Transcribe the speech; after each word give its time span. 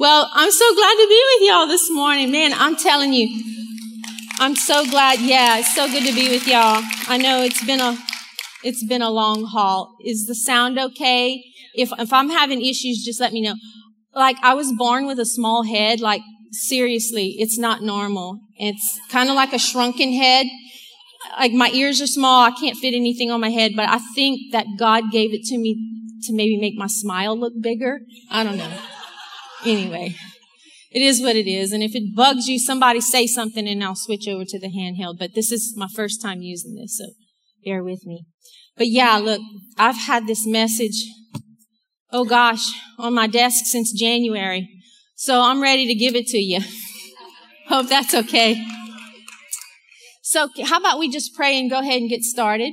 Well, 0.00 0.30
I'm 0.32 0.50
so 0.50 0.74
glad 0.74 0.94
to 0.94 1.06
be 1.10 1.22
with 1.34 1.46
y'all 1.46 1.66
this 1.66 1.90
morning. 1.90 2.32
Man, 2.32 2.54
I'm 2.54 2.74
telling 2.74 3.12
you, 3.12 3.28
I'm 4.38 4.56
so 4.56 4.86
glad. 4.88 5.20
Yeah, 5.20 5.58
it's 5.58 5.74
so 5.74 5.88
good 5.88 6.06
to 6.06 6.14
be 6.14 6.30
with 6.30 6.46
y'all. 6.46 6.82
I 7.06 7.18
know 7.18 7.42
it's 7.42 7.62
been 7.62 7.82
a, 7.82 7.98
it's 8.64 8.82
been 8.82 9.02
a 9.02 9.10
long 9.10 9.44
haul. 9.44 9.94
Is 10.02 10.26
the 10.26 10.34
sound 10.34 10.78
okay? 10.78 11.44
If, 11.74 11.90
if 11.98 12.14
I'm 12.14 12.30
having 12.30 12.62
issues, 12.62 13.04
just 13.04 13.20
let 13.20 13.34
me 13.34 13.42
know. 13.42 13.56
Like, 14.14 14.38
I 14.42 14.54
was 14.54 14.72
born 14.72 15.06
with 15.06 15.18
a 15.18 15.26
small 15.26 15.64
head. 15.64 16.00
Like, 16.00 16.22
seriously, 16.50 17.36
it's 17.38 17.58
not 17.58 17.82
normal. 17.82 18.40
It's 18.56 18.98
kind 19.10 19.28
of 19.28 19.34
like 19.34 19.52
a 19.52 19.58
shrunken 19.58 20.14
head. 20.14 20.46
Like, 21.38 21.52
my 21.52 21.68
ears 21.74 22.00
are 22.00 22.06
small. 22.06 22.42
I 22.42 22.52
can't 22.52 22.78
fit 22.78 22.94
anything 22.94 23.30
on 23.30 23.42
my 23.42 23.50
head, 23.50 23.72
but 23.76 23.86
I 23.86 23.98
think 24.14 24.52
that 24.52 24.64
God 24.78 25.12
gave 25.12 25.34
it 25.34 25.42
to 25.48 25.58
me 25.58 25.76
to 26.22 26.32
maybe 26.32 26.56
make 26.56 26.74
my 26.74 26.86
smile 26.86 27.38
look 27.38 27.52
bigger. 27.60 28.00
I 28.30 28.44
don't 28.44 28.56
know. 28.56 28.72
Anyway, 29.64 30.16
it 30.90 31.02
is 31.02 31.20
what 31.20 31.36
it 31.36 31.46
is. 31.46 31.72
And 31.72 31.82
if 31.82 31.94
it 31.94 32.14
bugs 32.14 32.48
you, 32.48 32.58
somebody 32.58 33.00
say 33.00 33.26
something 33.26 33.68
and 33.68 33.82
I'll 33.82 33.94
switch 33.94 34.26
over 34.28 34.44
to 34.44 34.58
the 34.58 34.68
handheld. 34.68 35.18
But 35.18 35.34
this 35.34 35.52
is 35.52 35.74
my 35.76 35.88
first 35.94 36.22
time 36.22 36.40
using 36.42 36.74
this, 36.74 36.98
so 36.98 37.04
bear 37.64 37.82
with 37.82 38.04
me. 38.06 38.24
But 38.76 38.88
yeah, 38.88 39.18
look, 39.18 39.40
I've 39.78 39.96
had 39.96 40.26
this 40.26 40.46
message, 40.46 41.04
oh 42.10 42.24
gosh, 42.24 42.66
on 42.98 43.14
my 43.14 43.26
desk 43.26 43.66
since 43.66 43.92
January. 43.92 44.68
So 45.16 45.42
I'm 45.42 45.60
ready 45.60 45.86
to 45.86 45.94
give 45.94 46.14
it 46.14 46.26
to 46.28 46.38
you. 46.38 46.60
Hope 47.68 47.88
that's 47.88 48.14
okay. 48.14 48.64
So 50.22 50.48
how 50.64 50.78
about 50.78 50.98
we 50.98 51.10
just 51.10 51.34
pray 51.34 51.58
and 51.58 51.68
go 51.68 51.80
ahead 51.80 52.00
and 52.00 52.08
get 52.08 52.22
started? 52.22 52.72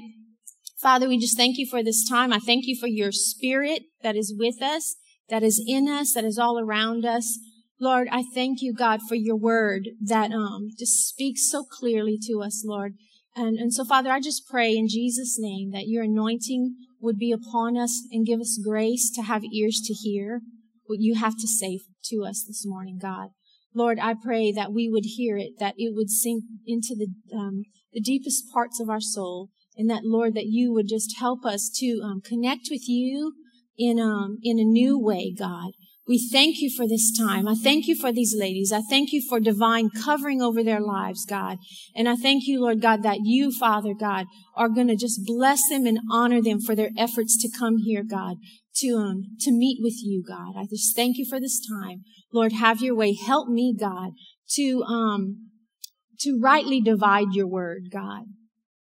Father, 0.80 1.10
we 1.10 1.18
just 1.18 1.36
thank 1.36 1.58
you 1.58 1.68
for 1.70 1.84
this 1.84 2.08
time. 2.08 2.32
I 2.32 2.40
thank 2.40 2.66
you 2.68 2.78
for 2.80 2.88
your 2.88 3.12
spirit 3.12 3.82
that 4.04 4.16
is 4.16 4.34
with 4.38 4.62
us 4.62 4.96
that 5.30 5.44
is 5.44 5.64
in 5.66 5.88
us, 5.88 6.14
that 6.14 6.24
is 6.24 6.38
all 6.38 6.60
around 6.60 7.06
us. 7.06 7.40
Lord, 7.80 8.08
I 8.12 8.24
thank 8.34 8.62
you, 8.62 8.74
God, 8.74 9.02
for 9.08 9.16
your 9.16 9.36
word 9.36 9.90
that 10.02 10.32
um, 10.32 10.70
just 10.78 11.08
speaks 11.08 11.50
so 11.50 11.64
clearly 11.64 12.18
to 12.24 12.42
us, 12.42 12.64
Lord. 12.66 12.94
And, 13.36 13.58
and 13.58 13.72
so, 13.72 13.86
Father, 13.86 14.10
I 14.10 14.20
just 14.20 14.48
pray 14.50 14.76
in 14.76 14.88
Jesus' 14.88 15.38
name 15.38 15.72
that 15.72 15.88
your 15.88 16.04
anointing 16.04 16.76
would 17.00 17.18
be 17.18 17.32
upon 17.32 17.78
us 17.78 18.02
and 18.12 18.26
give 18.26 18.40
us 18.40 18.60
grace 18.64 19.12
to 19.12 19.22
have 19.22 19.44
ears 19.44 19.80
to 19.86 19.94
hear 19.94 20.42
what 20.88 21.00
you 21.00 21.16
have 21.16 21.38
to 21.38 21.48
say 21.48 21.80
to 22.06 22.24
us 22.24 22.44
this 22.48 22.66
morning, 22.66 22.98
God. 23.00 23.30
Lord, 23.76 24.00
I 24.00 24.16
pray 24.16 24.52
that 24.52 24.74
we 24.74 24.90
would 24.90 25.06
hear 25.06 25.38
it, 25.38 25.60
that 25.60 25.76
it 25.78 25.94
would 25.96 26.10
sink 26.10 26.46
into 26.66 26.96
the, 26.96 27.38
um, 27.38 27.64
the 27.94 28.02
deepest 28.02 28.46
parts 28.52 28.80
of 28.80 28.90
our 28.90 29.02
soul, 29.02 29.50
and 29.76 29.88
that, 29.88 30.04
Lord, 30.04 30.34
that 30.34 30.48
you 30.48 30.74
would 30.74 30.88
just 30.88 31.20
help 31.20 31.46
us 31.46 31.70
to 31.76 32.02
um, 32.04 32.22
connect 32.22 32.70
with 32.72 32.88
you 32.88 33.34
in, 33.78 34.00
um, 34.00 34.38
in 34.44 34.60
a 34.60 34.64
new 34.64 35.00
way, 35.00 35.34
God. 35.38 35.72
We 36.08 36.26
thank 36.32 36.60
you 36.60 36.70
for 36.76 36.88
this 36.88 37.16
time. 37.18 37.50
I 37.50 37.56
thank 37.56 37.86
you 37.88 37.96
for 37.96 38.14
these 38.14 38.34
ladies. 38.38 38.72
I 38.72 38.80
thank 38.80 39.12
you 39.12 39.22
for 39.28 39.42
divine 39.42 39.90
covering 39.90 40.42
over 40.42 40.64
their 40.64 40.80
lives, 40.80 41.26
God. 41.26 41.58
And 41.96 42.08
I 42.08 42.16
thank 42.16 42.48
you, 42.48 42.62
Lord 42.62 42.82
God, 42.82 43.04
that 43.04 43.20
you, 43.24 43.52
Father 43.52 43.94
God, 43.94 44.26
are 44.56 44.70
going 44.70 44.88
to 44.88 44.96
just 44.96 45.26
bless 45.26 45.60
them 45.70 45.86
and 45.86 46.00
honor 46.10 46.42
them 46.42 46.62
for 46.62 46.76
their 46.76 46.92
efforts 46.98 47.38
to 47.42 47.50
come 47.60 47.80
here, 47.80 48.04
God, 48.10 48.38
to, 48.78 48.96
um, 48.96 49.24
to 49.42 49.52
meet 49.52 49.80
with 49.82 50.02
you, 50.02 50.24
God. 50.26 50.54
I 50.58 50.66
just 50.70 50.96
thank 50.96 51.18
you 51.18 51.26
for 51.30 51.42
this 51.42 51.60
time. 51.68 52.04
Lord, 52.32 52.54
have 52.54 52.82
your 52.82 52.96
way. 52.96 53.14
Help 53.14 53.50
me, 53.50 53.76
God, 53.78 54.12
to, 54.52 54.84
um, 54.84 55.50
to 56.22 56.40
rightly 56.42 56.80
divide 56.80 57.34
your 57.34 57.48
word, 57.48 57.90
God. 57.92 58.24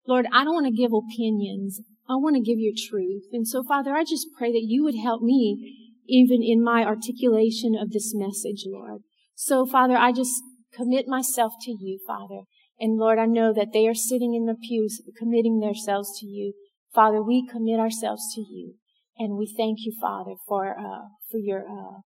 Lord, 0.07 0.25
I 0.33 0.43
don't 0.43 0.55
want 0.55 0.65
to 0.65 0.81
give 0.81 0.91
opinions. 0.93 1.79
I 2.07 2.15
want 2.15 2.35
to 2.35 2.41
give 2.41 2.59
you 2.59 2.73
truth. 2.75 3.23
And 3.31 3.47
so, 3.47 3.63
Father, 3.63 3.93
I 3.93 4.03
just 4.03 4.27
pray 4.37 4.51
that 4.51 4.65
you 4.65 4.83
would 4.83 4.95
help 4.95 5.21
me 5.21 5.91
even 6.07 6.43
in 6.43 6.63
my 6.63 6.83
articulation 6.83 7.75
of 7.79 7.91
this 7.91 8.13
message, 8.13 8.65
Lord. 8.67 9.01
So, 9.35 9.65
Father, 9.65 9.95
I 9.95 10.11
just 10.11 10.33
commit 10.73 11.07
myself 11.07 11.53
to 11.61 11.71
you, 11.71 11.99
Father. 12.05 12.41
And 12.79 12.97
Lord, 12.97 13.19
I 13.19 13.25
know 13.25 13.53
that 13.53 13.71
they 13.71 13.87
are 13.87 13.93
sitting 13.93 14.33
in 14.33 14.45
the 14.45 14.55
pews 14.55 15.01
committing 15.17 15.59
themselves 15.59 16.19
to 16.19 16.25
you. 16.25 16.53
Father, 16.93 17.21
we 17.21 17.47
commit 17.47 17.79
ourselves 17.79 18.33
to 18.35 18.41
you. 18.41 18.75
And 19.17 19.37
we 19.37 19.45
thank 19.45 19.79
you, 19.81 19.93
Father, 20.01 20.33
for, 20.47 20.77
uh, 20.77 21.07
for 21.31 21.37
your, 21.37 21.61
uh, 21.61 22.01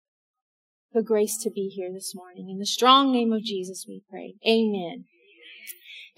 the 0.94 1.02
grace 1.02 1.38
to 1.44 1.50
be 1.50 1.70
here 1.70 1.92
this 1.92 2.14
morning. 2.14 2.50
In 2.50 2.60
the 2.60 2.66
strong 2.66 3.12
name 3.12 3.32
of 3.34 3.44
Jesus, 3.44 3.86
we 3.88 4.02
pray. 4.10 4.36
Amen. 4.48 5.06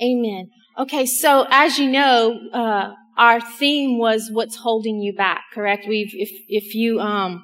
Amen. 0.02 0.50
Okay, 0.78 1.06
so 1.06 1.46
as 1.50 1.78
you 1.78 1.90
know, 1.90 2.40
uh, 2.54 2.94
our 3.19 3.41
theme 3.41 4.00
was 4.00 4.30
what's 4.31 4.56
holding 4.56 5.02
you 5.02 5.13
back, 5.13 5.44
correct? 5.53 5.85
We've, 5.88 6.12
if, 6.13 6.31
if 6.47 6.74
you, 6.74 7.02
um, 7.02 7.44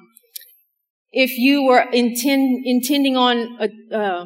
if 1.12 1.36
you 1.36 1.62
were 1.62 1.82
intend, 1.92 2.64
intending 2.64 3.14
on, 3.14 3.58
uh, 3.60 3.94
uh, 3.94 4.24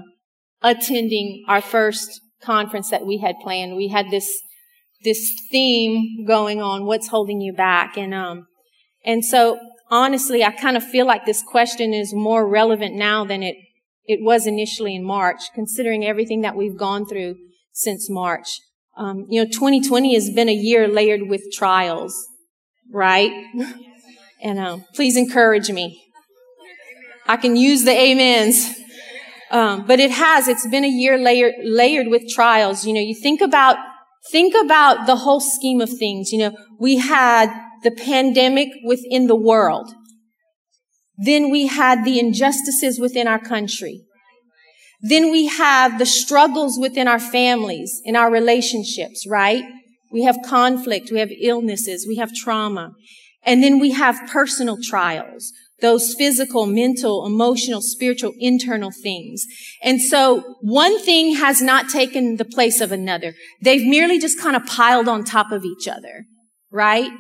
attending 0.63 1.45
our 1.49 1.61
first 1.61 2.21
conference 2.41 2.89
that 2.91 3.05
we 3.05 3.19
had 3.19 3.35
planned, 3.43 3.77
we 3.77 3.89
had 3.89 4.11
this, 4.11 4.31
this 5.03 5.29
theme 5.51 6.25
going 6.25 6.63
on, 6.63 6.87
what's 6.87 7.09
holding 7.09 7.41
you 7.41 7.53
back? 7.53 7.97
And, 7.99 8.15
um, 8.15 8.47
and 9.05 9.25
so 9.25 9.59
honestly, 9.91 10.45
I 10.45 10.53
kind 10.53 10.77
of 10.77 10.85
feel 10.85 11.05
like 11.05 11.27
this 11.27 11.43
question 11.43 11.93
is 11.93 12.15
more 12.15 12.49
relevant 12.49 12.95
now 12.95 13.25
than 13.25 13.43
it, 13.43 13.57
it 14.05 14.21
was 14.23 14.47
initially 14.47 14.95
in 14.95 15.05
March, 15.05 15.41
considering 15.53 16.05
everything 16.05 16.43
that 16.43 16.55
we've 16.55 16.79
gone 16.79 17.07
through 17.07 17.35
since 17.73 18.09
March. 18.09 18.61
Um, 19.01 19.25
you 19.31 19.43
know, 19.43 19.51
2020 19.51 20.13
has 20.13 20.29
been 20.29 20.51
a 20.51 20.55
year 20.55 20.87
layered 20.87 21.23
with 21.27 21.43
trials, 21.55 22.15
right? 22.93 23.33
And 24.43 24.59
um, 24.59 24.85
please 24.95 25.17
encourage 25.17 25.71
me. 25.71 26.03
I 27.27 27.37
can 27.37 27.57
use 27.57 27.85
the 27.85 27.93
amens. 27.93 28.75
Um, 29.51 29.87
but 29.87 30.01
it 30.01 30.11
has. 30.11 30.49
It's 30.49 30.67
been 30.67 30.85
a 30.85 30.89
year 30.89 31.17
layered, 31.17 31.55
layered 31.63 32.09
with 32.09 32.29
trials. 32.29 32.85
You 32.85 32.93
know, 32.93 33.01
you 33.01 33.15
think 33.15 33.41
about 33.41 33.77
think 34.31 34.55
about 34.55 35.07
the 35.07 35.17
whole 35.17 35.41
scheme 35.41 35.81
of 35.81 35.91
things. 35.91 36.31
You 36.31 36.39
know, 36.39 36.57
we 36.79 36.97
had 36.97 37.51
the 37.83 37.91
pandemic 37.91 38.69
within 38.85 39.27
the 39.27 39.37
world. 39.37 39.93
Then 41.17 41.51
we 41.51 41.67
had 41.67 42.05
the 42.05 42.19
injustices 42.19 43.01
within 43.01 43.27
our 43.27 43.39
country. 43.39 44.03
Then 45.03 45.31
we 45.31 45.47
have 45.47 45.99
the 45.99 46.07
struggles 46.07 46.79
within 46.79 47.09
our 47.09 47.21
families, 47.21 48.01
in 48.05 48.17
our 48.17 48.31
relationships, 48.31 49.27
right? 49.27 49.65
We 50.13 50.25
have 50.25 50.39
conflict, 50.45 51.11
we 51.11 51.21
have 51.21 51.31
illnesses, 51.31 52.07
we 52.07 52.17
have 52.17 52.35
trauma. 52.35 52.93
And 53.43 53.63
then 53.63 53.79
we 53.79 53.93
have 53.93 54.29
personal 54.31 54.77
trials, 54.83 55.53
those 55.81 56.15
physical, 56.15 56.67
mental, 56.67 57.25
emotional, 57.25 57.81
spiritual, 57.81 58.33
internal 58.39 58.91
things. 58.91 59.47
And 59.83 60.03
so 60.03 60.57
one 60.61 60.99
thing 61.01 61.37
has 61.37 61.63
not 61.63 61.89
taken 61.89 62.37
the 62.37 62.45
place 62.45 62.83
of 62.83 62.93
another. 62.93 63.35
They've 63.63 63.87
merely 63.87 64.19
just 64.19 64.39
kind 64.39 64.57
of 64.57 64.67
piled 64.67 65.09
on 65.09 65.25
top 65.25 65.53
of 65.53 65.65
each 65.65 65.89
other, 65.89 66.27
right? 66.71 67.11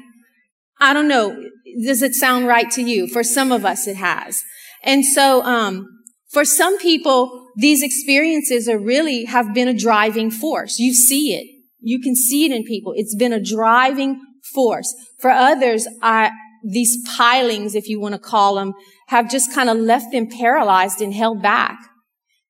I 0.78 0.92
don't 0.92 1.08
know. 1.08 1.42
Does 1.84 2.02
it 2.02 2.14
sound 2.14 2.46
right 2.46 2.70
to 2.72 2.82
you? 2.82 3.06
For 3.06 3.22
some 3.22 3.52
of 3.52 3.64
us, 3.64 3.86
it 3.86 3.96
has. 3.96 4.42
And 4.82 5.04
so, 5.04 5.42
um, 5.42 5.86
for 6.30 6.44
some 6.44 6.78
people, 6.78 7.39
these 7.56 7.82
experiences 7.82 8.68
are 8.68 8.78
really 8.78 9.24
have 9.24 9.54
been 9.54 9.68
a 9.68 9.74
driving 9.74 10.30
force. 10.30 10.78
You 10.78 10.94
see 10.94 11.34
it. 11.34 11.46
You 11.80 12.00
can 12.00 12.14
see 12.14 12.44
it 12.44 12.52
in 12.52 12.64
people. 12.64 12.92
It's 12.96 13.14
been 13.14 13.32
a 13.32 13.42
driving 13.42 14.20
force. 14.52 14.94
For 15.18 15.30
others, 15.30 15.86
I, 16.02 16.30
these 16.64 16.98
pilings, 17.16 17.74
if 17.74 17.88
you 17.88 18.00
want 18.00 18.14
to 18.14 18.20
call 18.20 18.56
them, 18.56 18.74
have 19.08 19.30
just 19.30 19.54
kind 19.54 19.70
of 19.70 19.76
left 19.76 20.12
them 20.12 20.28
paralyzed 20.28 21.00
and 21.00 21.14
held 21.14 21.42
back. 21.42 21.78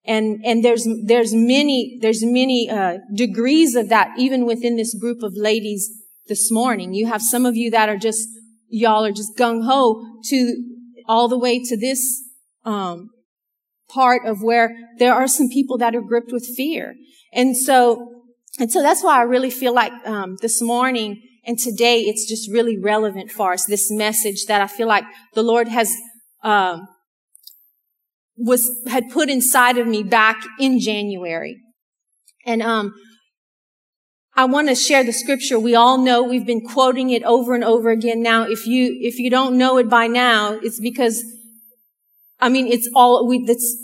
And, 0.05 0.41
and 0.45 0.65
there's, 0.65 0.87
there's 1.05 1.33
many, 1.35 1.99
there's 2.01 2.25
many, 2.25 2.69
uh, 2.71 2.99
degrees 3.15 3.75
of 3.75 3.89
that 3.91 4.19
even 4.19 4.47
within 4.47 4.77
this 4.77 4.95
group 4.95 5.23
of 5.23 5.33
ladies 5.37 5.89
this 6.27 6.51
morning. 6.51 6.95
You 6.95 7.07
have 7.07 7.23
some 7.23 7.47
of 7.47 7.57
you 7.57 7.71
that 7.71 7.89
are 7.89 7.99
just, 7.99 8.27
y'all 8.69 9.05
are 9.05 9.13
just 9.13 9.37
gung 9.39 9.65
ho 9.65 10.03
to 10.29 10.57
all 11.07 11.29
the 11.29 11.39
way 11.39 11.63
to 11.63 11.77
this, 11.77 12.23
um, 12.65 13.11
part 13.93 14.27
of 14.27 14.43
where 14.43 14.77
there 14.99 15.15
are 15.15 15.29
some 15.29 15.49
people 15.49 15.79
that 15.79 15.95
are 15.95 16.01
gripped 16.01 16.33
with 16.33 16.47
fear. 16.57 16.95
And 17.33 17.57
so, 17.57 18.23
and 18.59 18.71
so 18.71 18.83
that's 18.83 19.03
why 19.03 19.19
I 19.19 19.23
really 19.23 19.51
feel 19.51 19.75
like, 19.75 19.93
um, 20.07 20.37
this 20.41 20.61
morning 20.61 21.23
and 21.47 21.59
today 21.59 22.01
it's 22.01 22.29
just 22.29 22.51
really 22.51 22.79
relevant 22.79 23.31
for 23.31 23.53
us, 23.53 23.65
this 23.65 23.91
message 23.91 24.47
that 24.47 24.61
I 24.61 24.67
feel 24.67 24.89
like 24.89 25.05
the 25.35 25.43
Lord 25.43 25.69
has, 25.69 25.95
um, 26.43 26.89
was, 28.37 28.71
had 28.89 29.11
put 29.11 29.29
inside 29.29 29.79
of 29.79 29.87
me 29.87 30.03
back 30.03 30.43
in 30.59 30.81
January. 30.81 31.59
And, 32.47 32.63
um, 32.63 32.95
I 34.37 34.45
want 34.45 34.69
to 34.69 34.75
share 34.75 35.05
the 35.05 35.13
scripture. 35.13 35.59
We 35.59 35.75
all 35.75 35.99
know 35.99 36.23
we've 36.23 36.47
been 36.47 36.67
quoting 36.67 37.11
it 37.11 37.23
over 37.25 37.55
and 37.55 37.65
over 37.65 37.91
again 37.91 38.23
now. 38.23 38.45
If 38.45 38.67
you, 38.67 38.97
if 39.01 39.19
you 39.19 39.29
don't 39.29 39.59
know 39.59 39.77
it 39.77 39.91
by 39.91 40.07
now, 40.07 40.59
it's 40.63 40.81
because 40.81 41.23
I 42.41 42.49
mean, 42.49 42.67
it's 42.67 42.89
all, 42.95 43.27
we, 43.27 43.45
that's, 43.45 43.77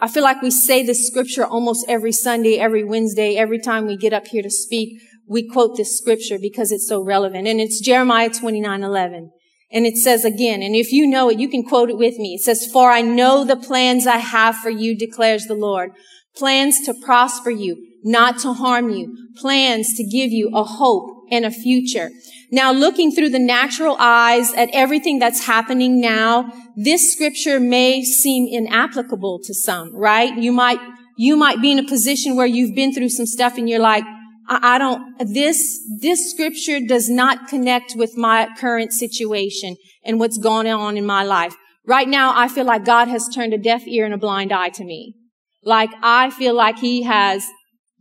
I 0.00 0.08
feel 0.08 0.22
like 0.22 0.42
we 0.42 0.50
say 0.50 0.84
this 0.84 1.06
scripture 1.06 1.44
almost 1.44 1.86
every 1.88 2.12
Sunday, 2.12 2.58
every 2.58 2.84
Wednesday, 2.84 3.36
every 3.36 3.58
time 3.58 3.86
we 3.86 3.96
get 3.96 4.12
up 4.12 4.26
here 4.26 4.42
to 4.42 4.50
speak, 4.50 5.00
we 5.28 5.48
quote 5.48 5.76
this 5.76 5.96
scripture 5.96 6.38
because 6.38 6.70
it's 6.70 6.88
so 6.88 7.02
relevant. 7.02 7.48
And 7.48 7.60
it's 7.60 7.80
Jeremiah 7.80 8.30
29, 8.30 8.82
11. 8.82 9.30
And 9.72 9.86
it 9.86 9.96
says 9.96 10.24
again, 10.24 10.62
and 10.62 10.76
if 10.76 10.92
you 10.92 11.06
know 11.06 11.28
it, 11.30 11.38
you 11.38 11.48
can 11.48 11.64
quote 11.64 11.90
it 11.90 11.98
with 11.98 12.16
me. 12.18 12.34
It 12.34 12.42
says, 12.42 12.68
for 12.72 12.90
I 12.90 13.00
know 13.00 13.44
the 13.44 13.56
plans 13.56 14.06
I 14.06 14.18
have 14.18 14.56
for 14.56 14.70
you, 14.70 14.96
declares 14.96 15.46
the 15.46 15.54
Lord. 15.54 15.90
Plans 16.36 16.80
to 16.82 16.94
prosper 16.94 17.50
you, 17.50 17.84
not 18.04 18.38
to 18.40 18.52
harm 18.52 18.90
you. 18.90 19.16
Plans 19.36 19.94
to 19.96 20.04
give 20.04 20.30
you 20.30 20.50
a 20.54 20.62
hope 20.62 21.26
and 21.30 21.44
a 21.44 21.50
future. 21.50 22.10
Now 22.54 22.70
looking 22.70 23.10
through 23.10 23.30
the 23.30 23.40
natural 23.40 23.96
eyes 23.98 24.52
at 24.54 24.70
everything 24.72 25.18
that's 25.18 25.44
happening 25.44 26.00
now, 26.00 26.52
this 26.76 27.12
scripture 27.12 27.58
may 27.58 28.04
seem 28.04 28.46
inapplicable 28.46 29.40
to 29.42 29.52
some, 29.52 29.92
right? 29.92 30.32
You 30.38 30.52
might, 30.52 30.78
you 31.18 31.36
might 31.36 31.60
be 31.60 31.72
in 31.72 31.80
a 31.80 31.84
position 31.84 32.36
where 32.36 32.46
you've 32.46 32.76
been 32.76 32.94
through 32.94 33.08
some 33.08 33.26
stuff 33.26 33.58
and 33.58 33.68
you're 33.68 33.80
like, 33.80 34.04
I, 34.48 34.76
I 34.76 34.78
don't, 34.78 35.18
this, 35.32 35.80
this 36.00 36.30
scripture 36.30 36.78
does 36.78 37.10
not 37.10 37.48
connect 37.48 37.94
with 37.96 38.16
my 38.16 38.46
current 38.56 38.92
situation 38.92 39.74
and 40.04 40.20
what's 40.20 40.38
going 40.38 40.68
on 40.68 40.96
in 40.96 41.04
my 41.04 41.24
life. 41.24 41.56
Right 41.84 42.08
now, 42.08 42.38
I 42.38 42.46
feel 42.46 42.66
like 42.66 42.84
God 42.84 43.08
has 43.08 43.28
turned 43.34 43.52
a 43.52 43.58
deaf 43.58 43.82
ear 43.88 44.04
and 44.04 44.14
a 44.14 44.16
blind 44.16 44.52
eye 44.52 44.68
to 44.68 44.84
me. 44.84 45.16
Like 45.64 45.90
I 46.02 46.30
feel 46.30 46.54
like 46.54 46.78
he 46.78 47.02
has 47.02 47.44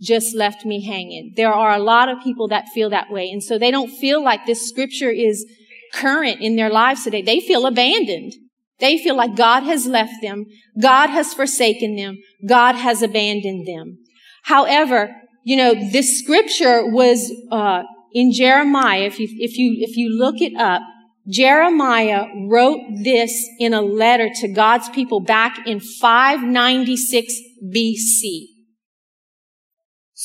just 0.04 0.36
left 0.36 0.66
me 0.66 0.86
hanging. 0.86 1.34
There 1.36 1.54
are 1.54 1.74
a 1.74 1.80
lot 1.80 2.10
of 2.10 2.22
people 2.24 2.48
that 2.50 2.68
feel 2.74 2.90
that 2.90 3.10
way. 3.10 3.30
And 3.30 3.42
so 3.42 3.58
they 3.58 3.72
don't 3.72 3.90
feel 3.90 4.24
like 4.24 4.46
this 4.46 4.68
scripture 4.68 5.10
is 5.10 5.46
current 5.94 6.42
in 6.42 6.56
their 6.56 6.70
lives 6.70 7.04
today. 7.04 7.22
They 7.22 7.40
feel 7.40 7.66
abandoned. 7.66 8.34
They 8.80 8.98
feel 8.98 9.16
like 9.16 9.36
God 9.36 9.64
has 9.64 9.88
left 9.88 10.14
them. 10.22 10.46
God 10.82 11.10
has 11.10 11.34
forsaken 11.34 11.96
them. 11.96 12.18
God 12.48 12.76
has 12.76 13.02
abandoned 13.02 13.68
them. 13.68 14.00
However, 14.44 15.16
you 15.46 15.56
know, 15.56 15.74
this 15.74 16.20
scripture 16.20 16.86
was, 16.86 17.32
uh, 17.52 17.84
in 18.14 18.32
Jeremiah. 18.32 19.02
If 19.02 19.20
you, 19.20 19.28
if 19.40 19.58
you, 19.58 19.76
if 19.80 19.98
you 19.98 20.10
look 20.10 20.36
it 20.40 20.56
up, 20.58 20.82
Jeremiah 21.28 22.26
wrote 22.50 22.82
this 23.04 23.48
in 23.60 23.74
a 23.74 23.82
letter 23.82 24.30
to 24.42 24.48
God's 24.50 24.90
people 24.90 25.22
back 25.22 25.66
in 25.66 25.80
596 25.80 27.34
BC. 27.74 28.53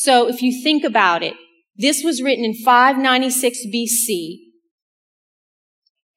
So 0.01 0.29
if 0.29 0.43
you 0.43 0.63
think 0.63 0.85
about 0.85 1.25
it, 1.25 1.35
this 1.77 2.05
was 2.05 2.23
written 2.23 2.45
in 2.45 2.55
596 2.55 3.67
BC 3.75 4.37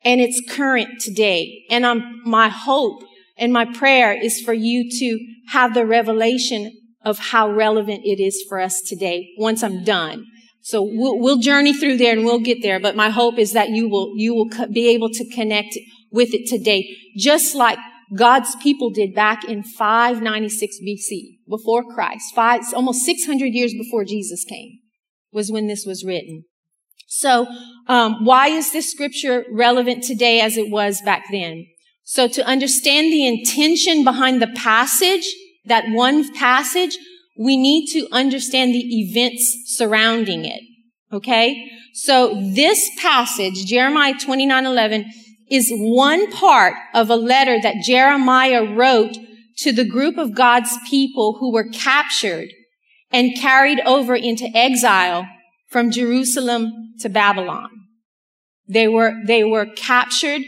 and 0.05 0.21
it's 0.21 0.39
current 0.47 1.01
today. 1.01 1.65
And 1.67 1.83
I'm, 1.83 2.21
my 2.23 2.47
hope 2.47 3.01
and 3.39 3.51
my 3.51 3.65
prayer 3.65 4.13
is 4.13 4.39
for 4.39 4.53
you 4.53 4.87
to 4.99 5.19
have 5.47 5.73
the 5.73 5.87
revelation 5.87 6.71
of 7.03 7.17
how 7.17 7.51
relevant 7.51 8.01
it 8.03 8.21
is 8.21 8.45
for 8.47 8.59
us 8.59 8.83
today 8.87 9.29
once 9.39 9.63
I'm 9.63 9.83
done. 9.83 10.25
So 10.61 10.83
we'll, 10.83 11.17
we'll, 11.17 11.39
journey 11.39 11.73
through 11.73 11.97
there 11.97 12.13
and 12.13 12.23
we'll 12.23 12.39
get 12.39 12.61
there. 12.61 12.79
But 12.79 12.95
my 12.95 13.09
hope 13.09 13.39
is 13.39 13.53
that 13.53 13.69
you 13.69 13.89
will, 13.89 14.13
you 14.15 14.35
will 14.35 14.49
be 14.71 14.89
able 14.89 15.09
to 15.09 15.27
connect 15.33 15.75
with 16.11 16.35
it 16.35 16.47
today, 16.47 16.87
just 17.17 17.55
like 17.55 17.79
God's 18.15 18.55
people 18.57 18.89
did 18.89 19.15
back 19.15 19.43
in 19.45 19.63
596 19.63 20.77
BC, 20.85 21.37
before 21.49 21.83
Christ, 21.83 22.33
five, 22.35 22.61
almost 22.75 23.05
600 23.05 23.45
years 23.53 23.73
before 23.73 24.03
Jesus 24.03 24.43
came, 24.43 24.79
was 25.31 25.51
when 25.51 25.67
this 25.67 25.85
was 25.85 26.03
written. 26.03 26.43
So, 27.07 27.47
um, 27.87 28.23
why 28.25 28.47
is 28.47 28.71
this 28.71 28.91
scripture 28.91 29.45
relevant 29.51 30.03
today 30.03 30.39
as 30.41 30.57
it 30.57 30.69
was 30.69 31.01
back 31.01 31.25
then? 31.31 31.65
So 32.03 32.27
to 32.27 32.45
understand 32.45 33.11
the 33.11 33.25
intention 33.25 34.03
behind 34.03 34.41
the 34.41 34.47
passage, 34.47 35.25
that 35.65 35.85
one 35.89 36.33
passage, 36.33 36.97
we 37.37 37.55
need 37.55 37.87
to 37.93 38.07
understand 38.11 38.73
the 38.73 38.79
events 38.79 39.63
surrounding 39.67 40.45
it. 40.45 40.61
Okay? 41.13 41.69
So 41.93 42.33
this 42.53 42.89
passage, 42.99 43.65
Jeremiah 43.65 44.15
29, 44.19 44.65
11, 44.65 45.05
is 45.51 45.69
one 45.69 46.31
part 46.31 46.73
of 46.93 47.09
a 47.09 47.15
letter 47.15 47.59
that 47.61 47.83
Jeremiah 47.85 48.63
wrote 48.63 49.17
to 49.57 49.73
the 49.73 49.85
group 49.85 50.17
of 50.17 50.33
God's 50.33 50.75
people 50.89 51.37
who 51.39 51.51
were 51.51 51.69
captured 51.69 52.47
and 53.11 53.37
carried 53.37 53.81
over 53.81 54.15
into 54.15 54.49
exile 54.55 55.27
from 55.69 55.91
Jerusalem 55.91 56.93
to 57.01 57.09
Babylon. 57.09 57.69
They 58.67 58.87
were, 58.87 59.13
they 59.27 59.43
were 59.43 59.65
captured 59.65 60.41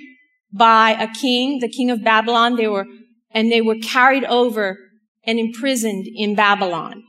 by 0.53 0.91
a 0.91 1.11
king, 1.13 1.59
the 1.59 1.67
king 1.67 1.91
of 1.91 2.03
Babylon. 2.03 2.55
They 2.55 2.67
were, 2.67 2.85
and 3.31 3.51
they 3.51 3.61
were 3.61 3.75
carried 3.75 4.23
over 4.23 4.77
and 5.25 5.37
imprisoned 5.37 6.05
in 6.07 6.33
Babylon. 6.33 7.03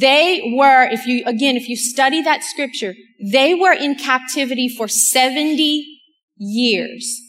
They 0.00 0.54
were, 0.56 0.84
if 0.84 1.06
you, 1.06 1.22
again, 1.26 1.56
if 1.56 1.68
you 1.68 1.76
study 1.76 2.22
that 2.22 2.42
scripture, 2.42 2.94
they 3.30 3.54
were 3.54 3.74
in 3.74 3.96
captivity 3.96 4.68
for 4.68 4.88
70 4.88 5.95
years. 6.36 7.20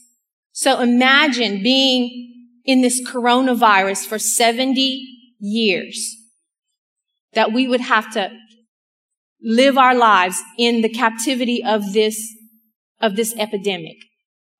So 0.51 0.81
imagine 0.81 1.61
being 1.63 2.27
in 2.65 2.81
this 2.81 3.01
coronavirus 3.07 4.05
for 4.05 4.19
70 4.19 5.05
years. 5.39 6.15
That 7.33 7.51
we 7.51 7.67
would 7.67 7.81
have 7.81 8.11
to 8.13 8.31
live 9.41 9.77
our 9.77 9.95
lives 9.95 10.41
in 10.57 10.81
the 10.81 10.89
captivity 10.89 11.63
of 11.63 11.93
this, 11.93 12.19
of 12.99 13.15
this 13.15 13.35
epidemic, 13.37 13.97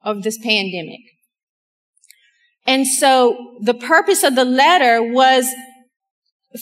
of 0.02 0.24
this 0.24 0.38
pandemic. 0.38 1.00
And 2.66 2.86
so 2.86 3.58
the 3.62 3.74
purpose 3.74 4.24
of 4.24 4.36
the 4.36 4.46
letter 4.46 5.02
was 5.02 5.48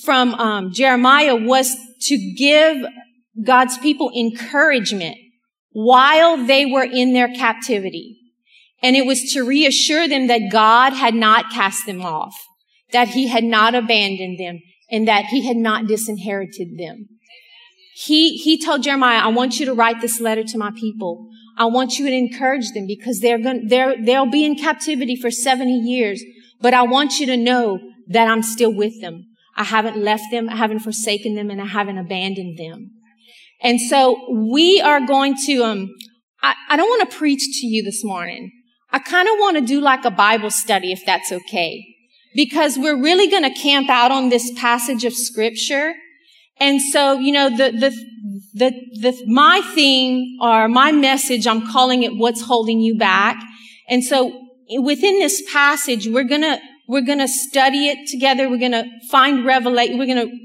from 0.04 0.34
um, 0.36 0.72
Jeremiah 0.72 1.36
was 1.36 1.76
to 2.02 2.34
give 2.38 2.78
God's 3.44 3.78
people 3.78 4.12
encouragement 4.16 5.18
while 5.76 6.38
they 6.38 6.66
were 6.66 6.86
in 6.86 7.12
their 7.12 7.28
captivity. 7.28 8.18
And 8.82 8.96
it 8.96 9.06
was 9.06 9.34
to 9.34 9.44
reassure 9.44 10.08
them 10.08 10.28
that 10.28 10.50
God 10.50 10.94
had 10.94 11.14
not 11.14 11.52
cast 11.52 11.86
them 11.86 12.02
off, 12.02 12.34
that 12.94 13.10
he 13.10 13.28
had 13.28 13.44
not 13.44 13.76
abandoned 13.76 14.40
them, 14.40 14.62
and 14.90 15.06
that 15.10 15.26
he 15.26 15.46
had 15.46 15.58
not 15.58 15.86
disinherited 15.86 16.78
them. 16.78 17.10
He, 17.94 18.38
he 18.38 18.58
told 18.58 18.84
Jeremiah, 18.84 19.20
I 19.20 19.28
want 19.28 19.60
you 19.60 19.66
to 19.66 19.74
write 19.74 20.00
this 20.00 20.22
letter 20.22 20.46
to 20.46 20.58
my 20.58 20.72
people. 20.72 21.28
I 21.58 21.66
want 21.66 22.00
you 22.00 22.06
to 22.06 22.16
encourage 22.16 22.72
them 22.72 22.88
because 22.88 23.20
they're 23.20 23.42
going, 23.42 23.68
they're, 23.68 24.02
they'll 24.02 24.32
be 24.32 24.46
in 24.46 24.56
captivity 24.56 25.18
for 25.18 25.30
70 25.30 25.70
years. 25.72 26.24
But 26.62 26.74
I 26.74 26.84
want 26.84 27.20
you 27.20 27.26
to 27.26 27.38
know 27.38 27.80
that 28.08 28.30
I'm 28.30 28.44
still 28.44 28.74
with 28.74 29.02
them. 29.02 29.26
I 29.58 29.66
haven't 29.66 29.98
left 29.98 30.32
them. 30.32 30.48
I 30.48 30.56
haven't 30.56 30.80
forsaken 30.80 31.36
them 31.36 31.50
and 31.50 31.62
I 31.62 31.66
haven't 31.66 31.98
abandoned 31.98 32.58
them. 32.58 32.92
And 33.66 33.82
so 33.82 34.16
we 34.32 34.80
are 34.80 35.02
going 35.08 35.36
to, 35.48 35.64
um, 35.64 35.90
I, 36.44 36.54
I 36.70 36.78
don't 36.78 36.88
want 36.88 37.10
to 37.10 37.18
preach 37.18 37.42
to 37.62 37.66
you 37.66 37.82
this 37.82 38.04
morning. 38.04 38.52
I 38.92 39.00
kind 39.00 39.28
of 39.28 39.34
want 39.40 39.58
to 39.58 39.66
do 39.66 39.82
like 39.82 40.06
a 40.06 40.12
Bible 40.12 40.52
study 40.52 40.92
if 40.92 41.04
that's 41.04 41.32
okay. 41.32 41.84
Because 42.36 42.78
we're 42.78 43.02
really 43.02 43.28
going 43.28 43.42
to 43.42 43.50
camp 43.60 43.90
out 43.90 44.12
on 44.12 44.30
this 44.30 44.52
passage 44.56 45.04
of 45.04 45.14
scripture. 45.14 45.96
And 46.60 46.80
so, 46.80 47.14
you 47.14 47.32
know, 47.32 47.50
the, 47.50 47.72
the, 47.72 47.90
the, 48.54 48.72
the, 49.02 49.24
my 49.26 49.62
theme 49.74 50.38
or 50.40 50.68
my 50.68 50.92
message, 50.92 51.48
I'm 51.48 51.66
calling 51.66 52.04
it 52.04 52.16
what's 52.16 52.44
holding 52.44 52.82
you 52.82 53.00
back. 53.00 53.36
And 53.90 54.04
so 54.04 54.48
within 54.78 55.18
this 55.18 55.42
passage, 55.52 56.08
we're 56.08 56.24
going 56.24 56.42
to, 56.42 56.60
we're 56.88 57.02
going 57.02 57.18
to 57.18 57.28
study 57.28 57.88
it 57.88 58.08
together. 58.12 58.48
We're 58.48 58.60
going 58.60 58.74
to 58.74 58.86
find 59.10 59.44
revelation. 59.44 59.98
We're 59.98 60.06
going 60.06 60.30
to 60.30 60.38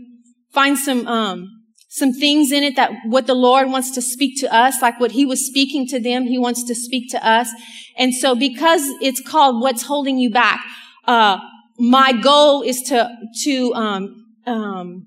find 0.55 0.79
some, 0.79 1.07
um, 1.07 1.60
some 1.93 2.13
things 2.13 2.53
in 2.53 2.63
it 2.63 2.77
that 2.77 2.93
what 3.05 3.27
the 3.27 3.35
Lord 3.35 3.69
wants 3.69 3.91
to 3.91 4.01
speak 4.01 4.41
to 4.41 4.55
us, 4.55 4.81
like 4.81 5.01
what 5.01 5.11
he 5.11 5.27
was 5.27 5.45
speaking 5.45 5.89
to 5.89 5.99
them, 5.99 6.23
he 6.23 6.39
wants 6.39 6.63
to 6.65 6.75
speak 6.75 7.11
to 7.11 7.27
us. 7.27 7.51
And 7.99 8.15
so 8.15 8.37
because 8.37 8.83
it's 9.03 9.21
called 9.21 9.61
what's 9.61 9.83
holding 9.83 10.17
you 10.17 10.31
back, 10.31 10.65
uh, 11.09 11.39
my 11.79 12.13
goal 12.13 12.63
is 12.63 12.81
to, 12.83 13.11
to, 13.43 13.75
um, 13.75 14.25
um, 14.47 15.07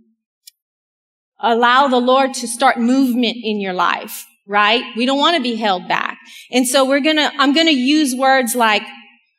allow 1.39 1.87
the 1.87 2.01
Lord 2.01 2.33
to 2.35 2.47
start 2.49 2.77
movement 2.77 3.37
in 3.41 3.61
your 3.61 3.73
life, 3.73 4.25
right? 4.45 4.83
We 4.97 5.05
don't 5.05 5.19
want 5.19 5.37
to 5.37 5.41
be 5.41 5.55
held 5.55 5.87
back. 5.87 6.17
And 6.51 6.67
so 6.67 6.85
we're 6.85 6.99
gonna, 6.99 7.31
I'm 7.39 7.53
gonna 7.53 7.71
use 7.71 8.13
words 8.13 8.55
like 8.55 8.83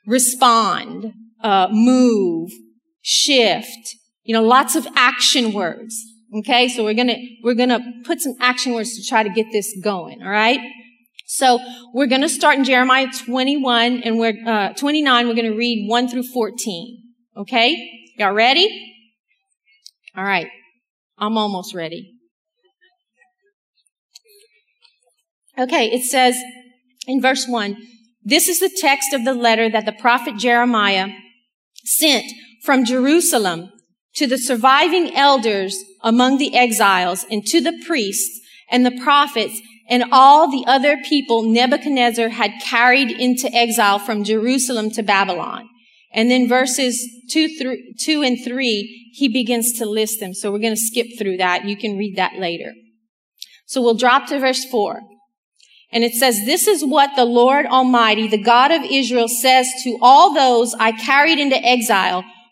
respond, 0.06 1.12
uh, 1.42 1.68
move, 1.70 2.52
shift, 3.02 3.96
you 4.22 4.32
know, 4.32 4.42
lots 4.42 4.76
of 4.76 4.86
action 4.96 5.52
words. 5.52 6.02
Okay, 6.34 6.68
so 6.68 6.82
we're 6.82 6.94
gonna, 6.94 7.16
we're 7.44 7.54
gonna 7.54 7.78
put 8.04 8.20
some 8.20 8.34
action 8.40 8.74
words 8.74 8.96
to 8.96 9.08
try 9.08 9.22
to 9.22 9.28
get 9.28 9.46
this 9.52 9.72
going, 9.82 10.20
alright? 10.20 10.58
So 11.26 11.60
we're 11.92 12.08
gonna 12.08 12.28
start 12.28 12.58
in 12.58 12.64
Jeremiah 12.64 13.06
21 13.24 14.02
and 14.02 14.18
we're, 14.18 14.34
uh, 14.44 14.72
29, 14.72 15.28
we're 15.28 15.34
gonna 15.34 15.54
read 15.54 15.88
1 15.88 16.08
through 16.08 16.24
14. 16.24 17.02
Okay? 17.36 17.76
Y'all 18.18 18.32
ready? 18.32 18.68
Alright. 20.18 20.48
I'm 21.18 21.38
almost 21.38 21.72
ready. 21.72 22.10
Okay, 25.56 25.92
it 25.92 26.02
says 26.02 26.36
in 27.06 27.22
verse 27.22 27.46
1, 27.46 27.76
this 28.24 28.48
is 28.48 28.58
the 28.58 28.76
text 28.80 29.12
of 29.12 29.24
the 29.24 29.34
letter 29.34 29.70
that 29.70 29.86
the 29.86 29.92
prophet 29.92 30.36
Jeremiah 30.36 31.10
sent 31.84 32.24
from 32.64 32.84
Jerusalem 32.84 33.70
to 34.14 34.26
the 34.26 34.38
surviving 34.38 35.14
elders 35.14 35.76
among 36.02 36.38
the 36.38 36.54
exiles 36.56 37.24
and 37.30 37.44
to 37.46 37.60
the 37.60 37.78
priests 37.86 38.40
and 38.70 38.86
the 38.86 38.98
prophets 39.02 39.60
and 39.88 40.04
all 40.12 40.50
the 40.50 40.64
other 40.66 40.96
people 41.04 41.42
Nebuchadnezzar 41.42 42.30
had 42.30 42.52
carried 42.62 43.10
into 43.10 43.52
exile 43.52 43.98
from 43.98 44.24
Jerusalem 44.24 44.90
to 44.92 45.02
Babylon. 45.02 45.68
And 46.12 46.30
then 46.30 46.48
verses 46.48 47.06
two, 47.30 47.48
through, 47.58 47.78
two 48.00 48.22
and 48.22 48.38
three, 48.42 49.10
he 49.12 49.28
begins 49.28 49.72
to 49.78 49.84
list 49.84 50.20
them. 50.20 50.32
So 50.32 50.50
we're 50.50 50.60
going 50.60 50.74
to 50.74 50.80
skip 50.80 51.08
through 51.18 51.38
that. 51.38 51.64
You 51.64 51.76
can 51.76 51.98
read 51.98 52.16
that 52.16 52.34
later. 52.38 52.72
So 53.66 53.82
we'll 53.82 53.94
drop 53.94 54.26
to 54.28 54.38
verse 54.38 54.64
four. 54.64 55.00
And 55.92 56.02
it 56.02 56.12
says, 56.12 56.40
this 56.44 56.66
is 56.66 56.84
what 56.84 57.10
the 57.14 57.24
Lord 57.24 57.66
Almighty, 57.66 58.26
the 58.26 58.42
God 58.42 58.72
of 58.72 58.82
Israel 58.82 59.28
says 59.28 59.68
to 59.84 59.98
all 60.00 60.34
those 60.34 60.74
I 60.78 60.92
carried 60.92 61.38
into 61.38 61.56
exile 61.56 62.24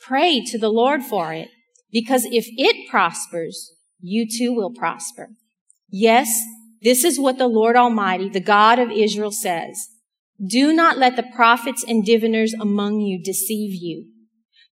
Pray 0.00 0.40
to 0.46 0.58
the 0.58 0.70
Lord 0.70 1.02
for 1.02 1.32
it, 1.32 1.48
because 1.92 2.24
if 2.26 2.46
it 2.48 2.88
prospers, 2.88 3.72
you 4.00 4.26
too 4.26 4.52
will 4.52 4.72
prosper. 4.72 5.28
Yes, 5.88 6.40
this 6.82 7.04
is 7.04 7.20
what 7.20 7.38
the 7.38 7.48
Lord 7.48 7.76
Almighty, 7.76 8.28
the 8.28 8.40
God 8.40 8.78
of 8.78 8.90
Israel 8.90 9.30
says. 9.30 9.88
Do 10.44 10.72
not 10.72 10.96
let 10.96 11.16
the 11.16 11.22
prophets 11.34 11.84
and 11.86 12.04
diviners 12.04 12.54
among 12.54 13.00
you 13.00 13.22
deceive 13.22 13.74
you. 13.74 14.06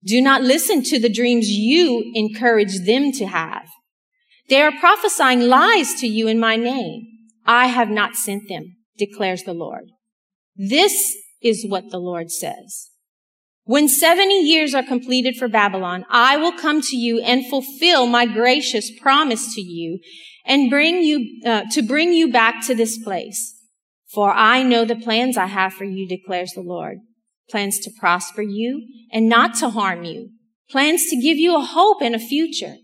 Do 0.04 0.22
not 0.22 0.42
listen 0.42 0.82
to 0.84 0.98
the 0.98 1.12
dreams 1.12 1.50
you 1.50 2.10
encourage 2.14 2.86
them 2.86 3.12
to 3.12 3.26
have. 3.26 3.66
They 4.48 4.62
are 4.62 4.72
prophesying 4.80 5.40
lies 5.40 5.94
to 5.96 6.06
you 6.06 6.26
in 6.26 6.40
my 6.40 6.56
name. 6.56 7.06
I 7.44 7.66
have 7.66 7.90
not 7.90 8.14
sent 8.14 8.48
them, 8.48 8.76
declares 8.96 9.42
the 9.42 9.52
Lord. 9.52 9.90
This 10.56 11.16
is 11.42 11.66
what 11.68 11.90
the 11.90 11.98
Lord 11.98 12.30
says. 12.30 12.90
When 13.68 13.86
70 13.86 14.32
years 14.32 14.74
are 14.74 14.82
completed 14.82 15.36
for 15.36 15.46
Babylon, 15.46 16.06
I 16.08 16.38
will 16.38 16.52
come 16.52 16.80
to 16.80 16.96
you 16.96 17.20
and 17.20 17.44
fulfill 17.44 18.06
my 18.06 18.24
gracious 18.24 18.90
promise 18.98 19.54
to 19.56 19.60
you 19.60 19.98
and 20.46 20.70
bring 20.70 21.02
you, 21.02 21.42
uh, 21.44 21.64
to 21.72 21.82
bring 21.82 22.14
you 22.14 22.32
back 22.32 22.66
to 22.66 22.74
this 22.74 22.96
place. 22.96 23.60
For 24.10 24.32
I 24.32 24.62
know 24.62 24.86
the 24.86 24.96
plans 24.96 25.36
I 25.36 25.48
have 25.48 25.74
for 25.74 25.84
you, 25.84 26.08
declares 26.08 26.52
the 26.54 26.62
Lord. 26.62 27.00
Plans 27.50 27.78
to 27.80 27.90
prosper 28.00 28.40
you 28.40 28.86
and 29.12 29.28
not 29.28 29.54
to 29.56 29.68
harm 29.68 30.02
you. 30.02 30.30
Plans 30.70 31.04
to 31.10 31.20
give 31.20 31.36
you 31.36 31.54
a 31.54 31.60
hope 31.60 32.00
and 32.00 32.14
a 32.14 32.18
future. 32.18 32.76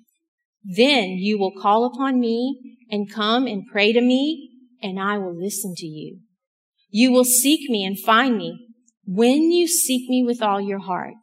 Then 0.62 1.12
you 1.12 1.38
will 1.38 1.59
call 1.59 1.87
upon 1.87 2.21
me 2.21 2.76
and 2.91 3.11
come 3.11 3.47
and 3.47 3.64
pray 3.73 3.95
to 3.95 4.03
me 4.03 4.50
and 4.83 5.00
I 5.00 5.17
will 5.17 5.35
listen 5.35 5.73
to 5.79 5.87
you. 5.87 6.19
You 6.91 7.11
will 7.11 7.25
seek 7.25 7.71
me 7.71 7.87
and 7.87 7.99
find 7.99 8.37
me 8.37 8.64
when 9.06 9.50
you 9.50 9.66
seek 9.66 10.08
me 10.08 10.23
with 10.23 10.42
all 10.42 10.61
your 10.61 10.80
heart. 10.80 11.14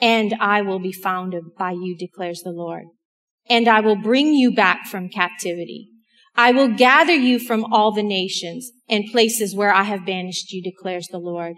And 0.00 0.34
I 0.40 0.62
will 0.62 0.80
be 0.80 0.92
found 0.92 1.34
by 1.56 1.72
you, 1.72 1.96
declares 1.96 2.40
the 2.42 2.50
Lord 2.50 2.86
and 3.48 3.68
I 3.68 3.80
will 3.80 3.96
bring 3.96 4.34
you 4.34 4.54
back 4.54 4.86
from 4.86 5.08
captivity. 5.08 5.88
I 6.34 6.52
will 6.52 6.68
gather 6.68 7.14
you 7.14 7.38
from 7.38 7.64
all 7.72 7.92
the 7.92 8.02
nations 8.02 8.70
and 8.88 9.10
places 9.10 9.54
where 9.54 9.72
I 9.72 9.82
have 9.82 10.06
banished 10.06 10.52
you, 10.52 10.62
declares 10.62 11.08
the 11.08 11.18
Lord, 11.18 11.56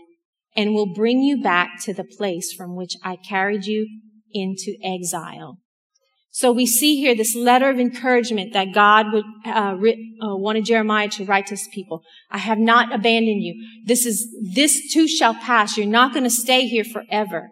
and 0.56 0.74
will 0.74 0.92
bring 0.92 1.20
you 1.20 1.40
back 1.40 1.82
to 1.84 1.94
the 1.94 2.04
place 2.04 2.52
from 2.52 2.74
which 2.74 2.96
I 3.04 3.16
carried 3.16 3.66
you 3.66 3.86
into 4.32 4.74
exile. 4.82 5.58
So 6.36 6.50
we 6.50 6.66
see 6.66 6.96
here 6.96 7.14
this 7.14 7.36
letter 7.36 7.70
of 7.70 7.78
encouragement 7.78 8.54
that 8.54 8.74
God 8.74 9.12
would 9.12 9.24
uh, 9.46 9.76
uh, 9.76 10.36
wanted 10.36 10.64
Jeremiah 10.64 11.08
to 11.10 11.24
write 11.24 11.46
to 11.46 11.52
his 11.52 11.68
people. 11.72 12.02
I 12.28 12.38
have 12.38 12.58
not 12.58 12.92
abandoned 12.92 13.40
you. 13.40 13.54
This 13.86 14.04
is 14.04 14.26
this 14.52 14.92
too 14.92 15.06
shall 15.06 15.34
pass. 15.34 15.76
You're 15.76 15.86
not 15.86 16.12
going 16.12 16.24
to 16.24 16.30
stay 16.30 16.66
here 16.66 16.82
forever. 16.82 17.50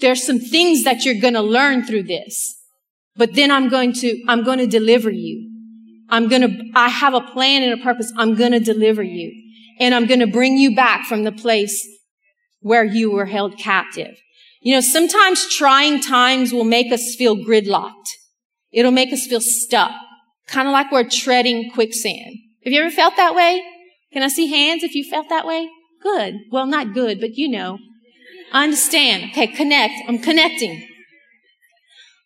There's 0.00 0.24
some 0.24 0.38
things 0.38 0.84
that 0.84 1.04
you're 1.04 1.20
going 1.20 1.34
to 1.34 1.42
learn 1.42 1.84
through 1.84 2.04
this. 2.04 2.56
But 3.16 3.34
then 3.34 3.50
I'm 3.50 3.68
going 3.68 3.92
to, 3.92 4.18
I'm 4.28 4.44
going 4.44 4.60
to 4.60 4.66
deliver 4.66 5.10
you. 5.10 5.50
I'm 6.08 6.28
going 6.28 6.40
to, 6.40 6.64
I 6.74 6.88
have 6.88 7.12
a 7.12 7.20
plan 7.20 7.62
and 7.64 7.78
a 7.78 7.84
purpose. 7.84 8.10
I'm 8.16 8.34
going 8.34 8.52
to 8.52 8.60
deliver 8.60 9.02
you. 9.02 9.30
And 9.78 9.94
I'm 9.94 10.06
going 10.06 10.20
to 10.20 10.26
bring 10.26 10.56
you 10.56 10.74
back 10.74 11.04
from 11.04 11.24
the 11.24 11.32
place 11.32 11.86
where 12.60 12.84
you 12.84 13.10
were 13.10 13.26
held 13.26 13.58
captive. 13.58 14.16
You 14.64 14.74
know, 14.74 14.80
sometimes 14.80 15.46
trying 15.54 16.00
times 16.00 16.50
will 16.50 16.64
make 16.64 16.90
us 16.90 17.14
feel 17.14 17.36
gridlocked. 17.36 18.08
It'll 18.72 18.90
make 18.90 19.12
us 19.12 19.26
feel 19.26 19.42
stuck. 19.42 19.92
Kind 20.46 20.66
of 20.66 20.72
like 20.72 20.90
we're 20.90 21.06
treading 21.08 21.70
quicksand. 21.70 22.36
Have 22.64 22.72
you 22.72 22.80
ever 22.80 22.90
felt 22.90 23.14
that 23.16 23.34
way? 23.34 23.62
Can 24.14 24.22
I 24.22 24.28
see 24.28 24.46
hands 24.46 24.82
if 24.82 24.94
you 24.94 25.04
felt 25.04 25.28
that 25.28 25.46
way? 25.46 25.68
Good. 26.02 26.36
Well, 26.50 26.64
not 26.64 26.94
good, 26.94 27.20
but 27.20 27.36
you 27.36 27.46
know. 27.46 27.78
I 28.54 28.64
understand. 28.64 29.32
Okay, 29.32 29.48
connect. 29.48 29.94
I'm 30.08 30.18
connecting. 30.18 30.88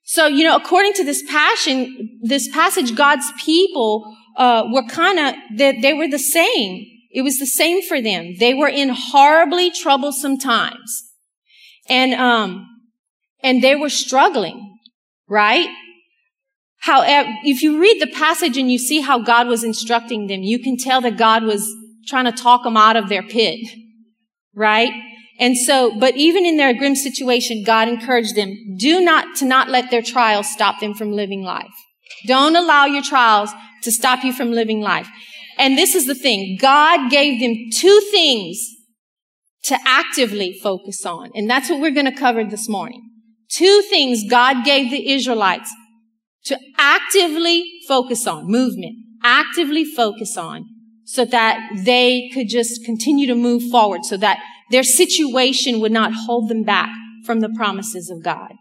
So, 0.05 0.29
you 0.29 0.45
know, 0.45 0.55
according 0.55 0.93
to 0.95 1.05
this 1.05 1.25
passion, 1.29 2.21
this 2.23 2.49
passage, 2.49 2.95
God's 2.95 3.27
people 3.45 4.15
uh, 4.37 4.63
were 4.71 4.85
kind 4.85 5.19
of, 5.19 5.35
they, 5.57 5.81
they 5.81 5.93
were 5.93 6.09
the 6.09 6.21
same. 6.21 6.87
It 7.11 7.23
was 7.23 7.41
the 7.41 7.47
same 7.47 7.83
for 7.83 8.01
them. 8.01 8.37
They 8.39 8.55
were 8.55 8.69
in 8.69 8.91
horribly 8.91 9.73
troublesome 9.73 10.39
times. 10.39 11.08
And, 11.89 12.15
um, 12.15 12.67
and 13.43 13.63
they 13.63 13.75
were 13.75 13.89
struggling, 13.89 14.79
right? 15.29 15.69
However, 16.81 17.29
if 17.45 17.63
you 17.63 17.81
read 17.81 18.01
the 18.01 18.13
passage 18.13 18.57
and 18.57 18.71
you 18.71 18.79
see 18.79 19.01
how 19.01 19.19
God 19.19 19.49
was 19.49 19.65
instructing 19.65 20.27
them, 20.27 20.43
you 20.43 20.59
can 20.59 20.77
tell 20.77 21.01
that 21.01 21.17
God 21.17 21.43
was 21.45 21.69
trying 22.07 22.25
to 22.25 22.33
talk 22.33 22.65
them 22.65 22.77
out 22.77 22.97
of 22.97 23.09
their 23.09 23.23
pit, 23.23 23.59
right? 24.55 24.93
And 25.39 25.57
so, 25.57 25.99
but 25.99 26.17
even 26.17 26.45
in 26.45 26.57
their 26.57 26.75
grim 26.75 26.97
situation, 26.97 27.63
God 27.65 27.89
encouraged 27.89 28.35
them, 28.35 28.57
do 28.77 29.01
not, 29.01 29.37
to 29.37 29.45
not 29.45 29.69
let 29.69 29.91
their 29.91 30.03
trials 30.03 30.51
stop 30.51 30.81
them 30.81 30.95
from 30.95 31.13
living 31.13 31.43
life. 31.43 31.75
Don't 32.27 32.57
allow 32.57 32.87
your 32.87 33.03
trials 33.03 33.51
to 33.83 33.93
stop 33.93 34.25
you 34.25 34.33
from 34.33 34.53
living 34.53 34.81
life. 34.81 35.09
And 35.59 35.77
this 35.77 35.95
is 35.95 36.07
the 36.07 36.15
thing. 36.15 36.59
God 36.61 37.11
gave 37.11 37.41
them 37.41 37.55
two 37.73 38.01
things 38.11 38.59
to 39.65 39.79
actively 39.85 40.59
focus 40.63 41.05
on. 41.05 41.31
And 41.35 41.49
that's 41.49 41.69
what 41.69 41.81
we're 41.81 41.91
going 41.91 42.13
to 42.13 42.19
cover 42.19 42.45
this 42.45 42.69
morning. 42.69 43.03
Two 43.51 43.83
things 43.89 44.25
God 44.29 44.65
gave 44.65 44.91
the 44.91 45.11
Israelites 45.11 45.73
to 46.45 46.59
actively 46.77 47.65
focus 47.87 48.27
on, 48.27 48.47
movement, 48.47 48.97
actively 49.23 49.85
focus 49.85 50.37
on 50.37 50.65
so 51.05 51.25
that 51.25 51.71
they 51.75 52.31
could 52.33 52.49
just 52.49 52.85
continue 52.85 53.27
to 53.27 53.35
move 53.35 53.63
forward 53.71 54.05
so 54.05 54.17
that 54.17 54.39
their 54.71 54.83
situation 54.83 55.81
would 55.81 55.93
not 55.93 56.13
hold 56.13 56.49
them 56.49 56.63
back 56.63 56.91
from 57.25 57.41
the 57.41 57.49
promises 57.57 58.11
of 58.11 58.23
God. 58.23 58.53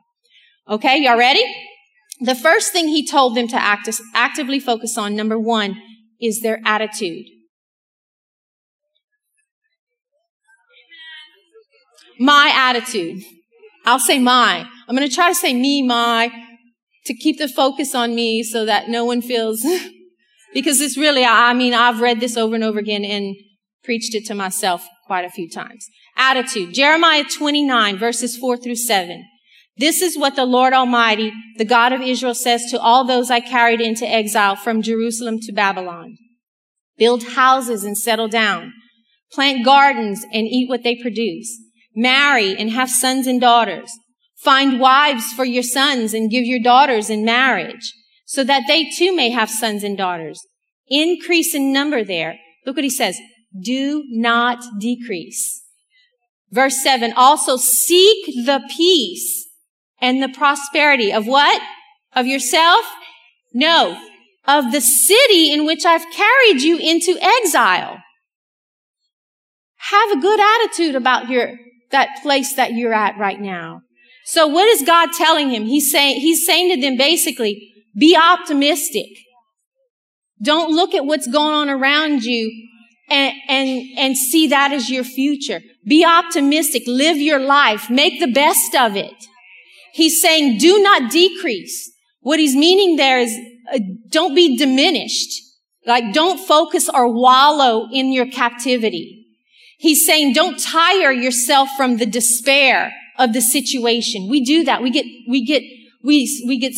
Okay, 0.70 1.01
y'all 1.01 1.18
ready? 1.18 1.44
The 2.20 2.36
first 2.36 2.72
thing 2.72 2.88
he 2.88 3.06
told 3.06 3.36
them 3.36 3.48
to 3.50 3.56
act, 3.56 3.89
actively 4.13 4.60
focus 4.60 4.98
on, 4.98 5.16
number 5.16 5.38
one, 5.38 5.82
is 6.20 6.42
their 6.42 6.60
attitude. 6.66 7.25
My 12.20 12.52
attitude. 12.54 13.24
I'll 13.86 14.00
say 14.00 14.20
my. 14.20 14.68
I'm 14.88 14.96
going 14.96 15.08
to 15.08 15.14
try 15.14 15.30
to 15.30 15.36
say 15.36 15.54
me, 15.54 15.82
my, 15.82 16.32
to 17.06 17.14
keep 17.14 17.38
the 17.38 17.48
focus 17.48 17.96
on 17.96 18.16
me 18.16 18.44
so 18.44 18.66
that 18.66 18.90
no 18.90 19.06
one 19.06 19.22
feels, 19.22 19.66
because 20.54 20.82
it's 20.82 20.98
really, 20.98 21.24
I 21.24 21.54
mean, 21.54 21.74
I've 21.74 22.02
read 22.02 22.20
this 22.20 22.38
over 22.38 22.56
and 22.56 22.64
over 22.64 22.80
again 22.80 23.06
and 23.06 23.36
preached 23.84 24.14
it 24.14 24.26
to 24.26 24.36
myself 24.36 24.86
quite 25.06 25.26
a 25.26 25.30
few 25.30 25.50
times. 25.50 25.88
Attitude. 26.18 26.74
Jeremiah 26.74 27.24
29 27.24 27.98
verses 27.98 28.36
4 28.38 28.58
through 28.58 28.76
7. 28.76 29.24
This 29.78 30.02
is 30.02 30.18
what 30.18 30.36
the 30.36 30.46
Lord 30.46 30.74
Almighty, 30.74 31.32
the 31.58 31.66
God 31.66 31.94
of 31.94 32.02
Israel 32.02 32.34
says 32.34 32.66
to 32.72 32.80
all 32.80 33.06
those 33.06 33.30
I 33.30 33.40
carried 33.40 33.80
into 33.80 34.08
exile 34.08 34.56
from 34.56 34.82
Jerusalem 34.82 35.40
to 35.42 35.54
Babylon. 35.54 36.18
Build 36.98 37.24
houses 37.24 37.84
and 37.84 37.96
settle 37.96 38.28
down. 38.28 38.74
Plant 39.32 39.64
gardens 39.64 40.26
and 40.34 40.48
eat 40.48 40.68
what 40.68 40.84
they 40.84 40.96
produce. 41.00 41.56
Marry 42.00 42.56
and 42.56 42.70
have 42.70 42.92
sons 42.92 43.25
and 43.25 43.42
daughters. 43.42 43.92
Find 44.38 44.80
wives 44.80 45.34
for 45.34 45.44
your 45.44 45.63
sons 45.63 46.13
and 46.13 46.30
give 46.30 46.46
your 46.46 46.62
daughters 46.62 47.10
in 47.10 47.25
marriage 47.25 47.92
so 48.24 48.44
that 48.44 48.66
they 48.68 48.88
too 48.96 49.16
may 49.16 49.32
have 49.32 49.50
sons 49.50 49.84
and 49.84 49.98
daughters. 49.98 50.39
Increase 50.88 51.56
in 51.56 51.74
number 51.74 52.04
there. 52.04 52.38
Look 52.68 52.75
what 52.75 52.84
he 52.84 52.89
says. 52.92 53.18
Do 53.60 54.04
not 54.10 54.63
decrease. 54.80 55.63
Verse 56.51 56.84
seven, 56.84 57.13
also 57.13 57.58
seek 57.58 58.27
the 58.46 58.62
peace 58.70 59.48
and 60.00 60.22
the 60.22 60.30
prosperity 60.30 61.12
of 61.12 61.25
what? 61.25 61.60
Of 62.13 62.27
yourself? 62.27 62.86
No, 63.54 64.00
of 64.46 64.72
the 64.72 64.82
city 64.82 65.51
in 65.51 65.66
which 65.66 65.84
I've 65.84 66.06
carried 66.13 66.62
you 66.62 66.77
into 66.77 67.18
exile. 67.20 67.98
Have 69.77 70.12
a 70.12 70.22
good 70.22 70.39
attitude 70.39 70.96
about 70.96 71.30
your, 71.30 71.58
that 71.91 72.20
place 72.22 72.53
that 72.56 72.74
you're 72.74 72.94
at 72.94 73.17
right 73.17 73.39
now. 73.39 73.82
So 74.25 74.48
what 74.48 74.67
is 74.67 74.84
God 74.84 75.10
telling 75.13 75.50
him? 75.50 75.65
He's 75.65 75.91
saying, 75.91 76.20
he's 76.20 76.46
saying 76.46 76.75
to 76.75 76.82
them 76.82 76.98
basically, 76.98 77.72
be 77.98 78.15
optimistic. 78.15 79.08
Don't 80.41 80.72
look 80.72 80.94
at 80.94 81.06
what's 81.06 81.27
going 81.27 81.53
on 81.53 81.70
around 81.70 82.24
you 82.24 82.51
and, 83.10 83.34
and, 83.48 83.86
and 83.98 84.17
see 84.17 84.48
that 84.48 84.72
as 84.72 84.89
your 84.89 85.03
future. 85.03 85.62
Be 85.86 86.06
optimistic. 86.06 86.84
Live 86.86 87.17
your 87.17 87.39
life. 87.39 87.89
Make 87.89 88.20
the 88.20 88.32
best 88.32 88.75
of 88.75 88.96
it. 88.96 89.15
He's 89.94 90.22
saying, 90.22 90.58
do 90.60 90.82
not 90.82 91.10
decrease. 91.10 91.91
What 92.20 92.39
he's 92.39 92.56
meaning 92.56 92.98
there 92.98 93.20
is, 93.20 93.34
uh, 93.74 93.79
don't 94.10 94.36
be 94.36 94.58
diminished. 94.58 95.41
Like, 95.86 96.13
don't 96.13 96.38
focus 96.38 96.89
or 96.94 97.12
wallow 97.12 97.88
in 97.91 98.12
your 98.12 98.29
captivity. 98.29 99.27
He's 99.78 100.06
saying, 100.06 100.34
don't 100.34 100.60
tire 100.60 101.12
yourself 101.12 101.70
from 101.78 101.98
the 101.98 102.06
despair 102.06 102.92
of 103.18 103.34
the 103.34 103.42
situation. 103.42 104.28
We 104.30 104.44
do 104.44 104.64
that. 104.64 104.82
We 104.82 104.90
get, 104.90 105.06
we 105.28 105.46
get, 105.46 105.64
we, 106.04 106.44
we 106.48 106.60
get, 106.60 106.74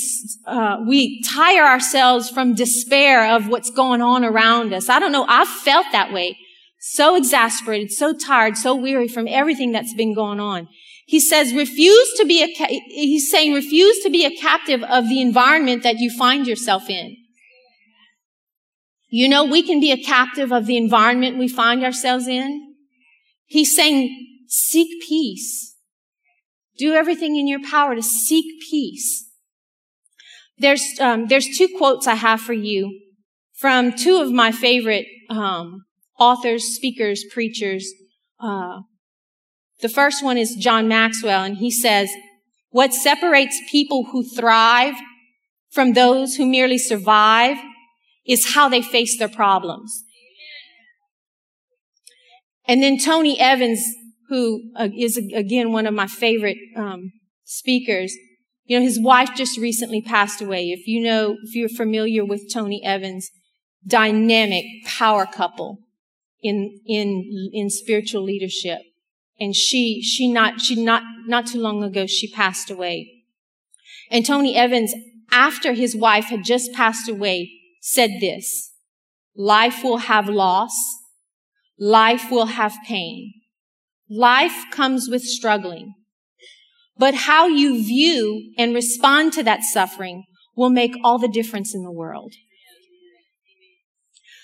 uh, 0.46 0.77
we 0.86 1.22
tire 1.24 1.63
ourselves 1.63 2.29
from 2.29 2.56
despair 2.56 3.36
of 3.36 3.48
what's 3.48 3.72
going 3.72 4.01
on 4.01 4.25
around 4.25 4.74
us. 4.74 4.89
I 4.89 5.00
don't 5.00 5.12
know. 5.12 5.25
I've 5.27 5.48
felt 5.48 5.88
that 5.94 6.12
way. 6.12 6.38
So 6.82 7.15
exasperated, 7.15 7.91
so 7.91 8.13
tired, 8.13 8.58
so 8.58 8.74
weary 8.75 9.08
from 9.08 9.27
everything 9.27 9.72
that's 9.72 9.94
been 9.94 10.13
going 10.13 10.39
on. 10.39 10.68
He 11.06 11.20
says, 11.20 11.53
refuse 11.53 12.13
to 12.18 12.25
be 12.25 12.44
a, 12.44 12.48
he's 12.88 13.29
saying, 13.32 13.53
refuse 13.53 14.00
to 14.03 14.10
be 14.10 14.25
a 14.25 14.36
captive 14.38 14.84
of 14.84 15.10
the 15.10 15.20
environment 15.22 15.84
that 15.84 15.98
you 15.98 16.15
find 16.15 16.48
yourself 16.48 16.89
in. 16.89 17.18
You 19.10 19.27
know, 19.27 19.44
we 19.44 19.63
can 19.63 19.79
be 19.79 19.91
a 19.91 20.01
captive 20.01 20.51
of 20.51 20.68
the 20.68 20.77
environment 20.77 21.38
we 21.38 21.48
find 21.48 21.84
ourselves 21.84 22.27
in. 22.27 22.68
He's 23.50 23.75
saying, 23.75 24.44
seek 24.48 25.01
peace. 25.01 25.75
Do 26.77 26.94
everything 26.94 27.36
in 27.36 27.48
your 27.48 27.62
power 27.62 27.96
to 27.96 28.01
seek 28.01 28.46
peace. 28.62 29.25
There's, 30.60 30.84
um, 31.00 31.27
there's 31.27 31.58
two 31.58 31.68
quotes 31.77 32.08
I 32.08 32.15
have 32.15 32.39
for 32.39 32.53
you 32.53 33.01
from 33.58 33.91
two 33.91 34.22
of 34.22 34.32
my 34.32 34.51
favorite, 34.51 35.08
um, 35.29 35.86
authors, 36.18 36.63
speakers, 36.63 37.25
preachers. 37.32 37.91
Uh, 38.39 38.82
the 39.82 39.89
first 39.89 40.24
one 40.24 40.38
is 40.38 40.56
John 40.56 40.88
Maxwell, 40.88 41.44
and 41.44 41.58
he 41.58 41.72
says, 41.72 42.10
what 42.70 42.94
separates 42.94 43.60
people 43.72 44.06
who 44.12 44.24
thrive 44.24 44.96
from 45.72 45.94
those 45.94 46.36
who 46.36 46.46
merely 46.46 46.77
survive 46.77 47.58
is 48.27 48.53
how 48.53 48.70
they 48.70 48.82
face 48.82 49.18
their 49.18 49.27
problems. 49.27 50.03
And 52.69 52.83
then 52.83 52.99
Tony 52.99 53.39
Evans, 53.39 53.83
who 54.27 54.61
uh, 54.75 54.89
is 54.95 55.17
again 55.17 55.71
one 55.71 55.88
of 55.88 55.93
my 55.95 56.05
favorite 56.05 56.57
um, 56.75 57.11
speakers, 57.43 58.15
you 58.65 58.77
know, 58.77 58.85
his 58.85 58.99
wife 58.99 59.31
just 59.35 59.57
recently 59.57 60.03
passed 60.03 60.39
away. 60.39 60.69
If 60.69 60.85
you 60.85 61.01
know, 61.01 61.35
if 61.43 61.55
you're 61.55 61.67
familiar 61.67 62.23
with 62.23 62.53
Tony 62.53 62.85
Evans, 62.85 63.31
dynamic 63.88 64.65
power 64.85 65.25
couple 65.25 65.79
in 66.43 66.79
in 66.85 67.49
in 67.51 67.71
spiritual 67.71 68.21
leadership, 68.21 68.81
and 69.39 69.55
she 69.55 70.03
she 70.03 70.31
not 70.31 70.61
she 70.61 70.75
not 70.75 71.01
not 71.25 71.47
too 71.47 71.59
long 71.59 71.83
ago 71.83 72.05
she 72.05 72.31
passed 72.31 72.69
away. 72.69 73.23
And 74.11 74.23
Tony 74.23 74.55
Evans, 74.55 74.93
after 75.31 75.73
his 75.73 75.95
wife 75.95 76.25
had 76.25 76.43
just 76.43 76.71
passed 76.73 77.09
away, 77.09 77.51
said 77.81 78.11
this: 78.21 78.73
"Life 79.35 79.83
will 79.83 79.97
have 79.97 80.29
loss." 80.29 80.99
Life 81.79 82.29
will 82.29 82.48
have 82.48 82.75
pain. 82.86 83.33
Life 84.09 84.65
comes 84.71 85.07
with 85.09 85.24
struggling. 85.24 85.93
But 86.98 87.15
how 87.15 87.48
you 87.48 87.81
view 87.81 88.51
and 88.57 88.75
respond 88.75 89.33
to 89.33 89.43
that 89.43 89.63
suffering 89.63 90.25
will 90.55 90.69
make 90.69 90.95
all 91.03 91.17
the 91.17 91.29
difference 91.29 91.74
in 91.74 91.83
the 91.83 91.92
world. 91.92 92.33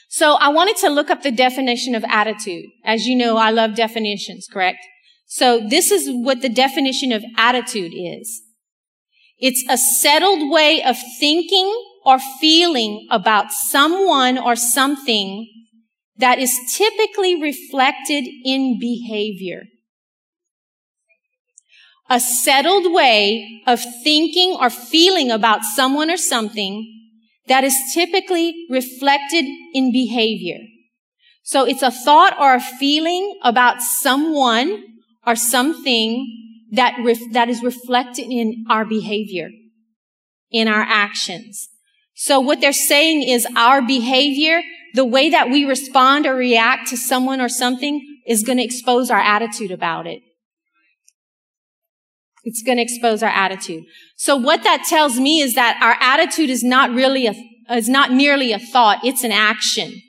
So 0.07 0.35
I 0.35 0.47
wanted 0.47 0.77
to 0.77 0.89
look 0.89 1.09
up 1.09 1.23
the 1.23 1.31
definition 1.31 1.93
of 1.93 2.05
attitude. 2.05 2.67
As 2.85 3.05
you 3.05 3.17
know, 3.17 3.35
I 3.35 3.49
love 3.49 3.75
definitions, 3.75 4.47
correct? 4.49 4.79
So 5.25 5.59
this 5.67 5.91
is 5.91 6.07
what 6.09 6.41
the 6.41 6.47
definition 6.47 7.11
of 7.11 7.21
attitude 7.37 7.91
is. 7.93 8.43
It's 9.37 9.65
a 9.69 9.77
settled 9.77 10.49
way 10.49 10.81
of 10.81 10.95
thinking 11.19 11.69
or 12.05 12.19
feeling 12.39 13.05
about 13.11 13.51
someone 13.51 14.37
or 14.37 14.55
something 14.55 15.49
that 16.17 16.39
is 16.39 16.57
typically 16.75 17.41
reflected 17.41 18.25
in 18.43 18.79
behavior. 18.79 19.63
A 22.09 22.19
settled 22.19 22.93
way 22.93 23.61
of 23.65 23.81
thinking 24.03 24.55
or 24.59 24.69
feeling 24.69 25.31
about 25.31 25.63
someone 25.63 26.11
or 26.11 26.17
something 26.17 26.91
that 27.47 27.63
is 27.63 27.75
typically 27.93 28.65
reflected 28.69 29.45
in 29.73 29.91
behavior. 29.91 30.59
So 31.43 31.65
it's 31.65 31.83
a 31.83 31.91
thought 31.91 32.39
or 32.39 32.55
a 32.55 32.59
feeling 32.59 33.39
about 33.43 33.81
someone 33.81 34.83
or 35.25 35.35
something 35.35 36.61
that, 36.71 36.95
ref- 37.03 37.31
that 37.33 37.49
is 37.49 37.63
reflected 37.63 38.27
in 38.31 38.65
our 38.69 38.85
behavior, 38.85 39.49
in 40.51 40.67
our 40.67 40.81
actions. 40.81 41.67
So 42.15 42.39
what 42.39 42.61
they're 42.61 42.73
saying 42.73 43.23
is 43.23 43.47
our 43.55 43.81
behavior 43.81 44.61
the 44.95 45.05
way 45.05 45.29
that 45.29 45.49
we 45.49 45.65
respond 45.65 46.25
or 46.25 46.33
react 46.35 46.87
to 46.89 46.97
someone 46.97 47.41
or 47.41 47.49
something 47.49 48.01
is 48.25 48.43
going 48.43 48.57
to 48.57 48.63
expose 48.63 49.11
our 49.11 49.19
attitude 49.19 49.71
about 49.71 50.07
it. 50.07 50.21
It's 52.43 52.63
going 52.63 52.77
to 52.77 52.83
expose 52.83 53.21
our 53.21 53.29
attitude. 53.29 53.83
So 54.15 54.35
what 54.35 54.63
that 54.63 54.85
tells 54.87 55.19
me 55.19 55.41
is 55.41 55.55
that 55.55 55.79
our 55.81 55.97
attitude 55.99 56.49
is 56.49 56.63
not 56.63 56.91
really 56.91 57.27
a, 57.27 57.33
is 57.71 57.89
not 57.89 58.13
merely 58.13 58.51
a 58.53 58.59
thought. 58.59 59.03
It's 59.03 59.23
an 59.23 59.31
action. 59.31 60.01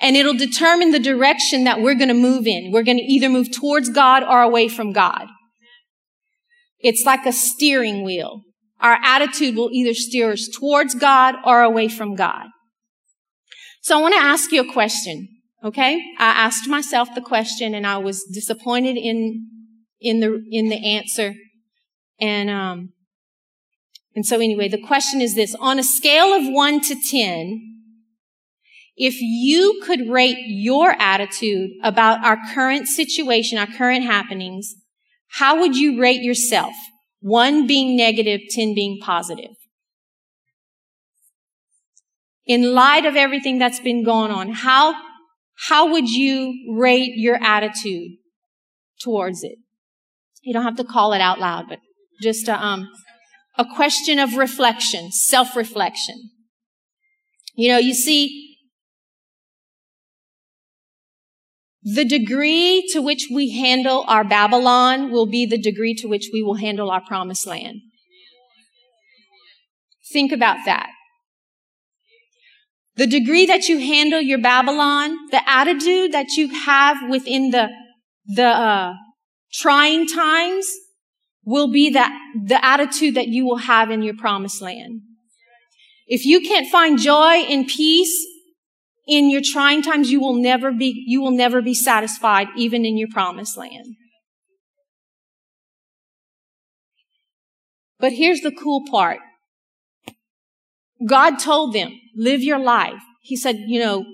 And 0.00 0.16
it'll 0.16 0.34
determine 0.34 0.90
the 0.90 0.98
direction 0.98 1.64
that 1.64 1.80
we're 1.80 1.94
going 1.94 2.08
to 2.08 2.14
move 2.14 2.46
in. 2.46 2.72
We're 2.72 2.82
going 2.82 2.98
to 2.98 3.04
either 3.04 3.28
move 3.28 3.52
towards 3.52 3.88
God 3.88 4.22
or 4.22 4.42
away 4.42 4.68
from 4.68 4.92
God. 4.92 5.26
It's 6.78 7.04
like 7.04 7.26
a 7.26 7.32
steering 7.32 8.04
wheel. 8.04 8.42
Our 8.80 8.98
attitude 9.02 9.56
will 9.56 9.70
either 9.72 9.94
steer 9.94 10.32
us 10.32 10.48
towards 10.48 10.94
God 10.94 11.36
or 11.44 11.62
away 11.62 11.88
from 11.88 12.14
God. 12.14 12.46
So 13.84 13.98
I 13.98 14.00
want 14.00 14.14
to 14.14 14.20
ask 14.20 14.50
you 14.50 14.62
a 14.62 14.72
question. 14.72 15.28
Okay? 15.62 16.02
I 16.18 16.24
asked 16.24 16.66
myself 16.66 17.14
the 17.14 17.20
question 17.20 17.74
and 17.74 17.86
I 17.86 17.98
was 17.98 18.24
disappointed 18.24 18.96
in, 18.96 19.46
in 20.00 20.20
the, 20.20 20.42
in 20.50 20.70
the 20.70 20.96
answer. 20.96 21.34
And, 22.18 22.48
um, 22.48 22.94
and 24.14 24.24
so 24.24 24.36
anyway, 24.36 24.68
the 24.68 24.80
question 24.80 25.20
is 25.20 25.34
this. 25.34 25.54
On 25.60 25.78
a 25.78 25.82
scale 25.82 26.32
of 26.32 26.50
one 26.50 26.80
to 26.80 26.96
10, 27.10 27.60
if 28.96 29.20
you 29.20 29.82
could 29.84 30.08
rate 30.08 30.38
your 30.46 30.96
attitude 30.98 31.72
about 31.82 32.24
our 32.24 32.38
current 32.54 32.88
situation, 32.88 33.58
our 33.58 33.66
current 33.66 34.04
happenings, 34.04 34.76
how 35.32 35.60
would 35.60 35.76
you 35.76 36.00
rate 36.00 36.22
yourself? 36.22 36.72
One 37.20 37.66
being 37.66 37.98
negative, 37.98 38.40
10 38.50 38.74
being 38.74 38.98
positive 39.02 39.56
in 42.46 42.74
light 42.74 43.06
of 43.06 43.16
everything 43.16 43.58
that's 43.58 43.80
been 43.80 44.04
going 44.04 44.30
on, 44.30 44.50
how, 44.52 44.94
how 45.68 45.90
would 45.92 46.08
you 46.08 46.74
rate 46.76 47.12
your 47.16 47.36
attitude 47.42 48.12
towards 49.02 49.42
it? 49.42 49.56
You 50.42 50.52
don't 50.52 50.64
have 50.64 50.76
to 50.76 50.84
call 50.84 51.12
it 51.14 51.20
out 51.20 51.40
loud, 51.40 51.66
but 51.68 51.78
just 52.22 52.48
a, 52.48 52.62
um, 52.62 52.88
a 53.56 53.64
question 53.64 54.18
of 54.18 54.34
reflection, 54.34 55.10
self-reflection. 55.10 56.30
You 57.54 57.70
know, 57.70 57.78
you 57.78 57.94
see, 57.94 58.56
the 61.82 62.04
degree 62.04 62.86
to 62.92 63.00
which 63.00 63.28
we 63.32 63.58
handle 63.58 64.04
our 64.08 64.24
Babylon 64.24 65.10
will 65.10 65.26
be 65.26 65.46
the 65.46 65.58
degree 65.58 65.94
to 65.96 66.08
which 66.08 66.30
we 66.32 66.42
will 66.42 66.56
handle 66.56 66.90
our 66.90 67.02
promised 67.06 67.46
land. 67.46 67.80
Think 70.12 70.32
about 70.32 70.58
that. 70.64 70.90
The 72.96 73.06
degree 73.06 73.46
that 73.46 73.68
you 73.68 73.78
handle 73.78 74.20
your 74.20 74.38
Babylon, 74.38 75.16
the 75.30 75.48
attitude 75.48 76.12
that 76.12 76.28
you 76.36 76.48
have 76.48 77.08
within 77.10 77.50
the, 77.50 77.68
the, 78.26 78.46
uh, 78.46 78.92
trying 79.52 80.06
times 80.06 80.70
will 81.44 81.70
be 81.70 81.90
that, 81.90 82.16
the 82.44 82.64
attitude 82.64 83.16
that 83.16 83.28
you 83.28 83.44
will 83.44 83.58
have 83.58 83.90
in 83.90 84.02
your 84.02 84.14
promised 84.16 84.62
land. 84.62 85.00
If 86.06 86.24
you 86.24 86.40
can't 86.40 86.68
find 86.68 86.98
joy 86.98 87.44
and 87.48 87.66
peace 87.66 88.26
in 89.08 89.28
your 89.30 89.42
trying 89.42 89.82
times, 89.82 90.10
you 90.10 90.20
will 90.20 90.34
never 90.34 90.72
be, 90.72 91.04
you 91.06 91.20
will 91.20 91.30
never 91.30 91.60
be 91.62 91.74
satisfied 91.74 92.48
even 92.56 92.84
in 92.84 92.96
your 92.96 93.08
promised 93.12 93.56
land. 93.56 93.96
But 97.98 98.12
here's 98.12 98.40
the 98.40 98.52
cool 98.52 98.84
part. 98.90 99.18
God 101.06 101.38
told 101.38 101.74
them, 101.74 101.98
live 102.16 102.42
your 102.42 102.58
life. 102.58 103.02
He 103.20 103.36
said, 103.36 103.56
you 103.66 103.80
know, 103.80 104.04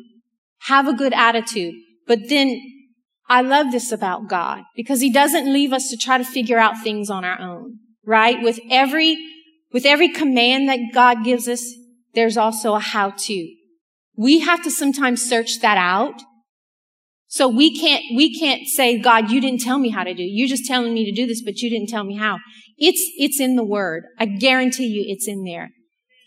have 0.62 0.86
a 0.86 0.94
good 0.94 1.12
attitude. 1.12 1.74
But 2.06 2.28
then 2.28 2.60
I 3.28 3.42
love 3.42 3.70
this 3.70 3.92
about 3.92 4.28
God 4.28 4.62
because 4.74 5.00
he 5.00 5.12
doesn't 5.12 5.52
leave 5.52 5.72
us 5.72 5.88
to 5.90 5.96
try 5.96 6.18
to 6.18 6.24
figure 6.24 6.58
out 6.58 6.82
things 6.82 7.10
on 7.10 7.24
our 7.24 7.40
own, 7.40 7.78
right? 8.04 8.42
With 8.42 8.58
every, 8.70 9.16
with 9.72 9.86
every 9.86 10.08
command 10.08 10.68
that 10.68 10.80
God 10.92 11.24
gives 11.24 11.48
us, 11.48 11.64
there's 12.14 12.36
also 12.36 12.74
a 12.74 12.80
how 12.80 13.10
to. 13.10 13.54
We 14.16 14.40
have 14.40 14.62
to 14.64 14.70
sometimes 14.70 15.22
search 15.22 15.60
that 15.60 15.78
out. 15.78 16.20
So 17.28 17.46
we 17.46 17.78
can't, 17.78 18.02
we 18.16 18.36
can't 18.36 18.66
say, 18.66 18.98
God, 18.98 19.30
you 19.30 19.40
didn't 19.40 19.60
tell 19.60 19.78
me 19.78 19.90
how 19.90 20.02
to 20.02 20.12
do. 20.12 20.24
You're 20.24 20.48
just 20.48 20.66
telling 20.66 20.92
me 20.92 21.04
to 21.04 21.12
do 21.12 21.28
this, 21.28 21.42
but 21.42 21.58
you 21.58 21.70
didn't 21.70 21.88
tell 21.88 22.02
me 22.02 22.16
how. 22.16 22.38
It's, 22.76 23.00
it's 23.16 23.38
in 23.38 23.54
the 23.54 23.64
word. 23.64 24.02
I 24.18 24.26
guarantee 24.26 24.86
you 24.86 25.04
it's 25.06 25.28
in 25.28 25.44
there. 25.44 25.70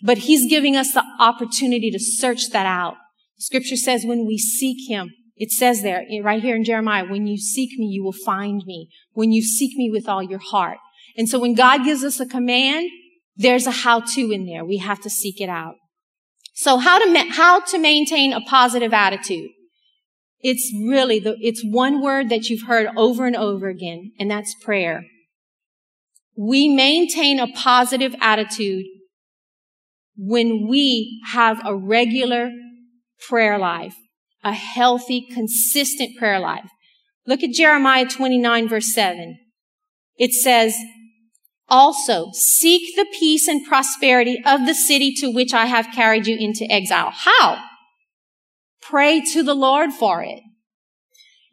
But 0.04 0.20
he's 0.20 0.50
giving 0.50 0.76
us 0.76 0.94
the 0.94 1.04
opportunity 1.18 1.90
to 1.90 2.00
search 2.00 2.50
that 2.52 2.66
out. 2.66 2.96
Scripture 3.40 3.78
says 3.78 4.06
when 4.06 4.28
we 4.28 4.38
seek 4.38 4.90
him, 4.90 5.12
it 5.38 5.50
says 5.50 5.82
there, 5.82 6.04
eh, 6.12 6.22
right 6.22 6.42
here 6.42 6.56
in 6.56 6.66
Jeremiah, 6.66 7.06
when 7.06 7.26
you 7.26 7.38
seek 7.38 7.80
me, 7.80 7.86
you 7.86 8.04
will 8.04 8.12
find 8.12 8.64
me. 8.66 8.90
When 9.14 9.32
you 9.32 9.42
seek 9.42 9.78
me 9.78 9.90
with 9.90 10.08
all 10.08 10.22
your 10.22 10.40
heart. 10.40 10.78
And 11.18 11.30
so 11.30 11.40
when 11.40 11.56
God 11.56 11.86
gives 11.86 12.04
us 12.04 12.20
a 12.20 12.26
command, 12.26 12.90
there's 13.36 13.66
a 13.66 13.72
how 13.72 14.02
to 14.02 14.32
in 14.32 14.46
there. 14.46 14.66
We 14.66 14.78
have 14.78 15.02
to 15.02 15.10
seek 15.10 15.40
it 15.40 15.50
out. 15.50 15.76
So 16.54 16.78
how 16.78 17.00
to, 17.00 17.12
ma- 17.12 17.32
how 17.32 17.62
to 17.62 17.80
maintain 17.80 18.34
a 18.34 18.42
positive 18.42 18.94
attitude? 18.94 19.50
It's 20.42 20.72
really 20.86 21.20
the, 21.20 21.38
it's 21.40 21.64
one 21.64 22.02
word 22.02 22.30
that 22.30 22.50
you've 22.50 22.68
heard 22.68 22.90
over 22.98 23.26
and 23.26 23.36
over 23.36 23.70
again, 23.70 24.12
and 24.20 24.30
that's 24.30 24.54
prayer. 24.62 25.06
We 26.38 26.68
maintain 26.68 27.40
a 27.40 27.48
positive 27.48 28.14
attitude 28.20 28.86
when 30.16 30.68
we 30.68 31.22
have 31.32 31.62
a 31.66 31.76
regular 31.76 32.52
prayer 33.28 33.58
life, 33.58 33.96
a 34.44 34.54
healthy, 34.54 35.26
consistent 35.34 36.18
prayer 36.18 36.40
life. 36.40 36.70
Look 37.26 37.44
at 37.44 37.52
Jeremiah 37.52 38.06
29 38.06 38.68
verse 38.68 38.94
7. 38.94 39.38
It 40.18 40.34
says, 40.34 40.76
also, 41.70 42.30
seek 42.34 42.96
the 42.96 43.08
peace 43.18 43.48
and 43.48 43.66
prosperity 43.66 44.42
of 44.46 44.68
the 44.68 44.76
city 44.76 45.14
to 45.16 45.32
which 45.32 45.54
I 45.54 45.66
have 45.66 45.88
carried 45.96 46.28
you 46.28 46.38
into 46.38 46.70
exile. 46.72 47.12
How? 47.12 47.64
Pray 48.82 49.22
to 49.34 49.44
the 49.44 49.56
Lord 49.56 49.92
for 49.92 50.22
it. 50.22 50.42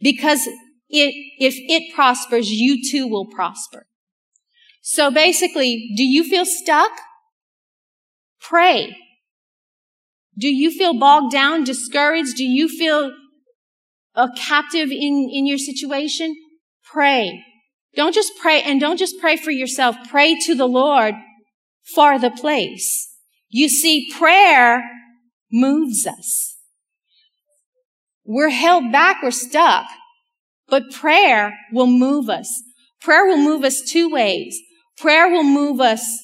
Because 0.01 0.47
it, 0.89 1.15
if 1.39 1.55
it 1.57 1.95
prospers, 1.95 2.51
you 2.51 2.83
too 2.91 3.07
will 3.07 3.27
prosper. 3.27 3.87
So 4.83 5.11
basically, 5.11 5.93
do 5.97 6.05
you 6.05 6.25
feel 6.25 6.45
stuck? 6.45 6.91
Pray. 8.41 8.97
Do 10.39 10.49
you 10.49 10.71
feel 10.71 10.99
bogged 10.99 11.33
down, 11.33 11.65
discouraged? 11.65 12.37
Do 12.37 12.45
you 12.45 12.69
feel 12.69 13.13
a 14.15 14.29
captive 14.37 14.91
in, 14.91 15.29
in 15.33 15.47
your 15.47 15.59
situation? 15.59 16.35
Pray. 16.85 17.43
Don't 17.95 18.15
just 18.15 18.33
pray 18.41 18.63
and 18.63 18.81
don't 18.81 18.99
just 18.99 19.17
pray 19.21 19.37
for 19.37 19.51
yourself. 19.51 19.97
Pray 20.09 20.39
to 20.47 20.55
the 20.55 20.67
Lord 20.67 21.15
for 21.95 22.19
the 22.19 22.31
place. 22.31 23.09
You 23.49 23.69
see, 23.69 24.11
prayer 24.13 24.83
moves 25.53 26.07
us. 26.07 26.57
We're 28.25 28.51
held 28.51 28.93
back, 28.93 29.23
we're 29.23 29.33
stuck, 29.33 29.87
but 30.69 30.93
prayer 30.93 31.53
will 31.73 31.89
move 31.89 32.31
us. 32.31 32.49
Prayer 33.01 33.27
will 33.27 33.39
move 33.39 33.65
us 33.65 33.83
two 33.83 34.09
ways. 34.09 34.57
Prayer 34.97 35.29
will 35.29 35.43
move 35.43 35.81
us 35.81 36.21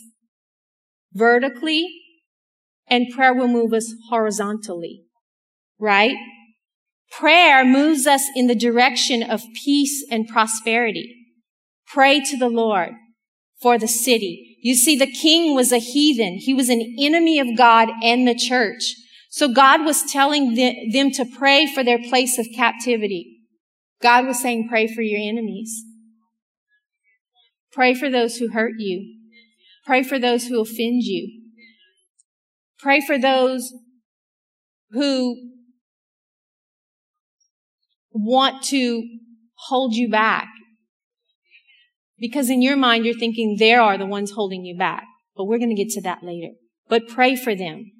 vertically 1.12 1.88
and 2.88 3.06
prayer 3.14 3.34
will 3.34 3.48
move 3.48 3.72
us 3.72 3.92
horizontally, 4.08 5.02
right? 5.78 6.16
Prayer 7.10 7.64
moves 7.64 8.06
us 8.06 8.22
in 8.34 8.46
the 8.46 8.54
direction 8.54 9.22
of 9.22 9.42
peace 9.64 10.04
and 10.10 10.28
prosperity. 10.28 11.14
Pray 11.86 12.20
to 12.20 12.36
the 12.36 12.48
Lord 12.48 12.90
for 13.60 13.78
the 13.78 13.88
city. 13.88 14.58
You 14.60 14.74
see, 14.74 14.96
the 14.96 15.10
king 15.10 15.54
was 15.54 15.72
a 15.72 15.78
heathen. 15.78 16.38
He 16.38 16.52
was 16.52 16.68
an 16.68 16.96
enemy 16.98 17.38
of 17.38 17.56
God 17.56 17.88
and 18.02 18.26
the 18.26 18.34
church. 18.34 18.94
So 19.30 19.52
God 19.52 19.84
was 19.84 20.10
telling 20.10 20.54
them 20.54 21.10
to 21.12 21.24
pray 21.24 21.66
for 21.66 21.84
their 21.84 21.98
place 21.98 22.38
of 22.38 22.46
captivity. 22.54 23.40
God 24.02 24.26
was 24.26 24.40
saying, 24.40 24.68
pray 24.68 24.86
for 24.86 25.02
your 25.02 25.20
enemies. 25.20 25.82
Pray 27.72 27.94
for 27.94 28.10
those 28.10 28.36
who 28.36 28.48
hurt 28.48 28.74
you. 28.78 29.14
Pray 29.84 30.02
for 30.02 30.18
those 30.18 30.46
who 30.46 30.60
offend 30.60 31.02
you. 31.02 31.45
Pray 32.78 33.00
for 33.00 33.18
those 33.18 33.72
who 34.90 35.36
want 38.12 38.62
to 38.64 39.02
hold 39.54 39.94
you 39.94 40.08
back 40.08 40.48
because 42.18 42.48
in 42.48 42.62
your 42.62 42.76
mind, 42.76 43.04
you're 43.04 43.18
thinking 43.18 43.56
they 43.58 43.74
are 43.74 43.98
the 43.98 44.06
ones 44.06 44.32
holding 44.32 44.64
you 44.64 44.76
back. 44.76 45.04
But 45.36 45.44
we're 45.44 45.58
going 45.58 45.74
to 45.74 45.82
get 45.82 45.92
to 45.92 46.00
that 46.02 46.22
later. 46.22 46.52
But 46.88 47.08
pray 47.08 47.36
for 47.36 47.54
them. 47.54 47.92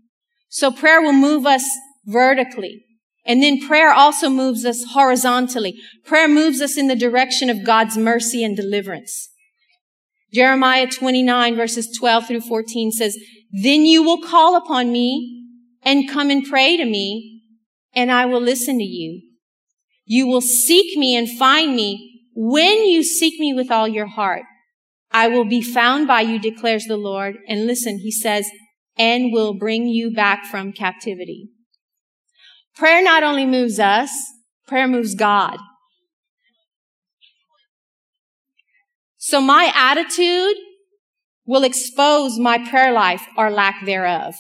So 0.49 0.71
prayer 0.71 1.03
will 1.03 1.13
move 1.13 1.45
us 1.45 1.69
vertically. 2.07 2.85
And 3.27 3.43
then 3.43 3.67
prayer 3.67 3.93
also 3.93 4.31
moves 4.31 4.65
us 4.65 4.85
horizontally. 4.93 5.75
Prayer 6.05 6.29
moves 6.29 6.63
us 6.63 6.79
in 6.79 6.87
the 6.87 6.97
direction 6.97 7.51
of 7.51 7.65
God's 7.65 7.99
mercy 7.99 8.43
and 8.43 8.57
deliverance. 8.57 9.29
Jeremiah 10.33 10.87
29 10.87 11.57
verses 11.57 11.95
12 11.99 12.29
through 12.29 12.41
14 12.43 12.93
says, 12.93 13.19
Then 13.53 13.87
you 13.87 14.03
will 14.03 14.21
call 14.21 14.57
upon 14.57 14.93
me 14.93 15.45
and 15.83 16.11
come 16.11 16.31
and 16.31 16.45
pray 16.45 16.77
to 16.77 16.85
me, 16.85 17.43
and 17.95 18.11
I 18.11 18.27
will 18.27 18.41
listen 18.41 18.79
to 18.79 18.85
you. 18.85 19.23
You 20.05 20.27
will 20.27 20.41
seek 20.41 20.97
me 20.99 21.17
and 21.17 21.29
find 21.29 21.75
me 21.75 22.17
when 22.39 22.87
you 22.87 23.03
seek 23.03 23.41
me 23.41 23.55
with 23.55 23.71
all 23.71 23.89
your 23.89 24.07
heart, 24.07 24.43
I 25.11 25.29
will 25.29 25.47
be 25.47 25.63
found 25.63 26.07
by 26.07 26.21
you, 26.21 26.39
declares 26.39 26.85
the 26.85 26.99
Lord. 26.99 27.37
And 27.49 27.67
listen, 27.67 28.01
he 28.01 28.13
says, 28.13 28.47
and 28.99 29.33
will 29.33 29.55
bring 29.55 29.87
you 29.87 30.13
back 30.13 30.45
from 30.45 30.73
captivity. 30.73 31.49
Prayer 32.77 33.03
not 33.03 33.23
only 33.23 33.47
moves 33.47 33.81
us, 33.81 34.11
prayer 34.67 34.87
moves 34.87 35.15
God. 35.15 35.57
So 39.17 39.41
my 39.41 39.73
attitude 39.75 40.57
will 41.47 41.65
expose 41.65 42.39
my 42.39 42.59
prayer 42.69 42.93
life 42.93 43.27
or 43.37 43.51
lack 43.51 43.85
thereof. 43.85 44.35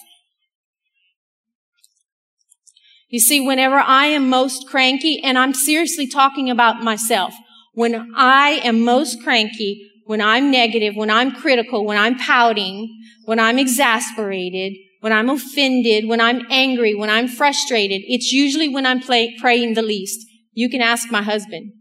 You 3.09 3.21
see, 3.21 3.41
whenever 3.41 3.77
I 3.77 4.07
am 4.07 4.29
most 4.29 4.67
cranky, 4.69 5.23
and 5.23 5.39
I'm 5.39 5.55
seriously 5.55 6.09
talking 6.09 6.51
about 6.51 6.83
myself, 6.83 7.35
when 7.73 8.13
I 8.17 8.61
am 8.65 8.85
most 8.85 9.23
cranky, 9.23 9.89
when 10.07 10.21
I'm 10.21 10.51
negative, 10.51 10.97
when 10.97 11.11
I'm 11.11 11.31
critical, 11.31 11.85
when 11.85 11.99
I'm 11.99 12.19
pouting, 12.19 12.89
when 13.25 13.39
I'm 13.39 13.59
exasperated, 13.59 14.75
when 15.01 15.13
I'm 15.13 15.31
offended, 15.31 16.09
when 16.09 16.21
I'm 16.21 16.43
angry, 16.51 16.95
when 16.95 17.11
I'm 17.11 17.29
frustrated, 17.29 18.03
it's 18.09 18.33
usually 18.33 18.69
when 18.69 18.87
I'm 18.87 19.01
play, 19.01 19.37
praying 19.39 19.75
the 19.75 19.83
least. 19.83 20.27
You 20.53 20.69
can 20.69 20.81
ask 20.81 21.11
my 21.11 21.23
husband. 21.23 21.73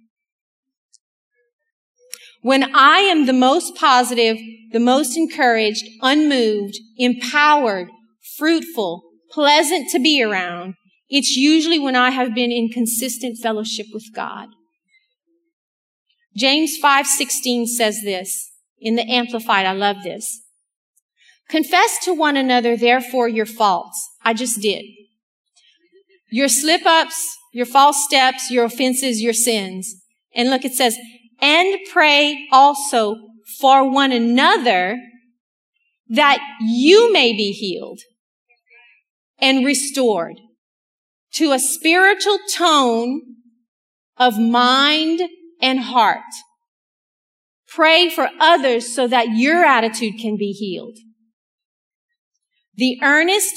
When 2.45 2.75
I 2.75 2.99
am 2.99 3.25
the 3.25 3.34
most 3.34 3.73
positive, 3.75 4.38
the 4.71 4.79
most 4.79 5.17
encouraged, 5.17 5.84
unmoved, 6.03 6.77
empowered, 6.95 7.88
fruitful, 8.38 9.01
pleasant 9.31 9.89
to 9.89 9.99
be 9.99 10.21
around, 10.21 10.75
it's 11.10 11.36
usually 11.36 11.79
when 11.79 11.95
I 11.95 12.12
have 12.12 12.36
been 12.36 12.51
in 12.51 12.69
consistent 12.69 13.39
fellowship 13.41 13.88
with 13.91 14.13
God. 14.13 14.49
James 16.38 16.77
5:16 16.77 17.65
says 17.65 18.03
this 18.03 18.51
in 18.79 18.93
the 18.93 19.10
amplified. 19.12 19.65
I 19.65 19.71
love 19.71 20.03
this. 20.03 20.43
Confess 21.49 21.97
to 22.03 22.13
one 22.13 22.38
another 22.38 22.77
therefore 22.77 23.27
your 23.27 23.47
faults. 23.47 24.08
I 24.21 24.36
just 24.36 24.62
did. 24.62 24.86
Your 26.29 26.47
slip-ups, 26.47 27.25
your 27.53 27.65
false 27.65 28.05
steps, 28.05 28.51
your 28.51 28.65
offenses, 28.65 29.19
your 29.19 29.34
sins. 29.34 29.95
And 30.36 30.51
look 30.51 30.63
it 30.63 30.73
says, 30.73 30.95
and 31.39 31.77
pray 31.91 32.47
also 32.51 33.17
for 33.59 33.89
one 33.89 34.11
another 34.11 34.99
that 36.07 36.39
you 36.61 37.11
may 37.11 37.33
be 37.33 37.51
healed 37.51 37.99
and 39.39 39.65
restored 39.65 40.39
to 41.33 41.51
a 41.51 41.59
spiritual 41.59 42.37
tone 42.53 43.21
of 44.17 44.39
mind 44.39 45.21
and 45.61 45.79
heart. 45.79 46.21
Pray 47.67 48.09
for 48.09 48.29
others 48.39 48.93
so 48.93 49.07
that 49.07 49.35
your 49.35 49.65
attitude 49.65 50.13
can 50.19 50.37
be 50.37 50.51
healed. 50.51 50.97
The 52.75 52.99
earnest, 53.01 53.53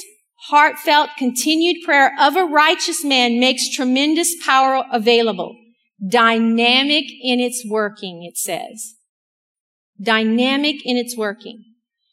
heartfelt, 0.48 1.10
continued 1.16 1.84
prayer 1.84 2.12
of 2.18 2.36
a 2.36 2.44
righteous 2.44 3.04
man 3.04 3.38
makes 3.38 3.68
tremendous 3.68 4.34
power 4.44 4.84
available. 4.92 5.56
Dynamic 6.06 7.04
in 7.22 7.40
its 7.40 7.64
working, 7.68 8.22
it 8.22 8.36
says. 8.36 8.94
Dynamic 10.00 10.76
in 10.84 10.96
its 10.96 11.16
working. 11.16 11.64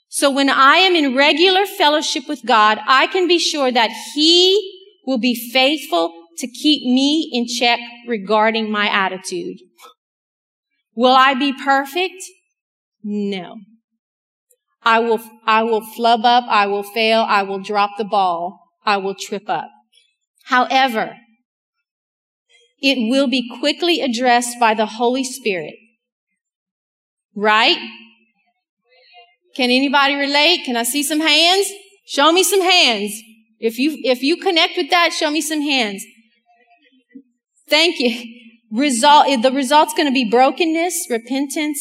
So 0.09 0.31
when 0.31 0.49
I 0.49 0.77
am 0.77 0.95
in 0.95 1.15
regular 1.15 1.65
fellowship 1.65 2.23
with 2.27 2.45
God, 2.45 2.79
I 2.87 3.07
can 3.07 3.27
be 3.27 3.37
sure 3.37 3.71
that 3.71 3.91
He 4.13 4.89
will 5.05 5.19
be 5.19 5.35
faithful 5.51 6.13
to 6.37 6.47
keep 6.47 6.83
me 6.83 7.29
in 7.31 7.45
check 7.47 7.79
regarding 8.07 8.71
my 8.71 8.87
attitude. 8.87 9.57
Will 10.95 11.13
I 11.13 11.33
be 11.33 11.53
perfect? 11.53 12.23
No. 13.03 13.57
I 14.81 14.99
will, 14.99 15.19
I 15.45 15.63
will 15.63 15.81
flub 15.81 16.25
up. 16.25 16.45
I 16.47 16.67
will 16.67 16.83
fail. 16.83 17.25
I 17.27 17.43
will 17.43 17.59
drop 17.59 17.91
the 17.97 18.05
ball. 18.05 18.59
I 18.85 18.97
will 18.97 19.15
trip 19.15 19.49
up. 19.49 19.69
However, 20.45 21.17
it 22.85 23.09
will 23.09 23.27
be 23.27 23.49
quickly 23.59 23.99
addressed 23.99 24.59
by 24.59 24.75
the 24.75 24.85
Holy 24.85 25.23
Spirit. 25.23 25.73
Right? 27.35 27.77
Can 29.55 29.71
anybody 29.71 30.13
relate? 30.13 30.65
Can 30.65 30.77
I 30.77 30.83
see 30.83 31.01
some 31.01 31.19
hands? 31.19 31.67
Show 32.05 32.31
me 32.31 32.43
some 32.43 32.61
hands. 32.61 33.11
If 33.59 33.79
you, 33.79 33.97
if 34.03 34.21
you 34.21 34.37
connect 34.37 34.77
with 34.77 34.91
that, 34.91 35.13
show 35.13 35.31
me 35.31 35.41
some 35.41 35.61
hands. 35.61 36.05
Thank 37.67 37.99
you. 37.99 38.23
Result, 38.71 39.25
the 39.41 39.51
result's 39.51 39.93
going 39.93 40.07
to 40.07 40.13
be 40.13 40.29
brokenness, 40.29 41.07
repentance, 41.09 41.79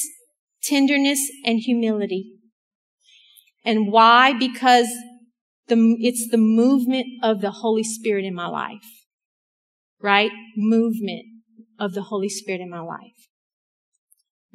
tenderness, 0.62 1.20
and 1.44 1.58
humility. 1.58 2.32
And 3.64 3.92
why? 3.92 4.32
Because 4.32 4.88
the, 5.68 5.96
it's 6.00 6.30
the 6.30 6.38
movement 6.38 7.06
of 7.22 7.42
the 7.42 7.50
Holy 7.50 7.84
Spirit 7.84 8.24
in 8.24 8.34
my 8.34 8.46
life. 8.46 9.03
Right? 10.00 10.30
Movement 10.56 11.24
of 11.78 11.94
the 11.94 12.02
Holy 12.02 12.28
Spirit 12.28 12.60
in 12.60 12.70
my 12.70 12.80
life. 12.80 13.28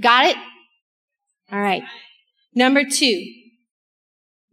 Got 0.01 0.27
it? 0.27 0.37
All 1.51 1.59
right. 1.59 1.83
Number 2.53 2.83
two. 2.83 3.25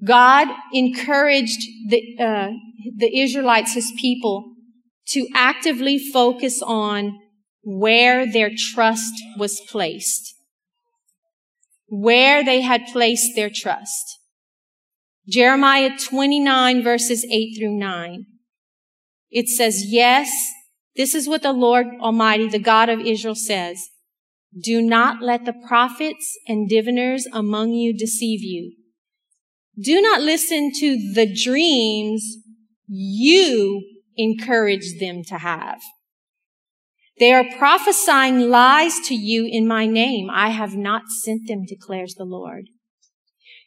God 0.05 0.49
encouraged 0.72 1.61
the, 1.88 2.16
uh, 2.20 2.49
the 2.96 3.18
Israelites, 3.18 3.72
his 3.72 3.92
people, 3.99 4.53
to 5.09 5.27
actively 5.35 5.99
focus 5.99 6.61
on 6.62 7.18
where 7.62 8.31
their 8.31 8.51
trust 8.55 9.14
was 9.38 9.61
placed. 9.68 10.35
Where 11.88 12.44
they 12.44 12.61
had 12.61 12.83
placed 12.92 13.35
their 13.35 13.51
trust. 13.53 14.18
Jeremiah 15.29 15.90
29 15.99 16.83
verses 16.83 17.25
8 17.31 17.57
through 17.59 17.77
9. 17.77 18.27
It 19.31 19.49
says, 19.49 19.85
yes, 19.87 20.31
this 20.96 21.14
is 21.14 21.28
what 21.28 21.42
the 21.42 21.52
Lord 21.52 21.87
Almighty, 22.00 22.48
the 22.48 22.59
God 22.59 22.88
of 22.88 23.00
Israel 23.00 23.35
says. 23.35 23.88
Do 24.59 24.80
not 24.80 25.22
let 25.22 25.44
the 25.44 25.52
prophets 25.52 26.38
and 26.48 26.68
diviners 26.68 27.26
among 27.32 27.72
you 27.72 27.96
deceive 27.96 28.42
you. 28.42 28.74
Do 29.78 30.00
not 30.00 30.22
listen 30.22 30.72
to 30.80 31.12
the 31.14 31.26
dreams 31.26 32.38
you 32.88 33.82
encourage 34.16 34.98
them 34.98 35.22
to 35.24 35.38
have. 35.38 35.80
They 37.18 37.32
are 37.32 37.44
prophesying 37.59 38.50
lies 38.50 38.98
to 39.06 39.14
you 39.14 39.46
in 39.50 39.66
my 39.66 39.87
name. 39.87 40.28
I 40.30 40.50
have 40.50 40.76
not 40.76 41.02
sent 41.09 41.46
them, 41.46 41.64
declares 41.66 42.14
the 42.14 42.24
Lord. 42.24 42.66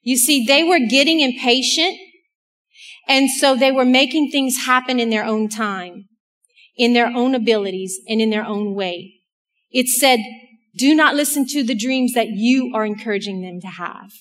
You 0.02 0.18
see, 0.18 0.46
they 0.46 0.64
were 0.64 0.80
getting 0.80 1.20
impatient, 1.20 1.98
and 3.08 3.30
so 3.30 3.56
they 3.56 3.72
were 3.72 3.86
making 3.86 4.32
things 4.32 4.66
happen 4.66 5.00
in 5.00 5.10
their 5.10 5.26
own 5.26 5.50
time, 5.50 6.06
in 6.80 6.94
their 6.94 7.08
own 7.08 7.34
mm-hmm. 7.34 7.36
abilities, 7.36 8.00
and 8.08 8.20
in 8.20 8.32
their 8.32 8.46
own 8.46 8.74
way. 8.74 9.14
It 9.70 9.88
said, 9.88 10.20
do 10.76 10.96
not 10.96 11.14
listen 11.14 11.46
to 11.48 11.64
the 11.64 11.76
dreams 11.76 12.14
that 12.14 12.30
you 12.30 12.72
are 12.74 12.86
encouraging 12.86 13.42
them 13.42 13.60
to 13.62 13.68
have. 13.68 14.12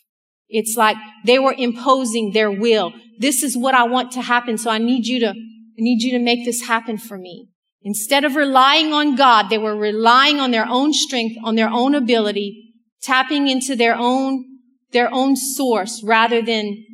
It's 0.48 0.76
like 0.76 0.96
they 1.24 1.38
were 1.38 1.54
imposing 1.56 2.32
their 2.32 2.50
will. 2.50 2.92
This 3.18 3.42
is 3.42 3.56
what 3.56 3.74
I 3.74 3.84
want 3.84 4.12
to 4.12 4.22
happen, 4.22 4.58
so 4.58 4.70
I 4.70 4.78
need 4.78 5.06
you 5.06 5.20
to, 5.20 5.28
I 5.28 5.78
need 5.78 6.02
you 6.02 6.10
to 6.12 6.18
make 6.18 6.44
this 6.44 6.66
happen 6.66 6.98
for 6.98 7.16
me. 7.16 7.48
Instead 7.82 8.24
of 8.24 8.34
relying 8.34 8.92
on 8.92 9.14
God, 9.14 9.48
they 9.48 9.58
were 9.58 9.76
relying 9.76 10.40
on 10.40 10.50
their 10.50 10.66
own 10.66 10.92
strength, 10.92 11.36
on 11.44 11.54
their 11.54 11.70
own 11.70 11.94
ability, 11.94 12.74
tapping 13.02 13.46
into 13.46 13.76
their 13.76 13.94
own, 13.94 14.44
their 14.90 15.12
own 15.12 15.36
source 15.36 16.02
rather 16.02 16.42
than 16.42 16.84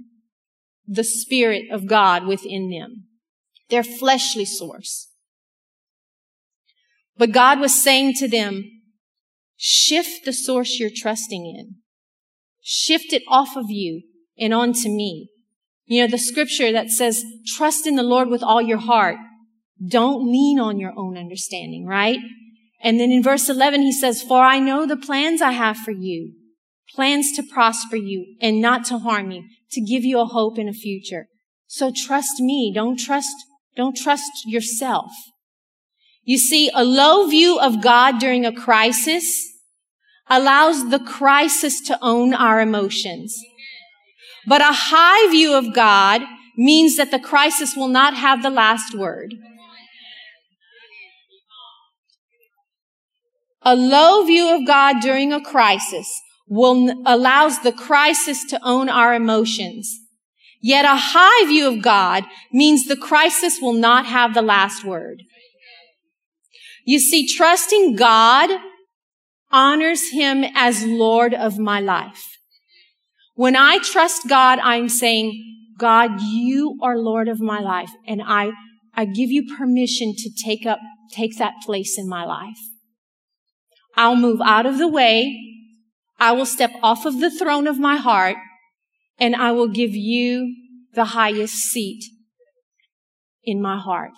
the 0.86 1.04
Spirit 1.04 1.70
of 1.70 1.86
God 1.86 2.26
within 2.26 2.68
them. 2.68 3.06
Their 3.70 3.82
fleshly 3.82 4.44
source. 4.44 5.08
But 7.16 7.32
God 7.32 7.60
was 7.60 7.80
saying 7.80 8.14
to 8.14 8.28
them, 8.28 8.64
shift 9.56 10.24
the 10.24 10.32
source 10.32 10.78
you're 10.78 10.90
trusting 10.94 11.46
in. 11.46 11.76
Shift 12.60 13.12
it 13.12 13.22
off 13.28 13.56
of 13.56 13.66
you 13.68 14.02
and 14.38 14.52
onto 14.52 14.88
me. 14.88 15.28
You 15.86 16.02
know, 16.02 16.10
the 16.10 16.18
scripture 16.18 16.72
that 16.72 16.88
says, 16.88 17.22
trust 17.46 17.86
in 17.86 17.96
the 17.96 18.02
Lord 18.02 18.28
with 18.28 18.42
all 18.42 18.62
your 18.62 18.78
heart. 18.78 19.16
Don't 19.86 20.30
lean 20.30 20.58
on 20.58 20.78
your 20.78 20.92
own 20.96 21.18
understanding, 21.18 21.86
right? 21.86 22.18
And 22.82 22.98
then 22.98 23.10
in 23.10 23.22
verse 23.22 23.48
11, 23.48 23.82
he 23.82 23.92
says, 23.92 24.22
for 24.22 24.42
I 24.42 24.58
know 24.58 24.86
the 24.86 24.96
plans 24.96 25.42
I 25.42 25.52
have 25.52 25.76
for 25.76 25.90
you, 25.90 26.34
plans 26.94 27.32
to 27.32 27.42
prosper 27.42 27.96
you 27.96 28.36
and 28.40 28.60
not 28.60 28.84
to 28.86 28.98
harm 28.98 29.30
you, 29.30 29.44
to 29.72 29.80
give 29.80 30.04
you 30.04 30.20
a 30.20 30.26
hope 30.26 30.58
and 30.58 30.68
a 30.68 30.72
future. 30.72 31.26
So 31.66 31.92
trust 31.94 32.40
me. 32.40 32.72
Don't 32.74 32.98
trust, 32.98 33.34
don't 33.76 33.96
trust 33.96 34.30
yourself. 34.46 35.10
You 36.24 36.38
see, 36.38 36.70
a 36.74 36.84
low 36.84 37.26
view 37.28 37.58
of 37.58 37.82
God 37.82 38.18
during 38.18 38.46
a 38.46 38.52
crisis 38.52 39.52
allows 40.28 40.90
the 40.90 40.98
crisis 40.98 41.80
to 41.82 41.98
own 42.00 42.32
our 42.32 42.60
emotions. 42.60 43.38
But 44.46 44.60
a 44.60 44.72
high 44.72 45.30
view 45.30 45.54
of 45.54 45.74
God 45.74 46.22
means 46.56 46.96
that 46.96 47.10
the 47.10 47.18
crisis 47.18 47.76
will 47.76 47.88
not 47.88 48.14
have 48.14 48.42
the 48.42 48.50
last 48.50 48.94
word. 48.96 49.34
A 53.62 53.74
low 53.74 54.24
view 54.24 54.54
of 54.54 54.66
God 54.66 55.00
during 55.00 55.32
a 55.32 55.40
crisis 55.40 56.20
will 56.46 56.92
allows 57.06 57.60
the 57.62 57.72
crisis 57.72 58.44
to 58.44 58.60
own 58.62 58.88
our 58.88 59.14
emotions. 59.14 60.00
Yet 60.60 60.84
a 60.84 60.96
high 60.96 61.46
view 61.46 61.68
of 61.68 61.82
God 61.82 62.24
means 62.52 62.84
the 62.84 62.96
crisis 62.96 63.58
will 63.60 63.72
not 63.72 64.06
have 64.06 64.34
the 64.34 64.42
last 64.42 64.84
word. 64.84 65.22
You 66.84 67.00
see, 67.00 67.26
trusting 67.26 67.96
God 67.96 68.50
honors 69.50 70.10
him 70.10 70.44
as 70.54 70.84
Lord 70.84 71.32
of 71.32 71.58
my 71.58 71.80
life. 71.80 72.24
When 73.34 73.56
I 73.56 73.78
trust 73.78 74.28
God, 74.28 74.58
I'm 74.60 74.88
saying, 74.88 75.72
God, 75.78 76.20
you 76.20 76.78
are 76.82 76.96
Lord 76.96 77.28
of 77.28 77.40
my 77.40 77.58
life, 77.58 77.90
and 78.06 78.22
I, 78.24 78.52
I 78.94 79.06
give 79.06 79.30
you 79.30 79.56
permission 79.56 80.14
to 80.16 80.30
take 80.44 80.66
up, 80.66 80.78
take 81.10 81.38
that 81.38 81.54
place 81.64 81.98
in 81.98 82.08
my 82.08 82.24
life. 82.24 82.58
I'll 83.96 84.16
move 84.16 84.40
out 84.44 84.66
of 84.66 84.78
the 84.78 84.88
way. 84.88 85.40
I 86.20 86.32
will 86.32 86.46
step 86.46 86.70
off 86.82 87.06
of 87.06 87.20
the 87.20 87.30
throne 87.30 87.66
of 87.66 87.78
my 87.78 87.96
heart, 87.96 88.36
and 89.18 89.34
I 89.34 89.52
will 89.52 89.68
give 89.68 89.94
you 89.94 90.54
the 90.94 91.06
highest 91.06 91.54
seat 91.54 92.04
in 93.42 93.60
my 93.60 93.78
heart. 93.78 94.12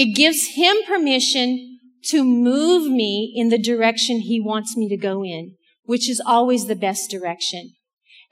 It 0.00 0.16
gives 0.16 0.54
him 0.54 0.78
permission 0.88 1.78
to 2.04 2.24
move 2.24 2.90
me 2.90 3.34
in 3.36 3.50
the 3.50 3.58
direction 3.58 4.20
he 4.20 4.40
wants 4.40 4.74
me 4.74 4.88
to 4.88 4.96
go 4.96 5.22
in, 5.22 5.56
which 5.84 6.08
is 6.08 6.22
always 6.24 6.66
the 6.66 6.74
best 6.74 7.10
direction. 7.10 7.72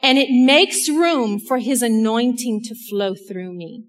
And 0.03 0.17
it 0.17 0.31
makes 0.31 0.89
room 0.89 1.39
for 1.39 1.59
his 1.59 1.83
anointing 1.83 2.63
to 2.65 2.75
flow 2.89 3.15
through 3.15 3.53
me. 3.53 3.85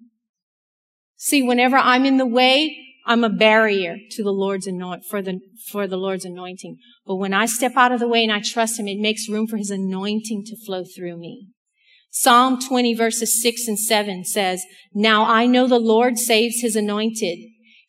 See, 1.15 1.41
whenever 1.41 1.77
I'm 1.77 2.03
in 2.03 2.17
the 2.17 2.25
way, 2.25 2.75
I'm 3.05 3.23
a 3.23 3.29
barrier 3.29 3.95
to 4.11 4.23
the 4.23 4.33
Lord's 4.33 4.67
anoint, 4.67 5.05
for 5.05 5.21
the, 5.21 5.39
for 5.71 5.87
the 5.87 5.95
Lord's 5.95 6.25
anointing. 6.25 6.79
But 7.05 7.15
when 7.15 7.33
I 7.33 7.45
step 7.45 7.77
out 7.77 7.93
of 7.93 8.01
the 8.01 8.09
way 8.09 8.23
and 8.23 8.31
I 8.33 8.41
trust 8.41 8.77
him, 8.77 8.89
it 8.89 8.99
makes 8.99 9.29
room 9.29 9.47
for 9.47 9.55
his 9.55 9.71
anointing 9.71 10.43
to 10.47 10.65
flow 10.65 10.83
through 10.83 11.17
me. 11.17 11.47
Psalm 12.11 12.59
20 12.59 12.93
verses 12.93 13.41
6 13.41 13.69
and 13.69 13.79
7 13.79 14.25
says, 14.25 14.65
Now 14.93 15.23
I 15.23 15.45
know 15.45 15.65
the 15.65 15.79
Lord 15.79 16.19
saves 16.19 16.59
his 16.59 16.75
anointed. 16.75 17.39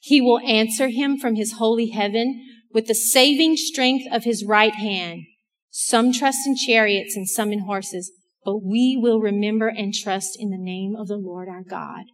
He 0.00 0.20
will 0.20 0.40
answer 0.40 0.88
him 0.88 1.18
from 1.18 1.36
his 1.36 1.52
holy 1.52 1.90
heaven 1.90 2.42
with 2.72 2.86
the 2.86 2.94
saving 2.94 3.56
strength 3.56 4.04
of 4.10 4.24
his 4.24 4.44
right 4.44 4.74
hand. 4.74 5.22
Some 5.70 6.12
trust 6.12 6.38
in 6.46 6.56
chariots 6.56 7.14
and 7.14 7.28
some 7.28 7.52
in 7.52 7.60
horses, 7.60 8.10
but 8.44 8.64
we 8.64 8.98
will 9.00 9.20
remember 9.20 9.68
and 9.68 9.92
trust 9.94 10.36
in 10.38 10.50
the 10.50 10.58
name 10.58 10.96
of 10.96 11.06
the 11.06 11.16
Lord 11.16 11.48
our 11.48 11.62
God. 11.62 12.04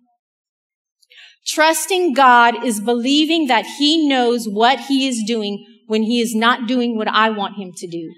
Trusting 1.47 2.13
God 2.13 2.65
is 2.65 2.81
believing 2.81 3.47
that 3.47 3.65
he 3.79 4.09
knows 4.09 4.47
what 4.47 4.81
he 4.81 5.07
is 5.07 5.23
doing 5.25 5.65
when 5.87 6.03
he 6.03 6.21
is 6.21 6.35
not 6.35 6.67
doing 6.67 6.97
what 6.97 7.09
I 7.09 7.31
want 7.31 7.57
him 7.57 7.73
to 7.77 7.87
do. 7.87 8.13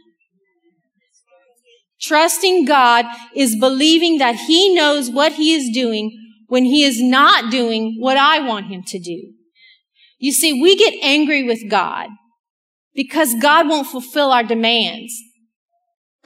Trusting 2.01 2.65
God 2.65 3.05
is 3.37 3.55
believing 3.59 4.19
that 4.19 4.37
he 4.37 4.75
knows 4.75 5.11
what 5.11 5.33
he 5.33 5.53
is 5.53 5.69
doing 5.75 6.17
when 6.47 6.65
he 6.65 6.85
is 6.85 7.03
not 7.03 7.51
doing 7.51 7.97
what 7.99 8.17
I 8.17 8.39
want 8.41 8.67
him 8.67 8.83
to 8.85 8.99
do. 8.99 9.35
You 10.19 10.33
see, 10.33 10.61
we 10.61 10.77
get 10.77 10.95
angry 11.03 11.45
with 11.45 11.71
God 11.71 12.09
because 12.95 13.35
God 13.35 13.69
won't 13.69 13.87
fulfill 13.87 14.33
our 14.33 14.43
demands. 14.43 15.13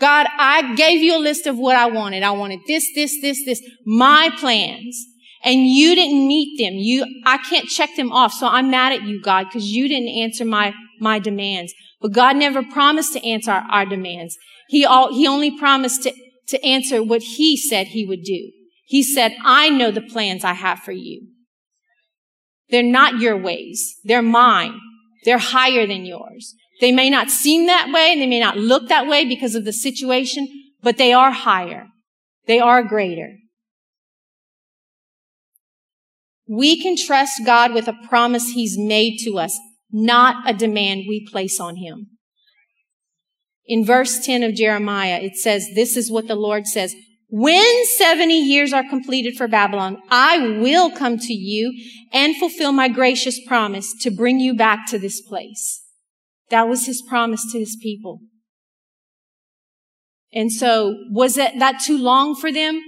God, 0.00 0.26
I 0.38 0.74
gave 0.74 1.02
you 1.02 1.16
a 1.16 1.20
list 1.20 1.46
of 1.46 1.58
what 1.58 1.76
I 1.76 1.86
wanted. 1.86 2.22
I 2.22 2.30
wanted 2.32 2.60
this, 2.66 2.86
this, 2.94 3.20
this, 3.20 3.44
this, 3.44 3.62
my 3.86 4.30
plans. 4.38 4.98
And 5.44 5.66
you 5.66 5.94
didn't 5.94 6.26
meet 6.26 6.56
them. 6.58 6.74
You, 6.74 7.04
I 7.26 7.38
can't 7.38 7.68
check 7.68 7.90
them 7.96 8.12
off. 8.12 8.32
So 8.32 8.46
I'm 8.46 8.70
mad 8.70 8.92
at 8.92 9.02
you, 9.02 9.20
God, 9.20 9.44
because 9.44 9.66
you 9.66 9.88
didn't 9.88 10.08
answer 10.08 10.44
my, 10.44 10.72
my 11.00 11.18
demands. 11.18 11.74
But 12.00 12.12
God 12.12 12.36
never 12.36 12.62
promised 12.62 13.12
to 13.14 13.26
answer 13.26 13.50
our, 13.50 13.64
our 13.70 13.86
demands. 13.86 14.36
He 14.68 14.84
all, 14.84 15.12
he 15.12 15.26
only 15.26 15.56
promised 15.56 16.04
to, 16.04 16.12
to 16.48 16.64
answer 16.64 17.02
what 17.02 17.22
he 17.22 17.56
said 17.56 17.88
he 17.88 18.06
would 18.06 18.22
do. 18.22 18.50
He 18.86 19.02
said, 19.02 19.34
I 19.44 19.68
know 19.68 19.90
the 19.90 20.00
plans 20.00 20.44
I 20.44 20.54
have 20.54 20.80
for 20.80 20.92
you. 20.92 21.31
They're 22.72 22.82
not 22.82 23.20
your 23.20 23.36
ways. 23.36 23.96
They're 24.02 24.22
mine. 24.22 24.80
They're 25.24 25.38
higher 25.38 25.86
than 25.86 26.06
yours. 26.06 26.54
They 26.80 26.90
may 26.90 27.10
not 27.10 27.30
seem 27.30 27.66
that 27.66 27.92
way 27.92 28.10
and 28.10 28.20
they 28.20 28.26
may 28.26 28.40
not 28.40 28.56
look 28.56 28.88
that 28.88 29.06
way 29.06 29.26
because 29.26 29.54
of 29.54 29.64
the 29.64 29.74
situation, 29.74 30.48
but 30.82 30.96
they 30.96 31.12
are 31.12 31.30
higher. 31.30 31.86
They 32.46 32.58
are 32.58 32.82
greater. 32.82 33.36
We 36.48 36.82
can 36.82 36.96
trust 36.96 37.42
God 37.44 37.72
with 37.74 37.88
a 37.88 37.94
promise 38.08 38.48
He's 38.48 38.78
made 38.78 39.18
to 39.24 39.38
us, 39.38 39.56
not 39.92 40.48
a 40.50 40.54
demand 40.54 41.04
we 41.06 41.26
place 41.30 41.60
on 41.60 41.76
Him. 41.76 42.06
In 43.66 43.84
verse 43.84 44.18
10 44.24 44.42
of 44.42 44.54
Jeremiah, 44.54 45.20
it 45.22 45.36
says, 45.36 45.68
this 45.74 45.96
is 45.96 46.10
what 46.10 46.26
the 46.26 46.34
Lord 46.34 46.66
says. 46.66 46.94
When 47.34 47.86
70 47.86 48.34
years 48.34 48.74
are 48.74 48.86
completed 48.86 49.38
for 49.38 49.48
Babylon, 49.48 49.96
I 50.10 50.58
will 50.60 50.90
come 50.90 51.16
to 51.16 51.32
you 51.32 51.72
and 52.12 52.36
fulfill 52.36 52.72
my 52.72 52.88
gracious 52.88 53.40
promise 53.46 53.94
to 54.02 54.10
bring 54.10 54.38
you 54.38 54.54
back 54.54 54.86
to 54.88 54.98
this 54.98 55.22
place. 55.22 55.82
That 56.50 56.68
was 56.68 56.84
his 56.84 57.00
promise 57.00 57.50
to 57.52 57.58
his 57.58 57.74
people. 57.82 58.20
And 60.30 60.52
so 60.52 60.94
was 61.10 61.36
that, 61.36 61.58
that 61.58 61.80
too 61.82 61.96
long 61.96 62.34
for 62.34 62.52
them? 62.52 62.82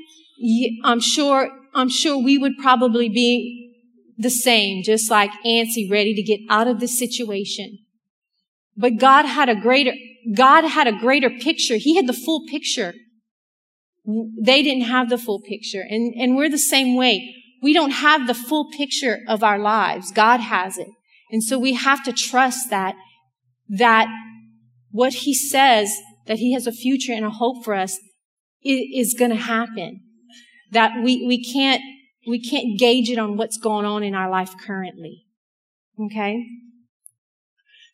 I'm 0.84 1.00
sure, 1.00 1.48
I'm 1.72 1.88
sure 1.88 2.22
we 2.22 2.36
would 2.36 2.58
probably 2.60 3.08
be 3.08 3.72
the 4.18 4.28
same, 4.28 4.82
just 4.82 5.10
like 5.10 5.30
Ansi, 5.46 5.90
ready 5.90 6.14
to 6.14 6.22
get 6.22 6.40
out 6.50 6.68
of 6.68 6.80
this 6.80 6.98
situation. 6.98 7.78
But 8.76 8.98
God 8.98 9.24
had 9.24 9.48
a 9.48 9.58
greater, 9.58 9.94
God 10.36 10.64
had 10.64 10.86
a 10.86 10.92
greater 10.92 11.30
picture. 11.30 11.76
He 11.76 11.96
had 11.96 12.06
the 12.06 12.12
full 12.12 12.44
picture. 12.50 12.92
They 14.06 14.62
didn't 14.62 14.84
have 14.84 15.08
the 15.08 15.18
full 15.18 15.40
picture. 15.40 15.82
And, 15.88 16.14
and 16.14 16.36
we're 16.36 16.50
the 16.50 16.58
same 16.58 16.96
way. 16.96 17.34
We 17.62 17.72
don't 17.72 17.92
have 17.92 18.26
the 18.26 18.34
full 18.34 18.70
picture 18.70 19.20
of 19.26 19.42
our 19.42 19.58
lives. 19.58 20.12
God 20.12 20.40
has 20.40 20.76
it. 20.76 20.88
And 21.30 21.42
so 21.42 21.58
we 21.58 21.72
have 21.72 22.04
to 22.04 22.12
trust 22.12 22.70
that 22.70 22.94
that 23.68 24.08
what 24.90 25.12
he 25.12 25.34
says, 25.34 25.90
that 26.26 26.38
he 26.38 26.52
has 26.52 26.66
a 26.66 26.72
future 26.72 27.12
and 27.12 27.24
a 27.24 27.30
hope 27.30 27.64
for 27.64 27.74
us, 27.74 27.98
is, 28.62 29.14
going 29.18 29.30
to 29.30 29.36
happen. 29.36 30.00
That 30.70 31.02
we, 31.02 31.26
we 31.26 31.42
can't, 31.42 31.82
we 32.26 32.40
can't 32.40 32.78
gauge 32.78 33.10
it 33.10 33.18
on 33.18 33.36
what's 33.36 33.58
going 33.58 33.84
on 33.84 34.02
in 34.02 34.14
our 34.14 34.30
life 34.30 34.54
currently. 34.64 35.24
Okay? 36.00 36.44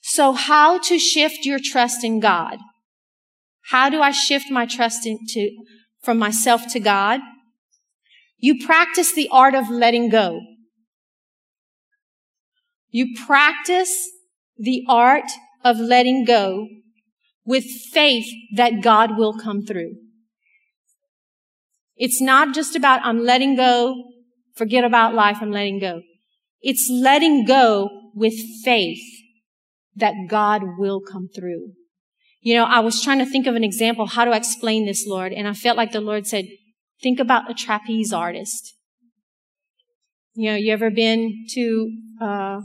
So 0.02 0.32
how 0.32 0.78
to 0.78 0.98
shift 0.98 1.44
your 1.44 1.58
trust 1.62 2.04
in 2.04 2.20
God? 2.20 2.58
How 3.70 3.88
do 3.88 4.00
I 4.00 4.10
shift 4.10 4.50
my 4.50 4.66
trust 4.66 5.06
into, 5.06 5.50
from 6.02 6.18
myself 6.18 6.62
to 6.72 6.80
God? 6.80 7.20
You 8.38 8.64
practice 8.64 9.12
the 9.14 9.28
art 9.30 9.54
of 9.54 9.68
letting 9.68 10.08
go. 10.08 10.40
You 12.90 13.14
practice 13.26 14.10
the 14.58 14.84
art 14.88 15.30
of 15.64 15.78
letting 15.78 16.24
go 16.24 16.66
with 17.44 17.64
faith 17.92 18.26
that 18.56 18.82
God 18.82 19.16
will 19.16 19.38
come 19.38 19.64
through. 19.64 19.92
It's 21.96 22.20
not 22.20 22.54
just 22.54 22.74
about 22.74 23.00
I'm 23.04 23.22
letting 23.24 23.56
go, 23.56 23.94
forget 24.54 24.84
about 24.84 25.14
life, 25.14 25.38
I'm 25.40 25.50
letting 25.50 25.78
go. 25.78 26.02
It's 26.62 26.88
letting 26.90 27.44
go 27.44 27.88
with 28.14 28.34
faith 28.64 29.02
that 29.96 30.14
God 30.28 30.62
will 30.78 31.00
come 31.00 31.28
through. 31.34 31.72
You 32.42 32.54
know, 32.54 32.64
I 32.64 32.80
was 32.80 33.02
trying 33.02 33.18
to 33.18 33.26
think 33.26 33.46
of 33.46 33.54
an 33.54 33.64
example. 33.64 34.06
How 34.06 34.24
do 34.24 34.30
I 34.30 34.36
explain 34.36 34.86
this, 34.86 35.04
Lord? 35.06 35.32
And 35.32 35.46
I 35.46 35.52
felt 35.52 35.76
like 35.76 35.92
the 35.92 36.00
Lord 36.00 36.26
said, 36.26 36.46
think 37.02 37.20
about 37.20 37.50
a 37.50 37.54
trapeze 37.54 38.12
artist. 38.12 38.74
You 40.34 40.50
know, 40.50 40.56
you 40.56 40.72
ever 40.72 40.90
been 40.90 41.44
to 41.50 41.92
uh, 42.20 42.60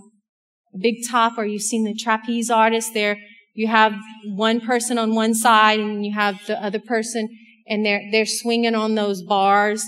a 0.74 0.78
big 0.80 0.96
top 1.10 1.38
or 1.38 1.46
you've 1.46 1.62
seen 1.62 1.84
the 1.84 1.94
trapeze 1.94 2.50
artist 2.50 2.94
there. 2.94 3.18
You 3.54 3.68
have 3.68 3.94
one 4.26 4.62
person 4.62 4.98
on 4.98 5.14
one 5.14 5.34
side 5.34 5.80
and 5.80 6.06
you 6.06 6.14
have 6.14 6.40
the 6.48 6.62
other 6.64 6.80
person 6.80 7.28
and 7.68 7.86
they're, 7.86 8.04
they're 8.12 8.26
swinging 8.26 8.76
on 8.76 8.96
those 8.96 9.24
bars. 9.24 9.84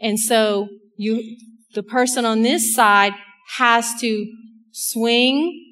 And 0.00 0.18
so 0.18 0.68
you, 0.96 1.36
the 1.74 1.82
person 1.82 2.26
on 2.26 2.42
this 2.42 2.74
side 2.74 3.14
has 3.56 3.98
to 4.00 4.26
swing 4.72 5.66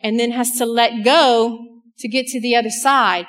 and 0.00 0.20
then 0.20 0.32
has 0.32 0.58
to 0.58 0.66
let 0.66 1.02
go 1.02 1.75
to 1.98 2.08
get 2.08 2.26
to 2.28 2.40
the 2.40 2.56
other 2.56 2.70
side. 2.70 3.26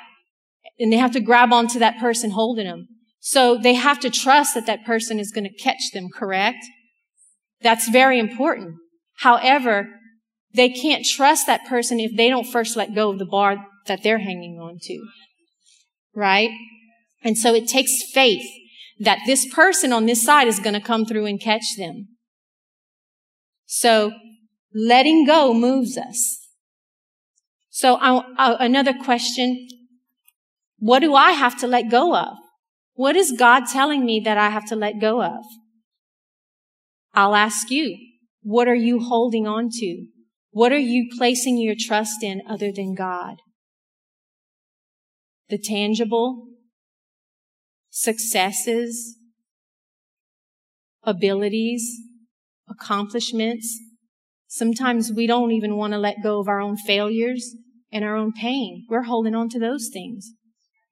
And 0.78 0.92
they 0.92 0.96
have 0.96 1.12
to 1.12 1.20
grab 1.20 1.52
onto 1.52 1.78
that 1.78 1.98
person 1.98 2.30
holding 2.30 2.66
them. 2.66 2.88
So 3.20 3.58
they 3.58 3.74
have 3.74 4.00
to 4.00 4.10
trust 4.10 4.54
that 4.54 4.66
that 4.66 4.84
person 4.84 5.18
is 5.18 5.32
going 5.32 5.44
to 5.44 5.62
catch 5.62 5.90
them, 5.92 6.08
correct? 6.12 6.64
That's 7.60 7.88
very 7.88 8.18
important. 8.18 8.76
However, 9.18 9.88
they 10.54 10.68
can't 10.68 11.04
trust 11.04 11.46
that 11.46 11.66
person 11.66 12.00
if 12.00 12.16
they 12.16 12.28
don't 12.28 12.46
first 12.46 12.76
let 12.76 12.94
go 12.94 13.10
of 13.10 13.18
the 13.18 13.26
bar 13.26 13.56
that 13.86 14.02
they're 14.02 14.18
hanging 14.18 14.58
on 14.60 14.78
to. 14.82 14.98
Right? 16.14 16.50
And 17.22 17.36
so 17.36 17.54
it 17.54 17.68
takes 17.68 17.92
faith 18.12 18.46
that 19.00 19.20
this 19.26 19.52
person 19.52 19.92
on 19.92 20.06
this 20.06 20.24
side 20.24 20.48
is 20.48 20.60
going 20.60 20.74
to 20.74 20.80
come 20.80 21.04
through 21.04 21.26
and 21.26 21.40
catch 21.40 21.76
them. 21.76 22.08
So 23.66 24.12
letting 24.74 25.26
go 25.26 25.52
moves 25.52 25.96
us. 25.98 26.37
So 27.78 27.94
I, 27.94 28.56
another 28.58 28.92
question. 28.92 29.68
What 30.80 30.98
do 30.98 31.14
I 31.14 31.30
have 31.30 31.56
to 31.60 31.68
let 31.68 31.88
go 31.88 32.16
of? 32.16 32.34
What 32.94 33.14
is 33.14 33.30
God 33.38 33.66
telling 33.72 34.04
me 34.04 34.18
that 34.24 34.36
I 34.36 34.48
have 34.48 34.66
to 34.70 34.74
let 34.74 35.00
go 35.00 35.22
of? 35.22 35.44
I'll 37.14 37.36
ask 37.36 37.70
you, 37.70 37.96
what 38.42 38.66
are 38.66 38.74
you 38.74 38.98
holding 38.98 39.46
on 39.46 39.68
to? 39.70 40.06
What 40.50 40.72
are 40.72 40.84
you 40.94 41.08
placing 41.16 41.56
your 41.58 41.76
trust 41.78 42.20
in 42.20 42.42
other 42.50 42.72
than 42.72 42.96
God? 42.96 43.36
The 45.48 45.58
tangible, 45.58 46.48
successes, 47.90 49.18
abilities, 51.04 51.88
accomplishments. 52.68 53.78
Sometimes 54.48 55.12
we 55.12 55.28
don't 55.28 55.52
even 55.52 55.76
want 55.76 55.92
to 55.92 55.98
let 55.98 56.24
go 56.24 56.40
of 56.40 56.48
our 56.48 56.60
own 56.60 56.76
failures 56.76 57.54
and 57.92 58.04
our 58.04 58.16
own 58.16 58.32
pain. 58.32 58.86
We're 58.88 59.02
holding 59.02 59.34
on 59.34 59.48
to 59.50 59.58
those 59.58 59.88
things. 59.92 60.32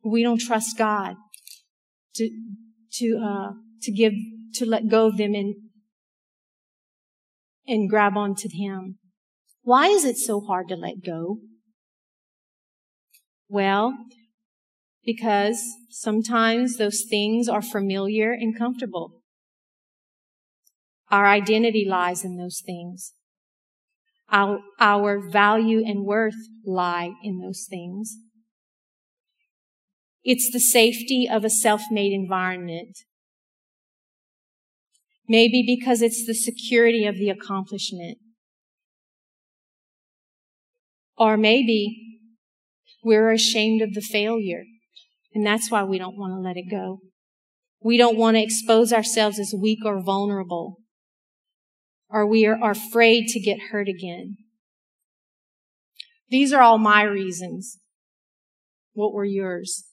We 0.05 0.23
don't 0.23 0.41
trust 0.41 0.79
God 0.79 1.17
to, 2.15 2.31
to, 2.95 3.21
uh, 3.23 3.53
to 3.83 3.93
give, 3.93 4.13
to 4.55 4.67
let 4.67 4.89
go 4.89 5.07
of 5.07 5.17
them 5.17 5.35
and, 5.35 5.55
and 7.67 7.91
grab 7.91 8.17
onto 8.17 8.49
Him. 8.51 8.99
Why 9.63 9.89
is 9.89 10.05
it 10.05 10.17
so 10.17 10.41
hard 10.41 10.69
to 10.69 10.77
let 10.77 11.05
go? 11.05 11.39
Well, 13.49 13.97
because 15.05 15.63
sometimes 15.91 16.77
those 16.77 17.05
things 17.09 17.49
are 17.49 17.63
familiar 17.63 18.33
and 18.33 18.57
comfortable. 18.57 19.23
Our 21.11 21.27
identity 21.27 21.87
lies 21.89 22.25
in 22.25 22.37
those 22.37 22.61
things. 22.65 23.15
Our, 24.31 24.61
our 24.81 25.21
value 25.31 25.83
and 25.87 26.05
worth 26.05 26.35
lie 26.65 27.13
in 27.23 27.39
those 27.39 27.67
things. 27.69 28.17
It's 30.25 30.51
the 30.53 30.61
safety 30.61 31.29
of 31.31 31.45
a 31.45 31.51
self-made 31.51 32.13
environment. 32.13 32.99
Maybe 35.29 35.65
because 35.67 36.03
it's 36.03 36.27
the 36.27 36.35
security 36.35 37.07
of 37.07 37.17
the 37.17 37.31
accomplishment. 37.31 38.19
Or 41.17 41.37
maybe 41.37 42.03
we're 43.03 43.31
ashamed 43.31 43.83
of 43.83 43.95
the 43.95 44.01
failure, 44.01 44.65
and 45.33 45.47
that's 45.47 45.71
why 45.71 45.85
we 45.85 45.99
don't 45.99 46.19
want 46.19 46.33
to 46.33 46.41
let 46.41 46.57
it 46.57 46.69
go. 46.71 46.99
We 47.81 47.97
don't 47.97 48.19
want 48.19 48.37
to 48.37 48.43
expose 48.43 48.93
ourselves 48.93 49.39
as 49.39 49.55
weak 49.57 49.79
or 49.85 50.03
vulnerable, 50.03 50.79
or 52.09 52.27
we 52.27 52.47
are 52.47 52.59
afraid 52.71 53.29
to 53.29 53.41
get 53.41 53.71
hurt 53.71 53.89
again. 53.89 54.37
These 56.29 56.53
are 56.53 56.63
all 56.63 56.79
my 56.79 57.03
reasons. 57.03 57.79
What 58.93 59.13
were 59.13 59.25
yours? 59.25 59.85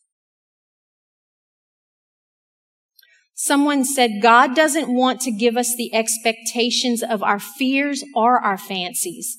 Someone 3.34 3.84
said, 3.84 4.22
God 4.22 4.56
doesn't 4.56 4.94
want 4.94 5.20
to 5.22 5.32
give 5.32 5.58
us 5.58 5.76
the 5.76 5.94
expectations 5.94 7.04
of 7.04 7.22
our 7.22 7.40
fears 7.40 8.04
or 8.16 8.40
our 8.40 8.58
fancies 8.58 9.38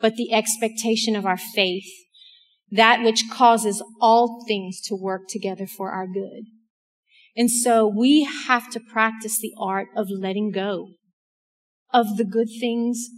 but 0.00 0.16
the 0.16 0.32
expectation 0.32 1.14
of 1.14 1.26
our 1.26 1.36
faith. 1.36 1.84
that 2.72 3.02
which 3.02 3.24
causes 3.28 3.82
all 4.00 4.44
things 4.46 4.80
to 4.80 4.94
work 4.94 5.22
together 5.28 5.66
for 5.66 5.90
our 5.90 6.06
good. 6.06 6.44
And 7.36 7.50
so 7.50 7.84
we 7.84 8.22
have 8.46 8.70
to 8.70 8.78
practice 8.78 9.40
the 9.40 9.52
art 9.58 9.88
of 9.96 10.06
letting 10.08 10.52
go 10.52 10.90
of 11.92 12.16
the 12.16 12.24
good 12.24 12.48
things 12.60 13.08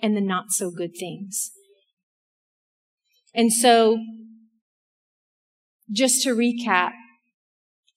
and 0.00 0.16
the 0.16 0.20
not 0.20 0.46
so 0.50 0.70
good 0.70 0.92
things. 0.98 1.50
And 3.34 3.52
so, 3.52 3.98
just 5.90 6.22
to 6.22 6.34
recap, 6.34 6.92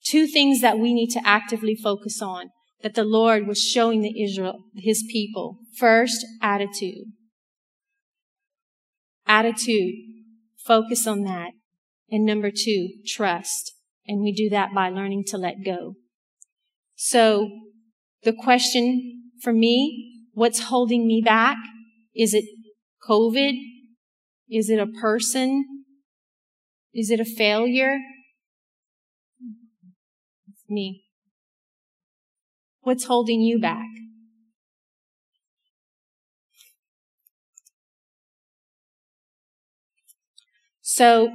two 0.06 0.28
things 0.28 0.62
that 0.62 0.80
we 0.80 0.94
need 0.94 1.10
to 1.12 1.22
actively 1.26 1.76
focus 1.76 2.22
on 2.22 2.50
that 2.84 2.96
the 2.96 3.04
Lord 3.04 3.48
was 3.48 3.60
showing 3.62 4.02
the 4.02 4.24
Israel, 4.24 4.60
his 4.76 5.04
people. 5.12 5.60
First, 5.78 6.26
attitude. 6.42 7.06
Attitude. 9.28 9.94
Focus 10.66 11.08
on 11.08 11.24
that. 11.24 11.52
And 12.10 12.26
number 12.26 12.52
two, 12.52 12.90
trust. 13.08 13.74
And 14.08 14.22
we 14.22 14.34
do 14.34 14.50
that 14.50 14.74
by 14.74 14.90
learning 14.90 15.26
to 15.28 15.38
let 15.38 15.64
go. 15.64 15.96
So 16.96 17.50
the 18.24 18.34
question 18.34 19.32
for 19.42 19.54
me, 19.54 20.11
what's 20.34 20.60
holding 20.60 21.08
me 21.08 21.22
back? 21.24 21.58
Is 22.16 22.34
it 22.34 22.46
COVID? 23.08 23.54
Is 24.50 24.70
it 24.70 24.80
a 24.80 24.88
person? 24.88 25.66
Is 26.94 27.10
it 27.10 27.20
a 27.20 27.26
failure? 27.26 27.98
It's 30.50 30.64
me. 30.70 31.06
What's 32.82 33.06
holding 33.06 33.42
you 33.42 33.60
back? 33.60 33.86
So 40.82 41.30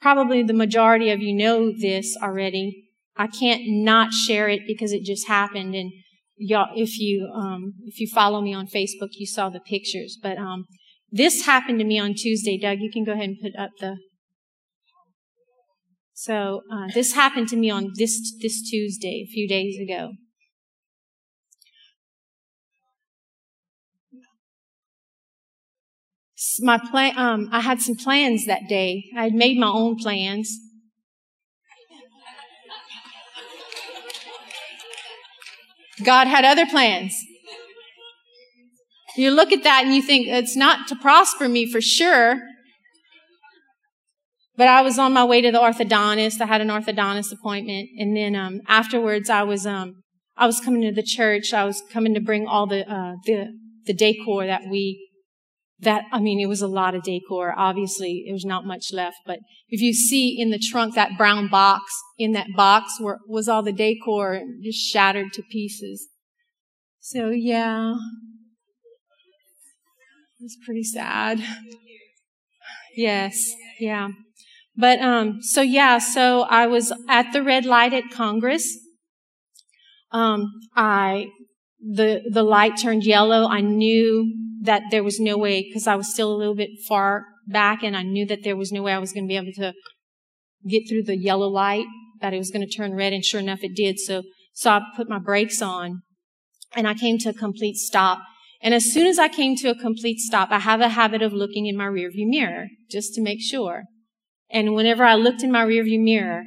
probably 0.00 0.42
the 0.42 0.52
majority 0.52 1.10
of 1.10 1.20
you 1.20 1.34
know 1.34 1.72
this 1.72 2.16
already. 2.20 2.90
I 3.16 3.28
can't 3.28 3.62
not 3.66 4.12
share 4.12 4.48
it 4.48 4.62
because 4.66 4.92
it 4.92 5.04
just 5.04 5.28
happened 5.28 5.74
and 5.74 5.92
y'all, 6.36 6.72
if 6.74 6.98
you, 6.98 7.30
um, 7.34 7.74
if 7.84 8.00
you 8.00 8.08
follow 8.12 8.40
me 8.40 8.54
on 8.54 8.66
Facebook, 8.66 9.10
you 9.12 9.26
saw 9.26 9.48
the 9.48 9.60
pictures, 9.60 10.18
but, 10.22 10.38
um, 10.38 10.66
this 11.10 11.46
happened 11.46 11.78
to 11.78 11.84
me 11.84 11.98
on 11.98 12.14
Tuesday. 12.14 12.58
Doug, 12.58 12.78
you 12.80 12.90
can 12.90 13.04
go 13.04 13.12
ahead 13.12 13.28
and 13.28 13.38
put 13.40 13.56
up 13.56 13.70
the, 13.78 13.96
so, 16.12 16.62
uh, 16.72 16.88
this 16.94 17.14
happened 17.14 17.48
to 17.48 17.56
me 17.56 17.70
on 17.70 17.92
this, 17.96 18.34
this 18.40 18.68
Tuesday, 18.68 19.24
a 19.28 19.30
few 19.32 19.48
days 19.48 19.78
ago. 19.80 20.12
my 26.60 26.78
plan, 26.78 27.16
um, 27.16 27.48
I 27.52 27.60
had 27.60 27.80
some 27.80 27.96
plans 27.96 28.46
that 28.46 28.68
day. 28.68 29.04
I 29.16 29.24
had 29.24 29.34
made 29.34 29.58
my 29.58 29.68
own 29.68 29.96
plans. 29.96 30.56
God 36.02 36.26
had 36.26 36.44
other 36.44 36.66
plans. 36.66 37.16
You 39.16 39.30
look 39.30 39.52
at 39.52 39.62
that 39.62 39.84
and 39.84 39.94
you 39.94 40.02
think 40.02 40.26
it's 40.26 40.56
not 40.56 40.88
to 40.88 40.96
prosper 40.96 41.48
me 41.48 41.70
for 41.70 41.80
sure. 41.80 42.40
But 44.56 44.68
I 44.68 44.82
was 44.82 44.98
on 44.98 45.12
my 45.12 45.24
way 45.24 45.40
to 45.40 45.50
the 45.50 45.58
orthodontist. 45.58 46.40
I 46.40 46.46
had 46.46 46.60
an 46.60 46.68
orthodontist 46.68 47.32
appointment, 47.32 47.88
and 47.98 48.16
then 48.16 48.36
um, 48.36 48.60
afterwards, 48.68 49.28
I 49.28 49.42
was 49.42 49.66
um, 49.66 50.02
I 50.36 50.46
was 50.46 50.60
coming 50.60 50.82
to 50.82 50.92
the 50.92 51.02
church. 51.02 51.52
I 51.52 51.64
was 51.64 51.82
coming 51.92 52.14
to 52.14 52.20
bring 52.20 52.46
all 52.46 52.66
the 52.66 52.88
uh, 52.88 53.16
the 53.24 53.48
the 53.86 53.94
decor 53.94 54.46
that 54.46 54.62
we 54.70 55.03
that, 55.80 56.04
I 56.12 56.20
mean, 56.20 56.40
it 56.40 56.46
was 56.46 56.62
a 56.62 56.68
lot 56.68 56.94
of 56.94 57.02
decor. 57.02 57.52
Obviously, 57.56 58.22
there 58.26 58.32
was 58.32 58.44
not 58.44 58.64
much 58.64 58.92
left, 58.92 59.16
but 59.26 59.38
if 59.68 59.80
you 59.80 59.92
see 59.92 60.40
in 60.40 60.50
the 60.50 60.58
trunk 60.58 60.94
that 60.94 61.18
brown 61.18 61.48
box, 61.48 61.84
in 62.18 62.32
that 62.32 62.48
box 62.56 63.00
were, 63.00 63.18
was 63.28 63.48
all 63.48 63.62
the 63.62 63.72
decor 63.72 64.40
just 64.62 64.78
shattered 64.78 65.32
to 65.32 65.42
pieces. 65.50 66.08
So 67.00 67.30
yeah, 67.30 67.90
it 70.40 70.42
was 70.42 70.56
pretty 70.64 70.84
sad. 70.84 71.42
Yes, 72.96 73.36
yeah. 73.80 74.08
But, 74.76 75.00
um, 75.00 75.40
so 75.42 75.60
yeah, 75.60 75.98
so 75.98 76.42
I 76.42 76.66
was 76.66 76.92
at 77.08 77.32
the 77.32 77.42
red 77.42 77.64
light 77.66 77.92
at 77.92 78.10
Congress. 78.10 78.78
Um, 80.12 80.52
I, 80.76 81.26
the, 81.80 82.22
the 82.30 82.42
light 82.44 82.74
turned 82.80 83.04
yellow. 83.04 83.48
I 83.48 83.60
knew 83.60 84.32
that 84.64 84.82
there 84.90 85.04
was 85.04 85.20
no 85.20 85.36
way, 85.36 85.62
because 85.62 85.86
I 85.86 85.94
was 85.94 86.12
still 86.12 86.34
a 86.34 86.36
little 86.36 86.54
bit 86.54 86.70
far 86.88 87.24
back 87.46 87.82
and 87.82 87.96
I 87.96 88.02
knew 88.02 88.26
that 88.26 88.42
there 88.42 88.56
was 88.56 88.72
no 88.72 88.82
way 88.82 88.92
I 88.92 88.98
was 88.98 89.12
going 89.12 89.24
to 89.24 89.28
be 89.28 89.36
able 89.36 89.52
to 89.56 89.74
get 90.66 90.88
through 90.88 91.04
the 91.04 91.18
yellow 91.18 91.48
light, 91.48 91.84
that 92.20 92.32
it 92.32 92.38
was 92.38 92.50
going 92.50 92.66
to 92.66 92.74
turn 92.74 92.94
red, 92.94 93.12
and 93.12 93.24
sure 93.24 93.40
enough 93.40 93.62
it 93.62 93.76
did. 93.76 93.98
So, 93.98 94.22
so 94.54 94.70
I 94.70 94.80
put 94.96 95.08
my 95.08 95.18
brakes 95.18 95.60
on 95.60 96.02
and 96.74 96.88
I 96.88 96.94
came 96.94 97.18
to 97.18 97.28
a 97.28 97.34
complete 97.34 97.76
stop. 97.76 98.20
And 98.62 98.72
as 98.72 98.90
soon 98.90 99.06
as 99.06 99.18
I 99.18 99.28
came 99.28 99.54
to 99.56 99.68
a 99.68 99.74
complete 99.74 100.18
stop, 100.18 100.50
I 100.50 100.60
have 100.60 100.80
a 100.80 100.88
habit 100.88 101.20
of 101.20 101.34
looking 101.34 101.66
in 101.66 101.76
my 101.76 101.84
rearview 101.84 102.26
mirror 102.26 102.68
just 102.90 103.12
to 103.14 103.22
make 103.22 103.42
sure. 103.42 103.82
And 104.50 104.74
whenever 104.74 105.04
I 105.04 105.14
looked 105.14 105.42
in 105.42 105.52
my 105.52 105.64
rearview 105.64 106.02
mirror, 106.02 106.44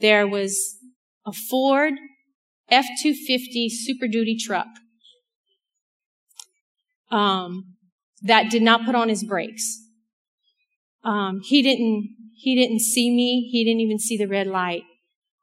there 0.00 0.26
was 0.26 0.78
a 1.26 1.32
Ford 1.32 1.94
F-250 2.70 3.68
Super 3.70 4.08
Duty 4.08 4.38
truck 4.38 4.68
um, 7.10 7.76
that 8.22 8.50
did 8.50 8.62
not 8.62 8.84
put 8.84 8.94
on 8.94 9.08
his 9.08 9.24
brakes. 9.24 9.78
Um, 11.04 11.40
he 11.42 11.62
didn't 11.62 12.08
he 12.34 12.54
didn't 12.54 12.80
see 12.80 13.10
me. 13.10 13.48
He 13.50 13.64
didn't 13.64 13.80
even 13.80 13.98
see 13.98 14.16
the 14.16 14.28
red 14.28 14.46
light. 14.46 14.82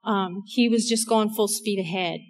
Um, 0.04 0.44
he 0.48 0.70
was 0.70 0.88
just 0.88 1.10
going 1.10 1.30
full 1.30 1.48
speed 1.48 1.80
ahead. 1.80 2.22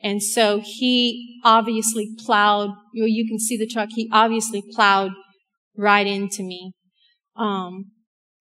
And 0.00 0.22
so 0.22 0.60
he 0.62 1.40
obviously 1.42 2.14
plowed, 2.24 2.70
you, 2.92 3.02
know, 3.02 3.06
you 3.06 3.26
can 3.26 3.38
see 3.38 3.56
the 3.56 3.66
truck, 3.66 3.88
he 3.94 4.08
obviously 4.12 4.62
plowed 4.74 5.12
right 5.76 6.06
into 6.06 6.42
me. 6.42 6.72
Um, 7.34 7.92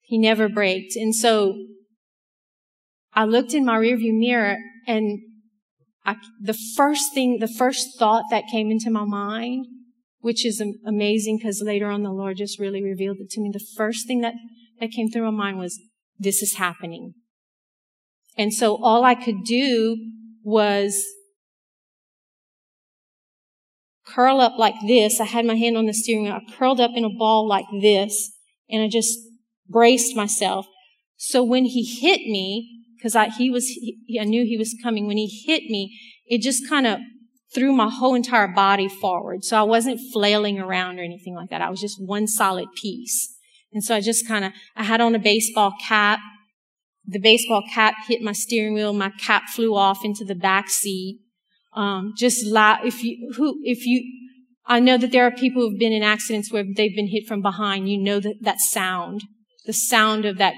he 0.02 0.18
never 0.18 0.50
braked. 0.50 0.96
And 0.96 1.16
so 1.16 1.56
I 3.14 3.26
looked 3.26 3.54
in 3.54 3.66
my 3.66 3.78
rearview 3.78 4.18
mirror 4.18 4.58
and 4.86 5.20
I, 6.06 6.16
the 6.42 6.58
first 6.76 7.14
thing, 7.14 7.38
the 7.40 7.48
first 7.48 7.98
thought 7.98 8.24
that 8.32 8.44
came 8.52 8.70
into 8.70 8.90
my 8.90 9.06
mind 9.06 9.66
which 10.28 10.46
is 10.46 10.62
amazing 10.86 11.38
because 11.38 11.62
later 11.62 11.90
on 11.90 12.04
the 12.04 12.12
Lord 12.12 12.36
just 12.36 12.60
really 12.60 12.84
revealed 12.84 13.16
it 13.22 13.30
to 13.30 13.40
me. 13.40 13.50
The 13.50 13.66
first 13.78 14.06
thing 14.08 14.20
that, 14.20 14.34
that 14.82 14.92
came 14.92 15.10
through 15.10 15.24
my 15.24 15.32
mind 15.32 15.58
was, 15.58 15.80
this 16.20 16.42
is 16.42 16.56
happening. 16.56 17.14
And 18.38 18.54
so 18.54 18.76
all 18.76 19.06
I 19.06 19.16
could 19.16 19.46
do 19.46 19.96
was 20.44 21.02
curl 24.06 24.42
up 24.42 24.58
like 24.58 24.76
this. 24.86 25.22
I 25.22 25.24
had 25.24 25.46
my 25.46 25.56
hand 25.56 25.78
on 25.78 25.86
the 25.86 25.94
steering 25.94 26.26
wheel. 26.26 26.34
I 26.34 26.54
curled 26.58 26.82
up 26.82 26.92
in 26.94 27.06
a 27.06 27.10
ball 27.10 27.48
like 27.48 27.68
this 27.82 28.34
and 28.70 28.84
I 28.84 28.90
just 28.90 29.18
braced 29.70 30.14
myself. 30.14 30.66
So 31.16 31.42
when 31.42 31.64
he 31.64 31.86
hit 31.86 32.20
me, 32.20 32.84
because 32.98 33.16
I, 33.16 33.30
he 33.30 33.50
was, 33.50 33.68
he, 33.68 34.20
I 34.20 34.26
knew 34.26 34.44
he 34.44 34.58
was 34.58 34.76
coming. 34.84 35.08
When 35.08 35.16
he 35.16 35.46
hit 35.48 35.70
me, 35.70 35.98
it 36.26 36.42
just 36.42 36.68
kind 36.68 36.86
of 36.86 37.00
threw 37.54 37.72
my 37.74 37.90
whole 37.90 38.16
entire 38.16 38.48
body 38.48 38.88
forward. 38.88 39.44
So 39.44 39.58
I 39.58 39.64
wasn't 39.64 40.00
flailing 40.14 40.60
around 40.60 41.00
or 41.00 41.04
anything 41.04 41.36
like 41.36 41.50
that. 41.50 41.62
I 41.62 41.70
was 41.70 41.82
just 41.82 41.98
one 42.00 42.28
solid 42.28 42.68
piece. 42.76 43.36
And 43.74 43.84
so 43.84 43.96
I 43.96 44.02
just 44.02 44.28
kind 44.28 44.46
of, 44.46 44.54
I 44.76 44.84
had 44.84 45.02
on 45.02 45.16
a 45.16 45.20
baseball 45.20 45.74
cap. 45.88 46.20
The 47.06 47.20
baseball 47.20 47.64
cap 47.74 47.96
hit 48.08 48.22
my 48.22 48.34
steering 48.34 48.74
wheel. 48.74 48.94
My 48.94 49.12
cap 49.12 49.44
flew 49.50 49.76
off 49.76 50.04
into 50.04 50.26
the 50.26 50.36
back 50.36 50.70
seat. 50.70 51.22
Um, 51.74 52.14
just 52.18 52.46
loud. 52.46 52.86
If 52.86 53.04
you, 53.04 53.34
who, 53.38 53.60
if 53.64 53.86
you, 53.86 54.04
I 54.66 54.80
know 54.80 54.98
that 54.98 55.12
there 55.12 55.26
are 55.26 55.32
people 55.32 55.62
who've 55.62 55.80
been 55.80 55.94
in 55.94 56.04
accidents 56.04 56.52
where 56.52 56.64
they've 56.64 56.96
been 56.96 57.08
hit 57.08 57.28
from 57.28 57.42
behind. 57.42 57.90
You 57.90 58.02
know 58.02 58.20
that, 58.20 58.36
that 58.42 58.60
sound, 58.60 59.22
the 59.66 59.74
sound 59.74 60.26
of 60.26 60.38
that, 60.38 60.56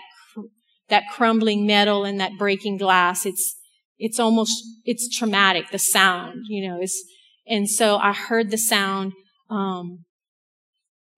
that 0.88 1.04
crumbling 1.12 1.68
metal 1.68 2.04
and 2.04 2.20
that 2.20 2.32
breaking 2.40 2.78
glass. 2.78 3.28
It's, 3.28 3.59
it's 4.00 4.20
almost, 4.20 4.64
it's 4.86 5.16
traumatic, 5.16 5.70
the 5.72 5.78
sound, 5.78 6.46
you 6.48 6.68
know, 6.68 6.82
is, 6.82 7.04
and 7.48 7.70
so 7.70 7.98
I 7.98 8.14
heard 8.14 8.50
the 8.50 8.58
sound, 8.58 9.14
um, 9.50 10.06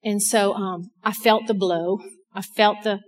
and 0.04 0.22
so, 0.22 0.54
um, 0.54 0.90
I 1.04 1.14
felt 1.14 1.46
the 1.48 1.54
blow. 1.54 2.00
I 2.34 2.42
felt 2.42 2.84
the, 2.84 3.00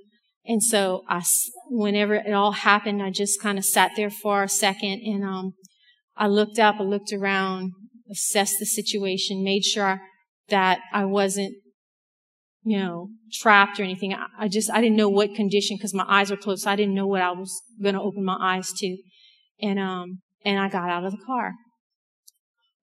and 0.46 0.62
so 0.62 1.04
I, 1.10 1.24
whenever 1.70 2.14
it 2.14 2.32
all 2.32 2.52
happened, 2.52 3.02
I 3.02 3.10
just 3.10 3.42
kind 3.42 3.58
of 3.58 3.66
sat 3.66 3.92
there 3.96 4.12
for 4.12 4.44
a 4.44 4.50
second 4.50 5.02
and, 5.04 5.24
um, 5.24 5.54
I 6.16 6.28
looked 6.28 6.60
up, 6.60 6.76
I 6.80 6.84
looked 6.84 7.12
around, 7.12 7.72
assessed 8.12 8.58
the 8.60 8.66
situation, 8.68 9.44
made 9.44 9.64
sure 9.64 10.02
that 10.50 10.80
I 10.92 11.06
wasn't, 11.06 11.56
you 12.64 12.78
know, 12.78 13.10
trapped 13.32 13.80
or 13.80 13.84
anything. 13.84 14.14
I, 14.14 14.28
I 14.38 14.48
just, 14.48 14.70
I 14.70 14.82
didn't 14.82 14.98
know 14.98 15.10
what 15.10 15.34
condition 15.34 15.78
because 15.78 15.94
my 15.94 16.06
eyes 16.08 16.30
were 16.30 16.38
closed. 16.38 16.64
So 16.64 16.72
I 16.72 16.76
didn't 16.76 16.94
know 16.94 17.08
what 17.08 17.22
I 17.22 17.32
was 17.32 17.62
going 17.82 17.96
to 17.96 18.02
open 18.02 18.24
my 18.24 18.38
eyes 18.40 18.72
to. 18.78 18.98
And, 19.64 19.80
um, 19.80 20.20
and 20.43 20.59
I 20.59 20.68
got 20.68 20.89
out 20.89 21.05
of 21.05 21.11
the 21.11 21.26
car. 21.26 21.53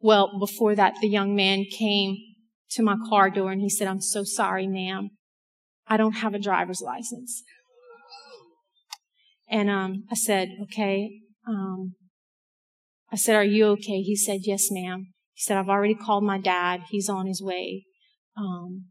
Well, 0.00 0.38
before 0.40 0.74
that, 0.74 0.94
the 1.02 1.08
young 1.08 1.36
man 1.36 1.66
came 1.70 2.16
to 2.70 2.82
my 2.82 2.96
car 3.08 3.28
door 3.28 3.52
and 3.52 3.60
he 3.60 3.68
said, 3.68 3.86
I'm 3.86 4.00
so 4.00 4.24
sorry, 4.24 4.66
ma'am. 4.66 5.10
I 5.86 5.98
don't 5.98 6.14
have 6.14 6.32
a 6.34 6.38
driver's 6.38 6.80
license. 6.80 7.42
And 9.50 9.68
um, 9.68 10.04
I 10.10 10.14
said, 10.14 10.48
okay. 10.62 11.10
Um, 11.46 11.96
I 13.12 13.16
said, 13.16 13.34
are 13.34 13.44
you 13.44 13.66
okay? 13.72 14.00
He 14.00 14.16
said, 14.16 14.40
yes, 14.44 14.68
ma'am. 14.70 15.08
He 15.34 15.42
said, 15.42 15.58
I've 15.58 15.68
already 15.68 15.96
called 15.96 16.24
my 16.24 16.38
dad. 16.38 16.82
He's 16.90 17.08
on 17.08 17.26
his 17.26 17.42
way. 17.42 17.84
Um, 18.36 18.86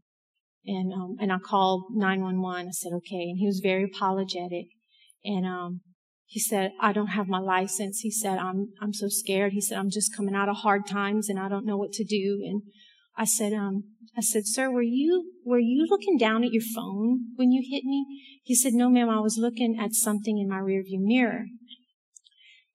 and 0.66 0.92
um, 0.92 1.16
and 1.18 1.32
I 1.32 1.38
called 1.38 1.84
911. 1.94 2.66
I 2.66 2.70
said, 2.70 2.92
okay. 2.96 3.30
And 3.30 3.38
he 3.38 3.46
was 3.46 3.60
very 3.62 3.84
apologetic. 3.84 4.66
And 5.24 5.46
um, 5.46 5.80
he 6.30 6.38
said, 6.38 6.70
I 6.80 6.92
don't 6.92 7.08
have 7.08 7.26
my 7.26 7.40
license. 7.40 7.98
He 8.02 8.10
said, 8.12 8.38
I'm 8.38 8.68
I'm 8.80 8.92
so 8.92 9.08
scared. 9.08 9.52
He 9.52 9.60
said, 9.60 9.78
I'm 9.78 9.90
just 9.90 10.14
coming 10.14 10.36
out 10.36 10.48
of 10.48 10.58
hard 10.58 10.86
times 10.86 11.28
and 11.28 11.40
I 11.40 11.48
don't 11.48 11.66
know 11.66 11.76
what 11.76 11.90
to 11.94 12.04
do. 12.04 12.40
And 12.46 12.62
I 13.18 13.24
said, 13.24 13.52
um, 13.52 13.82
I 14.16 14.20
said, 14.20 14.42
sir, 14.46 14.70
were 14.70 14.80
you, 14.80 15.32
were 15.44 15.58
you 15.58 15.88
looking 15.90 16.16
down 16.16 16.44
at 16.44 16.52
your 16.52 16.62
phone 16.72 17.32
when 17.34 17.50
you 17.50 17.62
hit 17.68 17.82
me? 17.82 18.06
He 18.44 18.54
said, 18.54 18.74
no, 18.74 18.88
ma'am, 18.88 19.10
I 19.10 19.18
was 19.18 19.38
looking 19.38 19.76
at 19.76 19.92
something 19.92 20.38
in 20.38 20.48
my 20.48 20.58
rearview 20.58 21.00
mirror. 21.00 21.46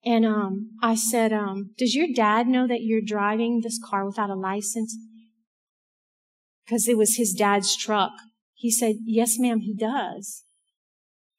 And, 0.03 0.25
um, 0.25 0.71
I 0.83 0.95
said, 0.95 1.31
um, 1.31 1.71
does 1.77 1.95
your 1.95 2.07
dad 2.13 2.47
know 2.47 2.67
that 2.67 2.81
you're 2.81 2.99
driving 3.01 3.61
this 3.61 3.79
car 3.89 4.05
without 4.05 4.29
a 4.29 4.35
license? 4.35 4.97
Cause 6.69 6.89
it 6.89 6.97
was 6.97 7.15
his 7.15 7.31
dad's 7.31 7.73
truck. 7.73 8.11
He 8.53 8.69
said, 8.69 8.95
yes, 9.05 9.39
ma'am, 9.39 9.61
he 9.61 9.73
does. 9.73 10.44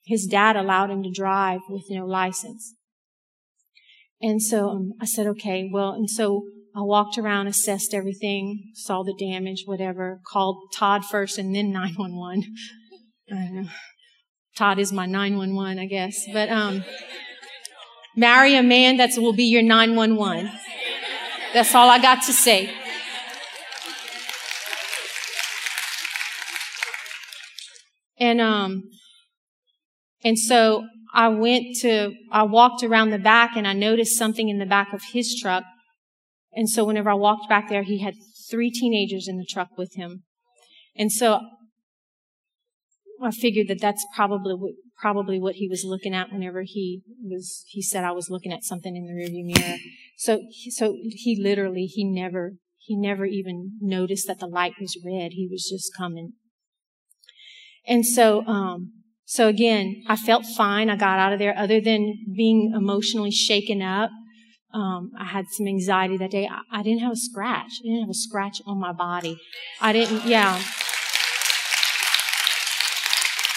His 0.06 0.26
dad 0.26 0.54
allowed 0.54 0.90
him 0.90 1.02
to 1.02 1.10
drive 1.10 1.60
with 1.68 1.86
no 1.90 2.06
license. 2.06 2.74
And 4.22 4.40
so 4.40 4.70
um, 4.70 4.92
I 5.00 5.04
said, 5.04 5.26
okay, 5.26 5.68
well, 5.70 5.90
and 5.90 6.08
so 6.08 6.44
I 6.76 6.82
walked 6.82 7.18
around, 7.18 7.48
assessed 7.48 7.92
everything, 7.92 8.70
saw 8.74 9.02
the 9.02 9.14
damage, 9.18 9.64
whatever, 9.66 10.20
called 10.24 10.58
Todd 10.72 11.04
first 11.04 11.38
and 11.38 11.54
then 11.54 11.72
911. 11.72 12.44
I 13.32 13.48
know. 13.48 13.68
Todd 14.56 14.78
is 14.78 14.92
my 14.92 15.06
911, 15.06 15.80
I 15.80 15.86
guess. 15.86 16.24
But, 16.32 16.50
um, 16.50 16.84
marry 18.14 18.54
a 18.54 18.62
man 18.62 18.98
that 18.98 19.10
will 19.16 19.34
be 19.34 19.44
your 19.44 19.62
911. 19.62 20.50
That's 21.52 21.74
all 21.74 21.90
I 21.90 21.98
got 21.98 22.22
to 22.24 22.32
say. 22.32 22.72
And, 28.18 28.40
um, 28.40 28.84
and 30.24 30.38
so 30.38 30.86
I 31.14 31.28
went 31.28 31.76
to, 31.80 32.12
I 32.30 32.42
walked 32.42 32.82
around 32.82 33.10
the 33.10 33.18
back 33.18 33.56
and 33.56 33.66
I 33.66 33.72
noticed 33.72 34.18
something 34.18 34.48
in 34.48 34.58
the 34.58 34.66
back 34.66 34.92
of 34.92 35.02
his 35.12 35.38
truck 35.40 35.64
and 36.56 36.70
so 36.70 36.86
whenever 36.86 37.10
I 37.10 37.14
walked 37.14 37.48
back 37.50 37.68
there, 37.68 37.82
he 37.82 38.00
had 38.00 38.14
three 38.50 38.70
teenagers 38.70 39.28
in 39.28 39.36
the 39.36 39.44
truck 39.44 39.68
with 39.76 39.94
him. 39.94 40.24
And 40.96 41.12
so 41.12 41.40
I 43.22 43.30
figured 43.30 43.68
that 43.68 43.80
that's 43.80 44.04
probably 44.16 44.54
what, 44.54 44.72
probably 44.98 45.38
what 45.38 45.56
he 45.56 45.68
was 45.68 45.84
looking 45.84 46.14
at 46.14 46.32
whenever 46.32 46.62
he 46.64 47.02
was, 47.22 47.62
he 47.68 47.82
said 47.82 48.04
I 48.04 48.12
was 48.12 48.30
looking 48.30 48.52
at 48.52 48.64
something 48.64 48.96
in 48.96 49.04
the 49.04 49.12
rearview 49.12 49.44
mirror. 49.44 49.76
So, 50.16 50.40
so 50.70 50.96
he 51.02 51.38
literally, 51.38 51.84
he 51.84 52.04
never, 52.04 52.54
he 52.78 52.96
never 52.96 53.26
even 53.26 53.72
noticed 53.82 54.26
that 54.26 54.38
the 54.38 54.46
light 54.46 54.74
was 54.80 54.96
red. 55.04 55.32
He 55.32 55.46
was 55.50 55.68
just 55.70 55.90
coming. 55.94 56.32
And 57.86 58.06
so, 58.06 58.46
um, 58.46 58.92
so 59.26 59.48
again, 59.48 60.02
I 60.06 60.16
felt 60.16 60.46
fine. 60.56 60.88
I 60.88 60.96
got 60.96 61.18
out 61.18 61.34
of 61.34 61.38
there 61.38 61.56
other 61.56 61.80
than 61.80 62.24
being 62.34 62.72
emotionally 62.74 63.30
shaken 63.30 63.82
up 63.82 64.10
um, 64.76 65.12
I 65.18 65.24
had 65.24 65.46
some 65.48 65.66
anxiety 65.66 66.18
that 66.18 66.30
day. 66.30 66.46
I, 66.46 66.60
I, 66.70 66.82
didn't 66.82 67.00
have 67.00 67.12
a 67.12 67.16
scratch. 67.16 67.80
I 67.80 67.88
didn't 67.88 68.00
have 68.00 68.10
a 68.10 68.14
scratch 68.14 68.60
on 68.66 68.78
my 68.78 68.92
body. 68.92 69.38
I 69.80 69.94
didn't, 69.94 70.26
yeah. 70.26 70.62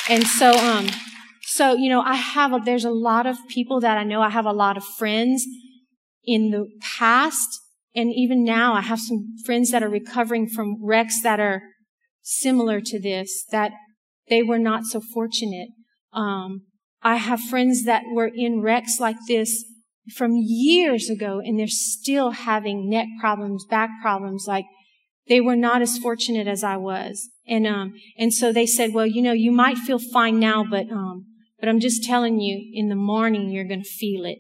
And 0.07 0.26
so, 0.26 0.51
um, 0.51 0.88
so, 1.41 1.76
you 1.76 1.89
know, 1.89 1.99
I 1.99 2.15
have, 2.15 2.53
a, 2.53 2.59
there's 2.63 2.86
a 2.86 2.89
lot 2.89 3.26
of 3.26 3.38
people 3.49 3.82
that 3.82 3.97
I 3.97 4.05
know. 4.05 4.22
I 4.22 4.30
have 4.30 4.45
a 4.45 4.53
lot 4.53 4.78
of 4.78 4.84
friends 4.84 5.45
in 6.24 6.51
the 6.51 6.67
past. 6.97 7.59
And 7.93 8.13
even 8.15 8.45
now, 8.45 8.74
I 8.74 8.82
have 8.82 8.99
some 8.99 9.36
friends 9.45 9.72
that 9.72 9.84
are 9.84 9.89
recovering 9.89 10.47
from 10.47 10.78
wrecks 10.82 11.22
that 11.24 11.41
are 11.41 11.61
similar 12.22 12.80
to 12.80 12.99
this, 12.99 13.43
that 13.51 13.74
they 14.30 14.44
were 14.44 14.60
not 14.60 14.86
so 14.86 15.02
fortunate. 15.02 15.70
Um, 16.14 16.64
I 17.02 17.16
have 17.16 17.40
friends 17.40 17.86
that 17.86 18.04
were 18.12 18.30
in 18.34 18.62
wrecks 18.62 19.00
like 19.00 19.18
this 19.28 19.66
from 20.16 20.32
years 20.36 21.10
ago 21.10 21.40
and 21.44 21.60
they're 21.60 21.68
still 21.68 22.32
having 22.32 22.90
neck 22.90 23.08
problems, 23.20 23.66
back 23.70 23.90
problems. 24.02 24.46
Like 24.48 24.66
they 25.28 25.40
were 25.40 25.56
not 25.56 25.82
as 25.82 25.98
fortunate 25.98 26.48
as 26.48 26.64
I 26.64 26.78
was. 26.78 27.30
And, 27.48 27.66
um, 27.68 27.94
and 28.18 28.34
so 28.34 28.52
they 28.52 28.66
said, 28.66 28.94
well, 28.94 29.06
you 29.06 29.22
know, 29.22 29.32
you 29.32 29.52
might 29.52 29.78
feel 29.78 30.00
fine 30.00 30.40
now, 30.40 30.66
but, 30.70 30.92
um, 30.92 31.26
but 31.60 31.70
I'm 31.70 31.80
just 31.80 32.04
telling 32.04 32.40
you, 32.40 32.70
in 32.74 32.90
the 32.90 32.96
morning, 32.96 33.50
you're 33.50 33.68
going 33.68 33.84
to 33.84 33.90
feel 33.90 34.26
it. 34.26 34.40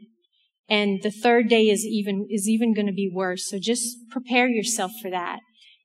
And 0.67 0.99
the 1.01 1.11
third 1.11 1.49
day 1.49 1.69
is 1.69 1.85
even, 1.85 2.27
is 2.29 2.47
even 2.47 2.73
going 2.73 2.87
to 2.87 2.93
be 2.93 3.11
worse. 3.11 3.49
So 3.49 3.57
just 3.59 3.97
prepare 4.11 4.47
yourself 4.47 4.91
for 5.01 5.09
that. 5.09 5.39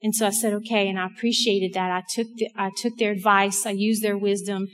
And 0.04 0.14
so 0.14 0.26
I 0.26 0.30
said, 0.30 0.52
okay. 0.52 0.86
And 0.86 1.00
I 1.00 1.06
appreciated 1.06 1.72
that. 1.72 1.90
I 1.90 2.02
took, 2.14 2.26
the, 2.36 2.50
I 2.54 2.70
took 2.76 2.98
their 2.98 3.10
advice. 3.10 3.64
I 3.64 3.70
used 3.70 4.02
their 4.02 4.18
wisdom. 4.18 4.68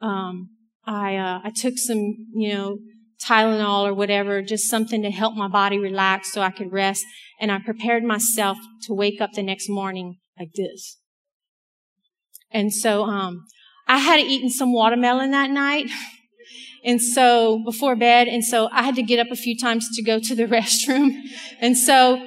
Um, 0.00 0.50
I, 0.86 1.16
uh, 1.16 1.40
I 1.42 1.50
took 1.50 1.76
some, 1.76 2.14
you 2.32 2.54
know, 2.54 2.78
Tylenol 3.20 3.82
or 3.88 3.94
whatever, 3.94 4.42
just 4.42 4.70
something 4.70 5.02
to 5.02 5.10
help 5.10 5.34
my 5.34 5.48
body 5.48 5.76
relax 5.76 6.32
so 6.32 6.40
I 6.40 6.52
could 6.52 6.70
rest. 6.70 7.04
And 7.40 7.50
I 7.50 7.58
prepared 7.58 8.04
myself 8.04 8.58
to 8.82 8.94
wake 8.94 9.20
up 9.20 9.32
the 9.32 9.42
next 9.42 9.68
morning 9.68 10.18
like 10.38 10.52
this. 10.54 10.98
And 12.52 12.72
so, 12.72 13.02
um, 13.02 13.44
I 13.88 13.98
had 13.98 14.20
eaten 14.20 14.50
some 14.50 14.72
watermelon 14.72 15.32
that 15.32 15.50
night. 15.50 15.90
And 16.84 17.02
so 17.02 17.64
before 17.64 17.96
bed, 17.96 18.28
and 18.28 18.44
so 18.44 18.68
I 18.70 18.84
had 18.84 18.94
to 18.94 19.02
get 19.02 19.18
up 19.18 19.32
a 19.32 19.34
few 19.34 19.58
times 19.58 19.88
to 19.96 20.04
go 20.04 20.20
to 20.20 20.36
the 20.36 20.44
restroom. 20.46 21.20
And 21.60 21.76
so 21.76 22.24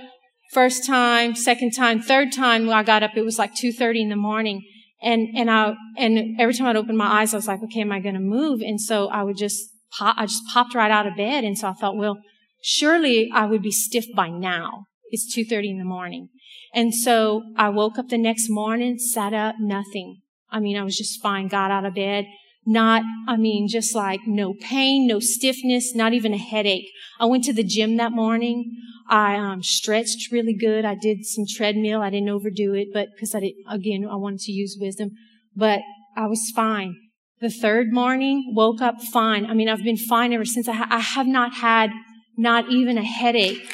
first 0.51 0.85
time, 0.85 1.35
second 1.35 1.71
time, 1.71 2.01
third 2.01 2.31
time 2.31 2.65
when 2.65 2.75
I 2.75 2.83
got 2.83 3.03
up, 3.03 3.11
it 3.15 3.23
was 3.23 3.37
like 3.37 3.53
2.30 3.53 4.01
in 4.01 4.09
the 4.09 4.15
morning. 4.15 4.63
And, 5.01 5.29
and 5.35 5.49
I, 5.49 5.75
and 5.97 6.39
every 6.39 6.53
time 6.53 6.67
I'd 6.67 6.75
open 6.75 6.97
my 6.97 7.21
eyes, 7.21 7.33
I 7.33 7.37
was 7.37 7.47
like, 7.47 7.63
okay, 7.63 7.81
am 7.81 7.91
I 7.91 7.99
going 7.99 8.15
to 8.15 8.21
move? 8.21 8.61
And 8.61 8.81
so 8.81 9.07
I 9.07 9.23
would 9.23 9.37
just 9.37 9.69
pop, 9.97 10.15
I 10.17 10.25
just 10.25 10.43
popped 10.53 10.75
right 10.75 10.91
out 10.91 11.07
of 11.07 11.15
bed. 11.15 11.43
And 11.43 11.57
so 11.57 11.69
I 11.69 11.73
thought, 11.73 11.95
well, 11.95 12.17
surely 12.61 13.29
I 13.33 13.45
would 13.45 13.61
be 13.61 13.71
stiff 13.71 14.05
by 14.15 14.29
now. 14.29 14.85
It's 15.11 15.35
2.30 15.35 15.71
in 15.71 15.77
the 15.77 15.85
morning. 15.85 16.29
And 16.73 16.93
so 16.93 17.43
I 17.57 17.69
woke 17.69 17.97
up 17.97 18.09
the 18.09 18.17
next 18.17 18.49
morning, 18.49 18.99
sat 18.99 19.33
up, 19.33 19.55
nothing. 19.59 20.19
I 20.51 20.59
mean, 20.59 20.77
I 20.77 20.83
was 20.83 20.97
just 20.97 21.21
fine, 21.21 21.47
got 21.47 21.71
out 21.71 21.85
of 21.85 21.95
bed. 21.95 22.25
Not, 22.65 23.03
I 23.27 23.37
mean, 23.37 23.67
just 23.67 23.95
like 23.95 24.21
no 24.27 24.53
pain, 24.53 25.07
no 25.07 25.19
stiffness, 25.19 25.95
not 25.95 26.13
even 26.13 26.33
a 26.33 26.37
headache. 26.37 26.89
I 27.19 27.25
went 27.25 27.43
to 27.45 27.53
the 27.53 27.63
gym 27.63 27.97
that 27.97 28.11
morning. 28.11 28.71
I 29.09 29.35
um, 29.35 29.63
stretched 29.63 30.31
really 30.31 30.53
good. 30.53 30.85
I 30.85 30.95
did 30.95 31.25
some 31.25 31.45
treadmill. 31.49 32.01
I 32.01 32.11
didn't 32.11 32.29
overdo 32.29 32.73
it, 32.75 32.89
but 32.93 33.07
because 33.15 33.33
I 33.33 33.39
did, 33.39 33.53
again, 33.67 34.05
I 34.09 34.15
wanted 34.15 34.41
to 34.41 34.51
use 34.51 34.77
wisdom. 34.79 35.11
But 35.55 35.81
I 36.15 36.27
was 36.27 36.51
fine. 36.55 36.95
The 37.41 37.49
third 37.49 37.91
morning, 37.91 38.53
woke 38.55 38.81
up 38.81 39.01
fine. 39.01 39.45
I 39.45 39.53
mean, 39.53 39.69
I've 39.69 39.83
been 39.83 39.97
fine 39.97 40.33
ever 40.33 40.45
since. 40.45 40.67
I, 40.67 40.73
ha- 40.73 40.87
I 40.89 40.99
have 40.99 41.25
not 41.25 41.55
had 41.55 41.91
not 42.37 42.69
even 42.69 42.97
a 42.97 43.03
headache 43.03 43.65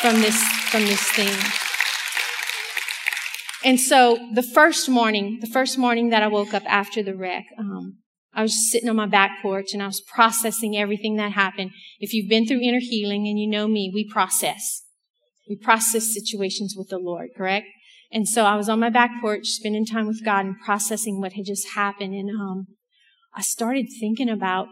from 0.00 0.20
this, 0.20 0.42
from 0.70 0.82
this 0.82 1.02
thing. 1.12 1.34
And 3.64 3.80
so 3.80 4.18
the 4.34 4.42
first 4.42 4.88
morning, 4.88 5.38
the 5.40 5.46
first 5.46 5.78
morning 5.78 6.10
that 6.10 6.22
I 6.22 6.28
woke 6.28 6.52
up 6.52 6.64
after 6.66 7.02
the 7.02 7.14
wreck, 7.14 7.46
um, 7.58 7.98
I 8.36 8.42
was 8.42 8.70
sitting 8.70 8.90
on 8.90 8.96
my 8.96 9.06
back 9.06 9.40
porch 9.40 9.72
and 9.72 9.82
I 9.82 9.86
was 9.86 10.02
processing 10.02 10.76
everything 10.76 11.16
that 11.16 11.32
happened. 11.32 11.70
If 11.98 12.12
you've 12.12 12.28
been 12.28 12.46
through 12.46 12.60
inner 12.60 12.80
healing 12.80 13.26
and 13.26 13.38
you 13.38 13.48
know 13.48 13.66
me, 13.66 13.90
we 13.92 14.06
process. 14.06 14.82
We 15.48 15.56
process 15.56 16.12
situations 16.12 16.74
with 16.76 16.88
the 16.88 16.98
Lord, 16.98 17.30
correct? 17.34 17.66
And 18.12 18.28
so 18.28 18.44
I 18.44 18.56
was 18.56 18.68
on 18.68 18.78
my 18.78 18.90
back 18.90 19.10
porch 19.22 19.46
spending 19.46 19.86
time 19.86 20.06
with 20.06 20.22
God 20.22 20.44
and 20.44 20.60
processing 20.62 21.18
what 21.18 21.32
had 21.32 21.46
just 21.46 21.70
happened. 21.74 22.14
And, 22.14 22.28
um, 22.30 22.66
I 23.34 23.40
started 23.40 23.86
thinking 23.98 24.28
about 24.28 24.68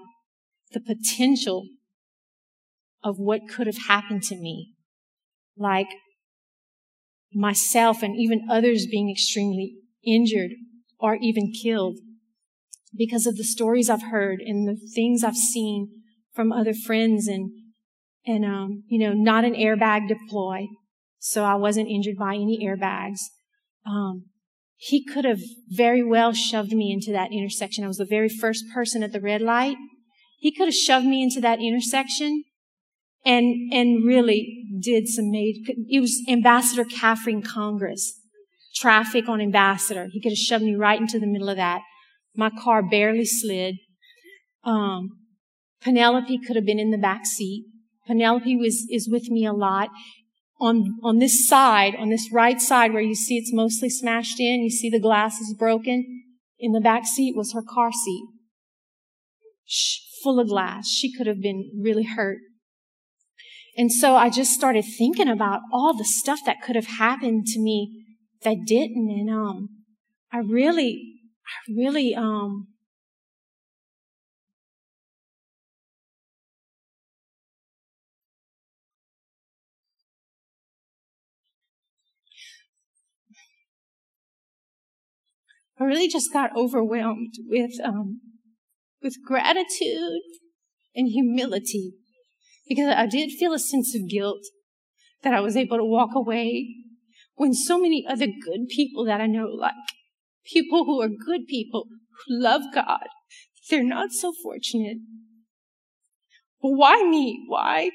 the 0.73 0.81
potential 0.81 1.67
of 3.03 3.17
what 3.19 3.49
could 3.49 3.67
have 3.67 3.87
happened 3.89 4.25
to 4.25 4.37
me. 4.37 4.73
Like 5.57 5.89
myself 7.33 8.03
and 8.03 8.15
even 8.15 8.47
others 8.51 8.87
being 8.91 9.11
extremely 9.11 9.77
injured 10.05 10.51
or 10.99 11.17
even 11.17 11.51
killed 11.51 11.97
because 12.97 13.27
of 13.27 13.37
the 13.37 13.45
stories 13.45 13.91
I've 13.91 14.11
heard 14.11 14.41
and 14.41 14.69
the 14.69 14.79
things 14.95 15.25
I've 15.25 15.37
seen 15.37 15.89
from 16.33 16.53
other 16.53 16.75
friends 16.75 17.27
and, 17.29 17.51
and, 18.27 18.45
um, 18.45 18.85
you 18.89 18.99
know, 18.99 19.13
not 19.13 19.45
an 19.45 19.55
airbag 19.55 20.09
deployed. 20.09 20.69
So 21.19 21.45
I 21.45 21.55
wasn't 21.55 21.89
injured 21.89 22.17
by 22.19 22.35
any 22.35 22.61
airbags. 22.63 23.19
Um, 23.87 24.27
he 24.77 25.05
could 25.05 25.25
have 25.25 25.41
very 25.69 26.03
well 26.05 26.33
shoved 26.33 26.73
me 26.73 26.93
into 26.93 27.13
that 27.13 27.33
intersection. 27.33 27.85
I 27.85 27.89
was 27.89 27.99
the 27.99 28.05
very 28.05 28.29
first 28.29 28.65
person 28.73 29.03
at 29.03 29.13
the 29.13 29.21
red 29.21 29.41
light. 29.41 29.77
He 30.39 30.55
could 30.55 30.67
have 30.67 30.75
shoved 30.75 31.07
me 31.07 31.23
into 31.23 31.41
that 31.41 31.61
intersection 31.61 32.45
and, 33.25 33.73
and 33.73 34.05
really 34.05 34.65
did 34.81 35.09
some 35.09 35.31
made, 35.31 35.65
it 35.89 36.01
was 36.01 36.23
Ambassador 36.29 36.85
Caffery 36.85 37.41
Congress, 37.41 38.21
traffic 38.75 39.29
on 39.29 39.41
Ambassador. 39.41 40.09
He 40.13 40.21
could 40.21 40.33
have 40.33 40.39
shoved 40.39 40.65
me 40.65 40.75
right 40.75 41.01
into 41.01 41.19
the 41.19 41.27
middle 41.27 41.49
of 41.49 41.57
that. 41.57 41.81
My 42.37 42.51
car 42.51 42.83
barely 42.83 43.25
slid. 43.25 43.77
Um, 44.65 45.11
Penelope 45.83 46.39
could 46.47 46.57
have 46.57 46.65
been 46.65 46.81
in 46.81 46.91
the 46.91 46.99
back 46.99 47.27
seat. 47.27 47.67
Penelope 48.07 48.57
was, 48.57 48.87
is 48.91 49.09
with 49.11 49.29
me 49.29 49.47
a 49.47 49.53
lot. 49.53 49.91
On, 50.61 50.97
on 51.03 51.19
this 51.19 51.47
side, 51.47 51.95
on 51.97 52.09
this 52.09 52.31
right 52.33 52.61
side 52.61 52.93
where 52.93 53.03
you 53.03 53.15
see 53.15 53.37
it's 53.37 53.53
mostly 53.53 53.91
smashed 53.91 54.41
in, 54.41 54.63
you 54.63 54.71
see 54.71 54.89
the 54.89 55.01
glass 55.01 55.41
is 55.41 55.55
broken. 55.59 56.23
In 56.59 56.73
the 56.73 56.81
back 56.81 57.05
seat 57.07 57.35
was 57.37 57.53
her 57.53 57.63
car 57.63 57.91
seat. 57.93 58.25
Shh, 59.67 59.99
full 60.23 60.41
of 60.41 60.49
glass. 60.49 60.89
She 60.89 61.13
could 61.13 61.27
have 61.27 61.41
been 61.41 61.71
really 61.79 62.05
hurt. 62.05 62.39
And 63.77 63.93
so 63.93 64.15
I 64.15 64.31
just 64.31 64.53
started 64.53 64.85
thinking 64.85 65.29
about 65.29 65.61
all 65.73 65.97
the 65.97 66.05
stuff 66.05 66.39
that 66.47 66.63
could 66.63 66.77
have 66.77 66.87
happened 66.87 67.47
to 67.47 67.61
me 67.61 68.05
that 68.43 68.59
didn't. 68.67 69.11
And, 69.11 69.31
um, 69.31 69.69
I 70.33 70.39
really, 70.39 71.14
I 71.47 71.73
really, 71.77 72.15
um, 72.15 72.69
I 85.79 85.85
really 85.85 86.09
just 86.09 86.33
got 86.33 86.57
overwhelmed 86.57 87.35
with 87.49 87.73
um, 87.83 88.21
with 89.03 89.17
gratitude 89.25 90.23
and 90.95 91.09
humility 91.09 91.93
because 92.69 92.95
I 92.97 93.07
did 93.07 93.33
feel 93.33 93.53
a 93.53 93.59
sense 93.59 93.95
of 93.95 94.09
guilt 94.09 94.43
that 95.23 95.35
I 95.35 95.41
was 95.41 95.57
able 95.57 95.77
to 95.79 95.85
walk 95.85 96.11
away 96.15 96.69
when 97.35 97.53
so 97.53 97.79
many 97.81 98.07
other 98.09 98.27
good 98.27 98.69
people 98.69 99.05
that 99.07 99.21
I 99.21 99.27
know, 99.27 99.47
like 99.47 99.75
people 100.45 100.85
who 100.85 101.01
are 101.01 101.09
good 101.09 101.47
people 101.47 101.87
who 102.27 102.43
love 102.43 102.63
God, 102.75 103.07
they're 103.71 103.83
not 103.83 104.13
so 104.13 104.33
fortunate. 104.43 104.99
But 106.61 106.71
why 106.71 107.03
me? 107.09 107.45
Why? 107.49 107.91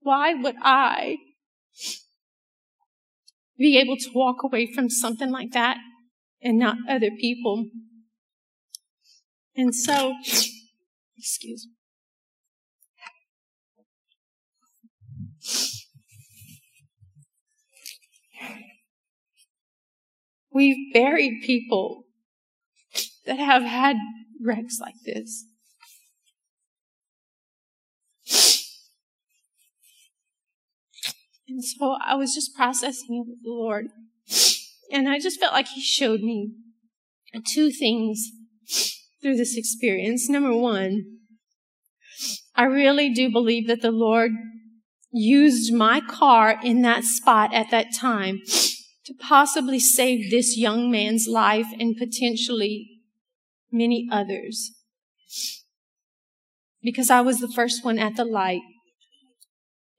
Why 0.00 0.34
would 0.34 0.56
I 0.62 1.16
be 3.58 3.78
able 3.78 3.96
to 3.96 4.10
walk 4.14 4.42
away 4.42 4.72
from 4.72 4.88
something 4.88 5.30
like 5.30 5.52
that 5.52 5.76
and 6.42 6.58
not 6.58 6.76
other 6.88 7.10
people? 7.10 7.66
And 9.54 9.74
so, 9.74 10.14
excuse 11.18 11.66
me. 11.66 11.79
We've 20.52 20.92
buried 20.92 21.42
people 21.44 22.04
that 23.26 23.38
have 23.38 23.62
had 23.62 23.96
wrecks 24.42 24.78
like 24.80 24.94
this. 25.04 25.44
And 31.48 31.64
so 31.64 31.96
I 32.04 32.14
was 32.14 32.34
just 32.34 32.54
processing 32.54 33.16
it 33.16 33.28
with 33.28 33.42
the 33.42 33.50
Lord. 33.50 33.86
And 34.92 35.08
I 35.08 35.18
just 35.18 35.40
felt 35.40 35.52
like 35.52 35.68
He 35.68 35.80
showed 35.80 36.20
me 36.20 36.52
two 37.52 37.70
things 37.70 38.30
through 39.20 39.36
this 39.36 39.56
experience. 39.56 40.28
Number 40.28 40.54
one, 40.54 41.18
I 42.54 42.64
really 42.64 43.12
do 43.12 43.30
believe 43.30 43.66
that 43.68 43.82
the 43.82 43.90
Lord 43.90 44.32
used 45.12 45.72
my 45.72 46.00
car 46.00 46.58
in 46.62 46.82
that 46.82 47.04
spot 47.04 47.52
at 47.52 47.70
that 47.70 47.88
time 47.94 48.40
to 49.10 49.24
possibly 49.24 49.80
save 49.80 50.30
this 50.30 50.56
young 50.56 50.88
man's 50.88 51.26
life 51.26 51.66
and 51.78 51.96
potentially 51.96 53.00
many 53.72 54.08
others. 54.10 54.70
Because 56.80 57.10
I 57.10 57.20
was 57.20 57.40
the 57.40 57.52
first 57.52 57.84
one 57.84 57.98
at 57.98 58.14
the 58.14 58.24
light. 58.24 58.62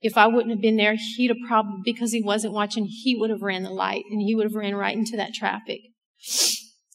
If 0.01 0.18
I 0.18 0.28
wouldn't 0.28 0.51
have 0.51 0.62
been 0.62 0.78
there, 0.78 0.95
he'd 1.18 1.28
have 1.28 1.38
probably, 1.45 1.82
because 1.84 2.14
he 2.14 2.24
wasn't 2.24 2.53
watching, 2.53 2.86
he 2.86 3.16
would 3.16 3.30
have 3.30 3.41
ran 3.41 3.64
the 3.64 3.70
light 3.70 4.03
and 4.09 4.22
he 4.22 4.34
would 4.34 4.45
have 4.45 4.55
ran 4.55 4.76
right 4.76 4.97
into 4.97 5.18
that 5.18 5.34
traffic 5.34 5.82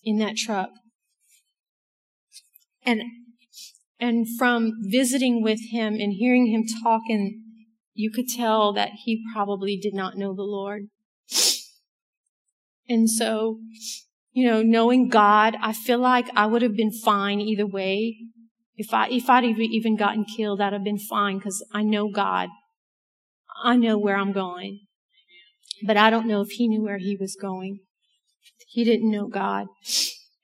in 0.02 0.16
that 0.18 0.36
truck. 0.36 0.70
And, 2.84 3.02
and 4.00 4.26
from 4.38 4.72
visiting 4.90 5.42
with 5.42 5.60
him 5.70 5.94
and 5.94 6.14
hearing 6.14 6.46
him 6.46 6.64
talking 6.82 7.42
you 7.92 8.10
could 8.10 8.28
tell 8.28 8.72
that 8.74 8.90
he 9.04 9.24
probably 9.32 9.76
did 9.76 9.94
not 9.94 10.18
know 10.18 10.34
the 10.34 10.42
Lord. 10.42 10.88
And 12.88 13.10
so, 13.10 13.58
you 14.32 14.46
know, 14.46 14.62
knowing 14.62 15.08
God, 15.08 15.56
I 15.60 15.72
feel 15.72 15.98
like 15.98 16.26
I 16.36 16.46
would 16.46 16.62
have 16.62 16.76
been 16.76 16.92
fine 16.92 17.40
either 17.40 17.66
way. 17.66 18.16
If 18.76 18.92
I, 18.92 19.08
if 19.08 19.30
I'd 19.30 19.44
even 19.44 19.96
gotten 19.96 20.24
killed, 20.24 20.60
I'd 20.60 20.72
have 20.72 20.84
been 20.84 20.98
fine 20.98 21.38
because 21.38 21.64
I 21.72 21.82
know 21.82 22.10
God. 22.10 22.48
I 23.64 23.76
know 23.76 23.98
where 23.98 24.16
I'm 24.16 24.32
going. 24.32 24.80
But 25.86 25.96
I 25.96 26.10
don't 26.10 26.26
know 26.26 26.42
if 26.42 26.50
he 26.50 26.68
knew 26.68 26.82
where 26.82 26.98
he 26.98 27.16
was 27.18 27.36
going. 27.40 27.80
He 28.68 28.84
didn't 28.84 29.10
know 29.10 29.28
God. 29.28 29.66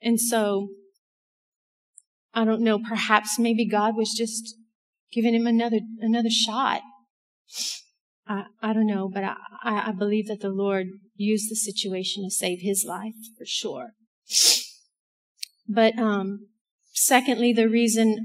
And 0.00 0.18
so, 0.18 0.68
I 2.34 2.44
don't 2.44 2.62
know, 2.62 2.78
perhaps 2.78 3.38
maybe 3.38 3.68
God 3.68 3.96
was 3.96 4.14
just 4.16 4.56
giving 5.12 5.34
him 5.34 5.46
another, 5.46 5.80
another 6.00 6.30
shot. 6.30 6.80
I, 8.26 8.44
I 8.62 8.72
don't 8.72 8.86
know, 8.86 9.08
but 9.12 9.24
I, 9.24 9.34
I 9.62 9.92
believe 9.92 10.28
that 10.28 10.40
the 10.40 10.48
Lord 10.48 10.86
used 11.22 11.50
the 11.50 11.56
situation 11.56 12.24
to 12.24 12.30
save 12.30 12.58
his 12.60 12.84
life 12.86 13.14
for 13.38 13.44
sure. 13.46 13.92
But 15.68 15.98
um, 15.98 16.48
secondly, 16.92 17.52
the 17.52 17.68
reason 17.68 18.24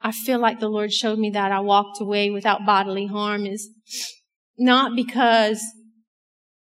I 0.00 0.12
feel 0.12 0.38
like 0.38 0.60
the 0.60 0.68
Lord 0.68 0.92
showed 0.92 1.18
me 1.18 1.30
that 1.30 1.52
I 1.52 1.60
walked 1.60 2.00
away 2.00 2.30
without 2.30 2.66
bodily 2.66 3.06
harm 3.06 3.46
is 3.46 3.70
not 4.56 4.94
because 4.94 5.62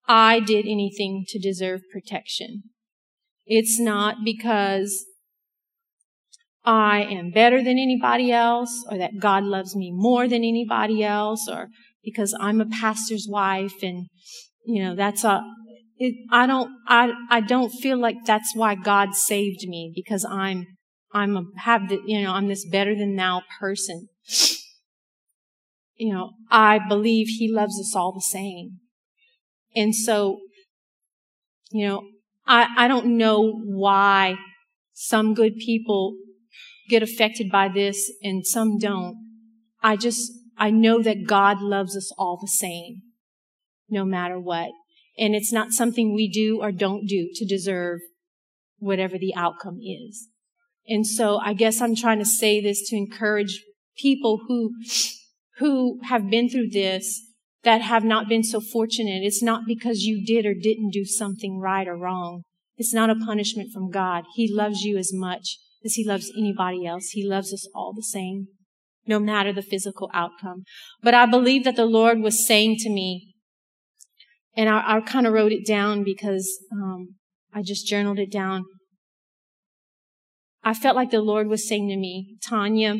I 0.07 0.39
did 0.39 0.65
anything 0.65 1.25
to 1.27 1.39
deserve 1.39 1.81
protection. 1.91 2.63
It's 3.45 3.79
not 3.79 4.17
because 4.23 5.05
I 6.63 7.03
am 7.03 7.31
better 7.31 7.59
than 7.59 7.79
anybody 7.79 8.31
else 8.31 8.85
or 8.89 8.97
that 8.97 9.19
God 9.19 9.43
loves 9.43 9.75
me 9.75 9.91
more 9.93 10.27
than 10.27 10.43
anybody 10.43 11.03
else 11.03 11.47
or 11.49 11.69
because 12.03 12.35
I'm 12.39 12.59
a 12.59 12.65
pastor's 12.65 13.27
wife 13.29 13.81
and, 13.81 14.07
you 14.67 14.83
know, 14.83 14.95
that's 14.95 15.23
a, 15.23 15.41
it, 15.97 16.13
I 16.29 16.45
don't, 16.45 16.69
I, 16.87 17.13
I 17.29 17.39
don't 17.41 17.69
feel 17.69 17.97
like 17.97 18.17
that's 18.25 18.53
why 18.53 18.75
God 18.75 19.15
saved 19.15 19.67
me 19.67 19.91
because 19.95 20.25
I'm, 20.25 20.65
I'm 21.13 21.37
a, 21.37 21.43
have 21.63 21.87
the, 21.87 21.99
you 22.05 22.21
know, 22.21 22.33
I'm 22.33 22.49
this 22.49 22.67
better 22.69 22.93
than 22.93 23.15
thou 23.15 23.41
person. 23.59 24.09
You 25.95 26.13
know, 26.13 26.31
I 26.51 26.79
believe 26.87 27.27
he 27.27 27.51
loves 27.51 27.79
us 27.79 27.95
all 27.95 28.13
the 28.13 28.21
same. 28.21 28.79
And 29.73 29.95
so, 29.95 30.39
you 31.71 31.87
know, 31.87 32.03
I, 32.45 32.67
I 32.77 32.87
don't 32.89 33.17
know 33.17 33.51
why 33.63 34.35
some 34.93 35.33
good 35.33 35.55
people 35.55 36.17
get 36.89 37.01
affected 37.01 37.49
by 37.49 37.69
this 37.69 38.11
and 38.21 38.45
some 38.45 38.77
don't. 38.77 39.15
I 39.81 39.95
just, 39.95 40.31
I 40.57 40.71
know 40.71 41.01
that 41.01 41.25
God 41.25 41.61
loves 41.61 41.95
us 41.95 42.11
all 42.17 42.37
the 42.39 42.47
same, 42.47 43.01
no 43.89 44.05
matter 44.05 44.39
what. 44.39 44.69
And 45.17 45.35
it's 45.35 45.51
not 45.51 45.71
something 45.71 46.13
we 46.13 46.29
do 46.29 46.61
or 46.61 46.71
don't 46.71 47.07
do 47.07 47.29
to 47.33 47.45
deserve 47.45 47.99
whatever 48.77 49.17
the 49.17 49.33
outcome 49.35 49.79
is. 49.81 50.27
And 50.87 51.05
so 51.05 51.39
I 51.39 51.53
guess 51.53 51.81
I'm 51.81 51.95
trying 51.95 52.19
to 52.19 52.25
say 52.25 52.61
this 52.61 52.87
to 52.89 52.95
encourage 52.95 53.63
people 53.97 54.41
who, 54.47 54.71
who 55.57 55.99
have 56.03 56.29
been 56.29 56.49
through 56.49 56.69
this 56.69 57.21
that 57.63 57.81
have 57.81 58.03
not 58.03 58.29
been 58.29 58.43
so 58.43 58.61
fortunate. 58.61 59.23
It's 59.23 59.43
not 59.43 59.63
because 59.67 60.03
you 60.03 60.23
did 60.25 60.45
or 60.45 60.53
didn't 60.53 60.91
do 60.91 61.03
something 61.03 61.59
right 61.59 61.87
or 61.87 61.97
wrong. 61.97 62.43
It's 62.77 62.93
not 62.93 63.09
a 63.09 63.15
punishment 63.15 63.71
from 63.73 63.89
God. 63.89 64.23
He 64.35 64.53
loves 64.53 64.81
you 64.81 64.97
as 64.97 65.11
much 65.11 65.57
as 65.83 65.95
he 65.95 66.07
loves 66.07 66.31
anybody 66.37 66.85
else. 66.85 67.09
He 67.09 67.27
loves 67.27 67.51
us 67.51 67.67
all 67.73 67.93
the 67.93 68.03
same, 68.03 68.47
no 69.07 69.19
matter 69.19 69.51
the 69.51 69.63
physical 69.63 70.09
outcome. 70.13 70.63
But 71.01 71.15
I 71.15 71.25
believe 71.25 71.63
that 71.63 71.75
the 71.75 71.85
Lord 71.85 72.19
was 72.19 72.47
saying 72.47 72.77
to 72.81 72.89
me, 72.89 73.33
and 74.57 74.67
I, 74.67 74.97
I 74.97 75.01
kind 75.01 75.27
of 75.27 75.33
wrote 75.33 75.51
it 75.51 75.65
down 75.65 76.03
because 76.03 76.57
um, 76.73 77.15
I 77.53 77.61
just 77.61 77.85
journaled 77.85 78.17
it 78.17 78.31
down. 78.31 78.65
I 80.63 80.73
felt 80.73 80.95
like 80.95 81.11
the 81.11 81.21
Lord 81.21 81.47
was 81.47 81.69
saying 81.69 81.87
to 81.89 81.95
me, 81.95 82.37
Tonya, 82.45 82.99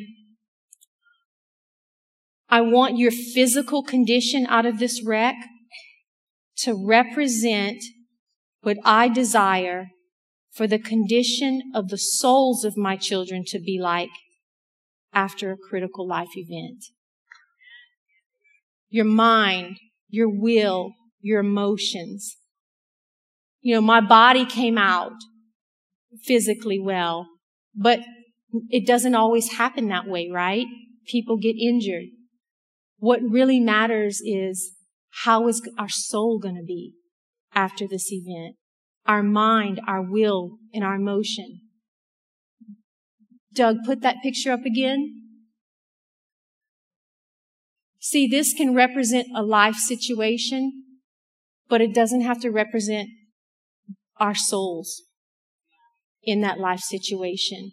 I 2.47 2.61
want 2.61 2.97
your 2.97 3.11
physical 3.11 3.83
condition 3.83 4.45
out 4.47 4.65
of 4.65 4.79
this 4.79 5.03
wreck 5.03 5.35
to 6.59 6.73
represent 6.87 7.83
what 8.61 8.77
I 8.85 9.09
desire 9.09 9.87
for 10.53 10.67
the 10.67 10.79
condition 10.79 11.61
of 11.75 11.89
the 11.89 11.97
souls 11.97 12.63
of 12.63 12.77
my 12.77 12.95
children 12.95 13.43
to 13.47 13.59
be 13.59 13.79
like 13.81 14.09
after 15.11 15.51
a 15.51 15.57
critical 15.57 16.07
life 16.07 16.29
event. 16.35 16.85
Your 18.89 19.05
mind, 19.05 19.77
your 20.09 20.29
will, 20.29 20.93
your 21.21 21.39
emotions. 21.41 22.37
You 23.61 23.75
know, 23.75 23.81
my 23.81 24.01
body 24.01 24.45
came 24.45 24.77
out 24.77 25.13
physically 26.23 26.79
well, 26.79 27.27
But 27.75 27.99
it 28.69 28.87
doesn't 28.87 29.15
always 29.15 29.53
happen 29.53 29.87
that 29.89 30.07
way, 30.07 30.29
right? 30.31 30.65
People 31.05 31.37
get 31.37 31.55
injured. 31.55 32.05
What 32.97 33.21
really 33.21 33.59
matters 33.59 34.19
is 34.23 34.73
how 35.23 35.47
is 35.47 35.61
our 35.77 35.89
soul 35.89 36.39
going 36.39 36.55
to 36.55 36.63
be 36.65 36.93
after 37.53 37.87
this 37.87 38.11
event? 38.11 38.55
Our 39.05 39.23
mind, 39.23 39.79
our 39.87 40.01
will, 40.01 40.57
and 40.73 40.83
our 40.83 40.95
emotion. 40.95 41.61
Doug, 43.53 43.77
put 43.85 44.01
that 44.01 44.17
picture 44.23 44.51
up 44.51 44.65
again. 44.65 45.23
See, 47.99 48.27
this 48.27 48.53
can 48.53 48.73
represent 48.73 49.27
a 49.35 49.43
life 49.43 49.75
situation, 49.75 50.76
but 51.69 51.81
it 51.81 51.93
doesn't 51.93 52.21
have 52.21 52.39
to 52.41 52.51
represent 52.51 53.09
our 54.19 54.35
souls 54.35 55.03
in 56.23 56.41
that 56.41 56.59
life 56.59 56.79
situation. 56.79 57.71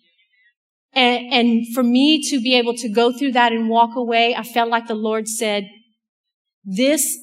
And, 0.92 1.32
and 1.32 1.74
for 1.74 1.82
me 1.82 2.22
to 2.30 2.40
be 2.40 2.54
able 2.54 2.74
to 2.76 2.88
go 2.88 3.16
through 3.16 3.32
that 3.32 3.52
and 3.52 3.68
walk 3.68 3.96
away, 3.96 4.34
I 4.34 4.42
felt 4.42 4.70
like 4.70 4.86
the 4.86 4.94
Lord 4.94 5.26
said, 5.26 5.68
this, 6.64 7.18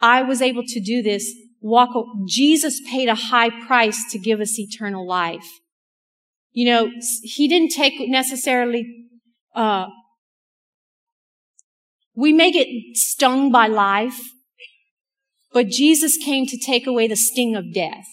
I 0.00 0.22
was 0.22 0.40
able 0.42 0.64
to 0.66 0.80
do 0.80 1.02
this. 1.02 1.32
Walk, 1.60 1.90
Jesus 2.26 2.80
paid 2.90 3.08
a 3.08 3.14
high 3.14 3.50
price 3.66 4.10
to 4.10 4.18
give 4.18 4.40
us 4.40 4.58
eternal 4.58 5.06
life. 5.06 5.46
You 6.52 6.66
know, 6.66 6.90
he 7.22 7.46
didn't 7.46 7.70
take 7.70 7.94
necessarily, 8.08 8.86
uh, 9.54 9.86
we 12.16 12.32
may 12.32 12.50
get 12.50 12.68
stung 12.94 13.52
by 13.52 13.66
life, 13.66 14.18
but 15.52 15.68
Jesus 15.68 16.16
came 16.16 16.46
to 16.46 16.58
take 16.58 16.86
away 16.86 17.08
the 17.08 17.16
sting 17.16 17.56
of 17.56 17.72
death. 17.72 18.06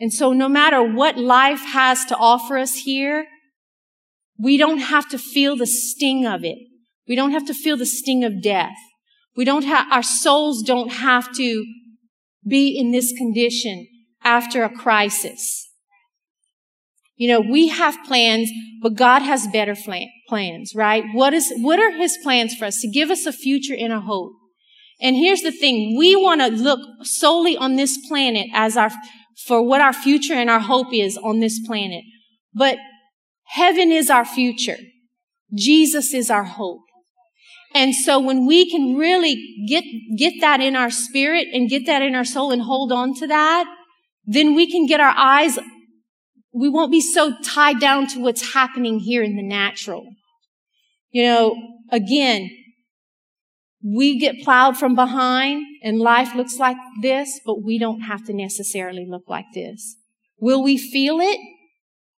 And 0.00 0.12
so 0.12 0.32
no 0.32 0.48
matter 0.48 0.82
what 0.82 1.18
life 1.18 1.60
has 1.60 2.04
to 2.06 2.16
offer 2.16 2.56
us 2.56 2.74
here, 2.76 3.26
we 4.38 4.56
don't 4.56 4.78
have 4.78 5.08
to 5.08 5.18
feel 5.18 5.56
the 5.56 5.66
sting 5.66 6.24
of 6.24 6.44
it. 6.44 6.58
We 7.08 7.16
don't 7.16 7.32
have 7.32 7.46
to 7.46 7.54
feel 7.54 7.76
the 7.76 7.86
sting 7.86 8.22
of 8.24 8.42
death. 8.42 8.76
We 9.36 9.44
don't 9.44 9.64
have, 9.64 9.90
our 9.92 10.02
souls 10.02 10.62
don't 10.62 10.92
have 10.92 11.32
to 11.34 11.66
be 12.46 12.78
in 12.78 12.92
this 12.92 13.12
condition 13.16 13.86
after 14.22 14.62
a 14.62 14.70
crisis. 14.70 15.68
You 17.16 17.28
know, 17.28 17.40
we 17.40 17.68
have 17.68 17.98
plans, 18.06 18.50
but 18.80 18.94
God 18.94 19.22
has 19.22 19.48
better 19.48 19.74
plans, 20.28 20.72
right? 20.74 21.04
What 21.12 21.34
is, 21.34 21.52
what 21.56 21.80
are 21.80 21.90
His 21.90 22.16
plans 22.22 22.54
for 22.54 22.66
us? 22.66 22.80
To 22.82 22.88
give 22.88 23.10
us 23.10 23.26
a 23.26 23.32
future 23.32 23.74
and 23.76 23.92
a 23.92 24.00
hope. 24.00 24.32
And 25.00 25.16
here's 25.16 25.42
the 25.42 25.52
thing. 25.52 25.96
We 25.96 26.16
want 26.16 26.40
to 26.40 26.48
look 26.48 26.80
solely 27.02 27.56
on 27.56 27.76
this 27.76 27.98
planet 28.08 28.48
as 28.52 28.76
our, 28.76 28.90
for 29.46 29.62
what 29.62 29.80
our 29.80 29.92
future 29.92 30.34
and 30.34 30.50
our 30.50 30.60
hope 30.60 30.92
is 30.92 31.16
on 31.16 31.40
this 31.40 31.60
planet. 31.64 32.04
But 32.54 32.78
heaven 33.44 33.92
is 33.92 34.10
our 34.10 34.24
future. 34.24 34.78
Jesus 35.56 36.12
is 36.12 36.30
our 36.30 36.44
hope. 36.44 36.80
And 37.74 37.94
so 37.94 38.18
when 38.18 38.46
we 38.46 38.70
can 38.70 38.96
really 38.96 39.66
get, 39.68 39.84
get 40.16 40.34
that 40.40 40.60
in 40.60 40.74
our 40.74 40.90
spirit 40.90 41.48
and 41.52 41.68
get 41.68 41.86
that 41.86 42.02
in 42.02 42.14
our 42.14 42.24
soul 42.24 42.50
and 42.50 42.62
hold 42.62 42.92
on 42.92 43.14
to 43.16 43.26
that, 43.26 43.66
then 44.24 44.54
we 44.54 44.70
can 44.70 44.86
get 44.86 45.00
our 45.00 45.14
eyes, 45.16 45.58
we 46.52 46.68
won't 46.68 46.90
be 46.90 47.00
so 47.00 47.34
tied 47.44 47.78
down 47.78 48.06
to 48.08 48.20
what's 48.20 48.52
happening 48.52 48.98
here 48.98 49.22
in 49.22 49.36
the 49.36 49.42
natural. 49.42 50.06
You 51.10 51.24
know, 51.24 51.56
again, 51.90 52.50
we 53.82 54.18
get 54.18 54.42
plowed 54.42 54.76
from 54.76 54.94
behind 54.94 55.64
and 55.82 56.00
life 56.00 56.34
looks 56.34 56.58
like 56.58 56.76
this, 57.00 57.40
but 57.46 57.62
we 57.62 57.78
don't 57.78 58.00
have 58.00 58.24
to 58.26 58.32
necessarily 58.32 59.06
look 59.08 59.24
like 59.28 59.46
this. 59.54 59.96
Will 60.40 60.62
we 60.62 60.76
feel 60.76 61.20
it? 61.20 61.38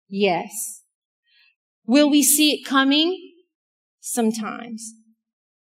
Yes. 0.08 0.82
Will 1.86 2.10
we 2.10 2.22
see 2.22 2.52
it 2.52 2.66
coming? 2.66 3.32
Sometimes. 4.00 4.94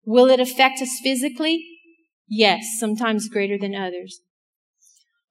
Will 0.06 0.30
it 0.30 0.40
affect 0.40 0.82
us 0.82 1.00
physically? 1.04 1.66
Yes, 2.28 2.78
sometimes 2.80 3.30
greater 3.30 3.58
than 3.58 3.76
others. 3.76 4.22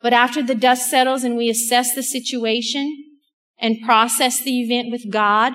But 0.01 0.13
after 0.13 0.43
the 0.43 0.55
dust 0.55 0.91
settles 0.91 1.25
and 1.25 1.37
we 1.37 1.49
assess 1.49 1.95
the 1.95 2.03
situation 2.03 3.05
and 3.59 3.81
process 3.85 4.41
the 4.41 4.61
event 4.61 4.91
with 4.91 5.11
God, 5.11 5.53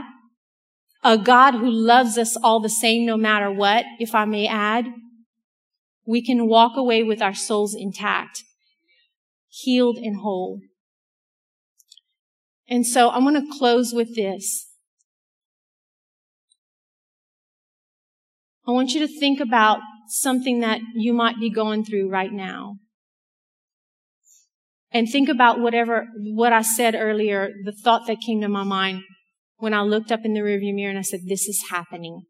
a 1.04 1.18
God 1.18 1.54
who 1.54 1.70
loves 1.70 2.18
us 2.18 2.36
all 2.38 2.60
the 2.60 2.70
same 2.70 3.06
no 3.06 3.18
matter 3.18 3.52
what, 3.52 3.86
if 4.00 4.16
I 4.16 4.26
may 4.26 4.48
add, 4.48 4.88
we 6.06 6.26
can 6.26 6.48
walk 6.48 6.74
away 6.76 7.04
with 7.04 7.22
our 7.22 7.34
souls 7.34 7.76
intact, 7.78 8.44
healed 9.50 9.98
and 9.98 10.18
whole. 10.18 10.62
And 12.70 12.86
so 12.86 13.10
I'm 13.10 13.24
going 13.24 13.36
to 13.36 13.58
close 13.58 13.94
with 13.94 14.16
this. 14.16 14.68
I 18.68 18.72
want 18.72 18.92
you 18.92 19.06
to 19.06 19.20
think 19.20 19.40
about 19.40 19.80
something 20.10 20.60
that 20.60 20.82
you 20.94 21.14
might 21.14 21.40
be 21.40 21.50
going 21.50 21.86
through 21.86 22.10
right 22.10 22.32
now. 22.32 22.76
And 24.92 25.08
think 25.10 25.30
about 25.30 25.60
whatever, 25.60 26.08
what 26.18 26.54
I 26.54 26.62
said 26.62 26.96
earlier, 26.96 27.50
the 27.64 27.72
thought 27.72 28.08
that 28.08 28.22
came 28.26 28.42
to 28.42 28.50
my 28.50 28.64
mind 28.64 29.04
when 29.58 29.74
I 29.74 29.82
looked 29.82 30.12
up 30.12 30.22
in 30.24 30.34
the 30.34 30.42
rearview 30.42 30.74
mirror 30.74 30.90
and 30.90 31.00
I 31.00 31.04
said, 31.04 31.22
this 31.26 31.48
is 31.48 31.66
happening. 31.70 32.24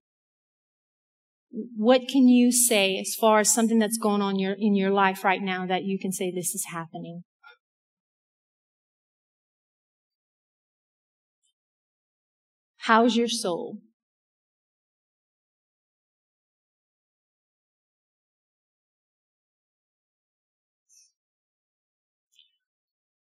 What 1.75 2.07
can 2.09 2.27
you 2.27 2.51
say 2.51 2.97
as 2.99 3.15
far 3.19 3.39
as 3.39 3.53
something 3.53 3.79
that's 3.79 3.97
going 3.97 4.21
on 4.21 4.39
your, 4.39 4.55
in 4.57 4.75
your 4.75 4.91
life 4.91 5.23
right 5.23 5.41
now 5.41 5.65
that 5.65 5.83
you 5.83 5.97
can 5.99 6.11
say 6.11 6.31
this 6.31 6.53
is 6.53 6.65
happening? 6.71 7.23
How's 12.77 13.17
your 13.17 13.27
soul? 13.27 13.79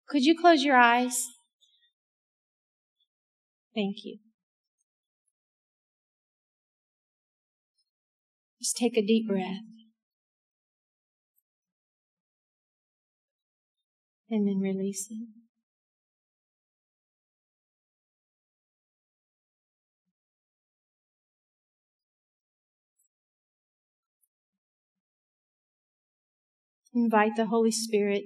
Could 0.08 0.24
you 0.24 0.38
close 0.38 0.62
your 0.62 0.76
eyes? 0.76 1.26
Thank 3.74 4.04
you. 4.04 4.18
Just 8.60 8.76
take 8.76 8.96
a 8.96 9.02
deep 9.02 9.28
breath. 9.28 9.62
And 14.30 14.46
then 14.46 14.60
release 14.60 15.08
it. 15.10 15.28
Invite 26.94 27.32
the 27.36 27.46
Holy 27.46 27.70
Spirit 27.70 28.22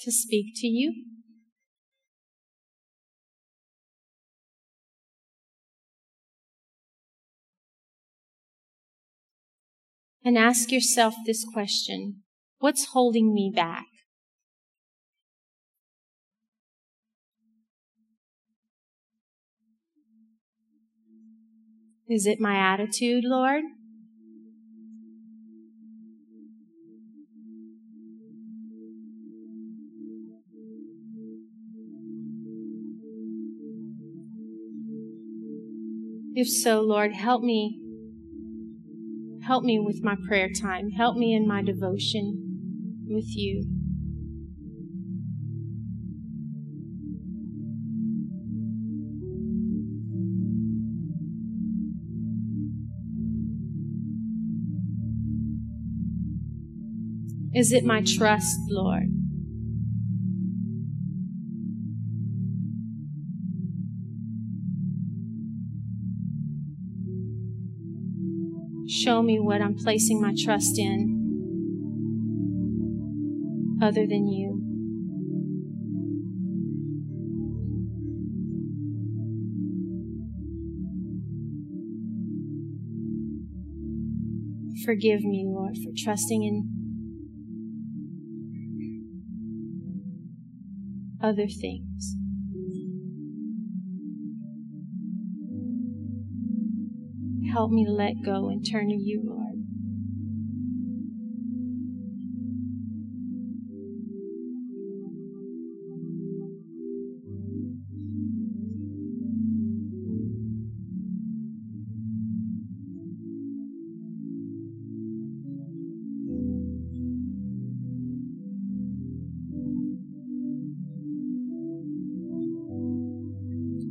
to 0.00 0.10
speak 0.10 0.54
to 0.56 0.66
you. 0.66 1.15
And 10.26 10.36
ask 10.36 10.72
yourself 10.72 11.14
this 11.24 11.44
question 11.44 12.22
What's 12.58 12.86
holding 12.86 13.32
me 13.32 13.52
back? 13.54 13.86
Is 22.08 22.26
it 22.26 22.40
my 22.40 22.56
attitude, 22.56 23.22
Lord? 23.24 23.62
If 36.34 36.48
so, 36.48 36.80
Lord, 36.80 37.12
help 37.12 37.44
me. 37.44 37.85
Help 39.46 39.62
me 39.62 39.78
with 39.78 40.02
my 40.02 40.16
prayer 40.26 40.48
time. 40.50 40.90
Help 40.90 41.16
me 41.16 41.32
in 41.32 41.46
my 41.46 41.62
devotion 41.62 43.04
with 43.06 43.26
you. 43.28 43.64
Is 57.54 57.72
it 57.72 57.84
my 57.84 58.02
trust, 58.02 58.58
Lord? 58.68 59.15
Show 69.04 69.20
me 69.20 69.38
what 69.38 69.60
I'm 69.60 69.74
placing 69.74 70.22
my 70.22 70.32
trust 70.42 70.78
in 70.78 71.12
other 73.82 74.06
than 74.06 74.26
you. 74.26 74.62
Forgive 84.82 85.24
me, 85.24 85.44
Lord, 85.46 85.76
for 85.76 85.90
trusting 85.94 86.42
in 86.42 86.70
other 91.22 91.48
things. 91.48 92.16
Help 97.56 97.70
me 97.70 97.86
let 97.88 98.22
go 98.22 98.50
and 98.50 98.70
turn 98.70 98.90
to 98.90 98.94
you, 98.94 99.22
Lord. 99.24 99.45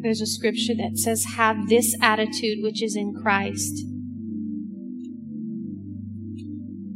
There's 0.06 0.22
a 0.22 0.28
scripture 0.28 0.76
that 0.76 1.00
says, 1.00 1.26
Have 1.36 1.68
this 1.68 1.96
attitude 2.00 2.60
which 2.62 2.84
is 2.84 2.96
in 2.96 3.12
Christ. 3.12 3.74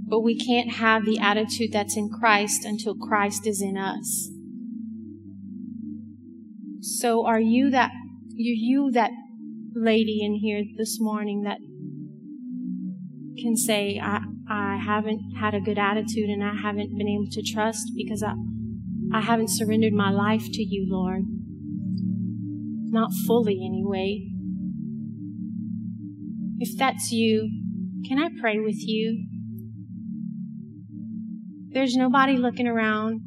But 0.07 0.19
we 0.19 0.37
can't 0.37 0.73
have 0.73 1.05
the 1.05 1.17
attitude 1.17 1.71
that's 1.73 1.97
in 1.97 2.09
Christ 2.09 2.65
until 2.65 2.93
Christ 2.93 3.47
is 3.47 3.63
in 3.63 3.79
us. 3.79 4.29
So 6.81 7.25
are 7.25 7.39
you 7.39 7.71
that, 7.71 7.89
you 8.29 8.53
you 8.55 8.91
that 8.91 9.09
lady 9.73 10.19
in 10.21 10.35
here 10.35 10.63
this 10.77 10.99
morning 10.99 11.41
that 11.45 11.57
can 13.41 13.57
say, 13.57 13.99
I, 13.99 14.19
I 14.47 14.77
haven't 14.85 15.35
had 15.35 15.55
a 15.55 15.61
good 15.61 15.79
attitude 15.79 16.29
and 16.29 16.43
I 16.43 16.53
haven't 16.61 16.95
been 16.95 17.07
able 17.07 17.31
to 17.31 17.41
trust 17.41 17.91
because 17.95 18.21
I, 18.21 18.35
I 19.11 19.21
haven't 19.21 19.49
surrendered 19.49 19.93
my 19.93 20.11
life 20.11 20.45
to 20.45 20.61
you, 20.61 20.85
Lord. 20.87 21.23
Not 22.91 23.11
fully, 23.27 23.59
anyway. 23.63 24.27
If 26.57 26.77
that's 26.77 27.11
you, 27.11 27.49
can 28.07 28.21
I 28.21 28.29
pray 28.39 28.59
with 28.59 28.79
you? 28.79 29.25
There's 31.71 31.95
nobody 31.95 32.35
looking 32.35 32.67
around. 32.67 33.21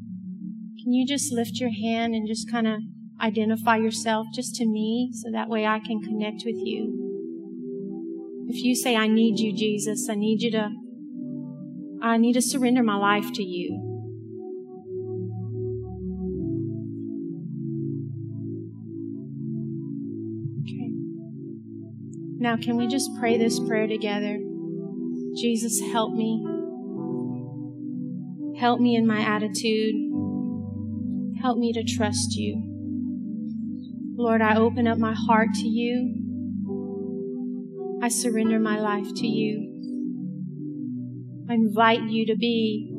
Can 0.83 0.93
you 0.93 1.07
just 1.07 1.33
lift 1.33 1.61
your 1.61 1.71
hand 1.71 2.15
and 2.15 2.27
just 2.27 2.51
kind 2.51 2.67
of 2.67 2.81
identify 3.21 3.77
yourself 3.77 4.27
just 4.35 4.57
to 4.57 4.67
me 4.67 5.11
so 5.13 5.31
that 5.31 5.49
way 5.49 5.65
I 5.65 5.79
can 5.79 6.01
connect 6.01 6.43
with 6.45 6.57
you? 6.57 6.99
If 8.49 8.65
you 8.65 8.75
say, 8.75 8.97
I 8.97 9.07
need 9.07 9.39
you, 9.39 9.57
Jesus, 9.57 10.09
I 10.11 10.15
need 10.17 10.43
you 10.43 10.51
to, 10.51 10.71
I 12.03 12.17
need 12.17 12.33
to 12.33 12.43
surrender 12.43 12.83
my 12.83 12.97
life 12.97 13.33
to 13.35 13.43
you. 13.43 13.82
Now, 22.43 22.57
can 22.57 22.77
we 22.77 22.89
just 22.89 23.09
pray 23.21 23.39
this 23.39 23.61
prayer 23.61 23.87
together? 23.87 24.37
Jesus, 25.37 25.81
help 25.93 26.13
me. 26.13 26.45
Help 28.59 28.81
me 28.81 28.97
in 28.97 29.07
my 29.07 29.21
attitude. 29.21 29.95
Help 31.41 31.57
me 31.59 31.73
to 31.73 31.85
trust 31.85 32.35
you. 32.35 32.61
Lord, 34.17 34.43
I 34.43 34.57
open 34.57 34.89
up 34.89 34.99
my 34.99 35.15
heart 35.17 35.51
to 35.55 35.69
you. 35.69 36.17
I 38.03 38.09
surrender 38.09 38.59
my 38.59 38.81
life 38.81 39.07
to 39.19 39.27
you. 39.29 39.69
I 41.49 41.55
invite 41.55 42.03
you 42.11 42.27
to 42.27 42.37
be 42.37 42.93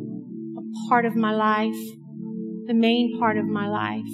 a 0.58 0.88
part 0.88 1.06
of 1.06 1.18
my 1.18 1.34
life, 1.34 1.76
the 2.68 2.74
main 2.74 3.20
part 3.20 3.38
of 3.38 3.46
my 3.46 3.68
life. 3.68 4.14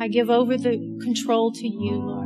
I 0.00 0.06
give 0.06 0.30
over 0.30 0.56
the 0.56 0.78
control 1.02 1.50
to 1.50 1.66
you, 1.66 1.96
Lord. 1.96 2.25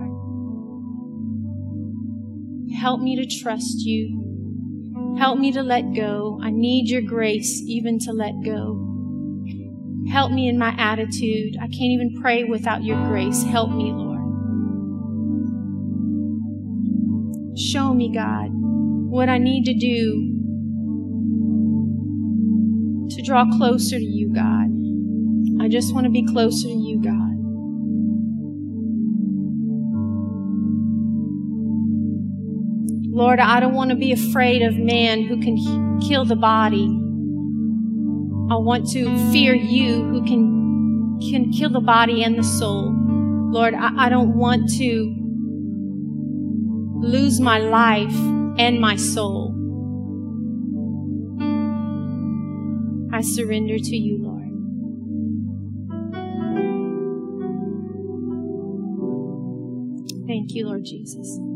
Help 2.81 3.03
me 3.03 3.15
to 3.15 3.27
trust 3.27 3.81
you. 3.81 5.17
Help 5.19 5.39
me 5.39 5.53
to 5.53 5.63
let 5.63 5.95
go. 5.95 6.41
I 6.43 6.49
need 6.51 6.89
your 6.89 7.03
grace 7.03 7.61
even 7.67 7.99
to 7.99 8.13
let 8.13 8.33
go. 8.43 8.87
Help 10.11 10.33
me 10.33 10.49
in 10.49 10.59
my 10.59 10.75
attitude. 10.79 11.59
I 11.61 11.67
can't 11.67 11.93
even 11.93 12.19
pray 12.23 12.45
without 12.45 12.83
your 12.83 12.97
grace. 13.09 13.43
Help 13.45 13.71
me, 13.71 13.93
Lord. 13.93 14.19
Show 17.59 17.93
me, 17.93 18.11
God, 18.15 18.49
what 18.51 19.29
I 19.29 19.37
need 19.37 19.65
to 19.67 19.75
do 19.75 20.39
to 23.11 23.23
draw 23.23 23.45
closer 23.59 23.99
to 23.99 24.05
you, 24.05 24.33
God. 24.33 24.69
I 25.63 25.69
just 25.69 25.93
want 25.93 26.05
to 26.05 26.11
be 26.11 26.25
closer 26.25 26.67
to 26.67 26.73
you, 26.73 26.80
Lord, 33.21 33.39
I 33.39 33.61
don't 33.61 33.75
want 33.75 33.91
to 33.91 33.97
be 33.97 34.13
afraid 34.13 34.63
of 34.63 34.79
man 34.79 35.25
who 35.25 35.39
can 35.43 36.01
kill 36.01 36.25
the 36.25 36.37
body. 36.37 36.87
I 38.51 38.57
want 38.57 38.89
to 38.93 39.15
fear 39.31 39.55
you 39.55 40.05
who 40.05 40.25
can, 40.25 41.21
can 41.31 41.53
kill 41.53 41.69
the 41.69 41.83
body 41.83 42.25
and 42.25 42.39
the 42.39 42.43
soul. 42.43 42.95
Lord, 43.53 43.75
I, 43.75 44.07
I 44.07 44.09
don't 44.09 44.39
want 44.39 44.71
to 44.79 45.15
lose 47.07 47.41
my 47.41 47.59
life 47.59 48.17
and 48.59 48.81
my 48.81 48.97
soul. 48.97 49.55
I 53.13 53.21
surrender 53.21 53.77
to 53.77 53.97
you, 53.97 54.17
Lord. 54.19 54.41
Thank 60.27 60.55
you, 60.55 60.69
Lord 60.69 60.87
Jesus. 60.87 61.50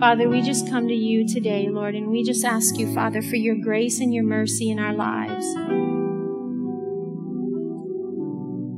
Father, 0.00 0.30
we 0.30 0.40
just 0.40 0.66
come 0.66 0.88
to 0.88 0.94
you 0.94 1.28
today, 1.28 1.68
Lord, 1.68 1.94
and 1.94 2.08
we 2.08 2.24
just 2.24 2.42
ask 2.42 2.78
you, 2.78 2.90
Father, 2.94 3.20
for 3.20 3.36
your 3.36 3.56
grace 3.56 4.00
and 4.00 4.14
your 4.14 4.24
mercy 4.24 4.70
in 4.70 4.78
our 4.78 4.94
lives. 4.94 5.44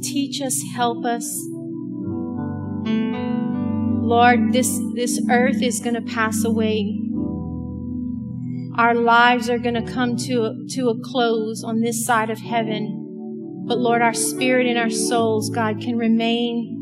Teach 0.04 0.42
us, 0.42 0.60
help 0.74 1.04
us. 1.04 1.24
Lord, 4.04 4.52
this, 4.52 4.80
this 4.96 5.20
earth 5.30 5.62
is 5.62 5.78
going 5.78 5.94
to 5.94 6.02
pass 6.02 6.42
away. 6.44 6.98
Our 8.76 8.96
lives 8.96 9.48
are 9.48 9.58
going 9.58 9.76
to 9.76 9.92
come 9.92 10.16
to 10.26 10.42
a, 10.42 10.56
to 10.70 10.88
a 10.88 10.98
close 10.98 11.62
on 11.62 11.82
this 11.82 12.04
side 12.04 12.30
of 12.30 12.40
heaven. 12.40 13.64
But 13.68 13.78
Lord, 13.78 14.02
our 14.02 14.12
spirit 14.12 14.66
and 14.66 14.76
our 14.76 14.90
souls, 14.90 15.50
God, 15.50 15.80
can 15.80 15.96
remain 15.96 16.80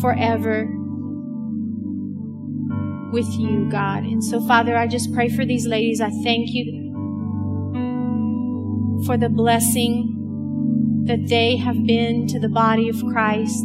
forever 0.00 0.68
with 3.14 3.28
you, 3.38 3.70
God. 3.70 4.02
And 4.02 4.22
so, 4.22 4.44
Father, 4.46 4.76
I 4.76 4.88
just 4.88 5.14
pray 5.14 5.28
for 5.28 5.46
these 5.46 5.66
ladies. 5.66 6.00
I 6.00 6.10
thank 6.10 6.52
you 6.52 6.90
for 9.06 9.16
the 9.16 9.28
blessing 9.28 11.04
that 11.06 11.28
they 11.28 11.56
have 11.56 11.86
been 11.86 12.26
to 12.26 12.40
the 12.40 12.48
body 12.48 12.88
of 12.88 13.00
Christ. 13.12 13.64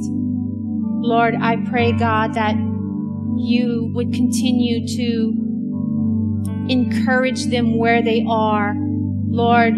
Lord, 1.02 1.34
I 1.41 1.58
pray, 1.68 1.93
God, 1.93 2.36
that 2.36 2.56
you 3.38 3.89
would 3.95 4.14
continue 4.14 4.86
to 4.97 5.36
encourage 6.70 7.45
them 7.45 7.80
where 7.80 8.04
they 8.04 8.24
are. 8.30 8.76
Lord, 8.78 9.74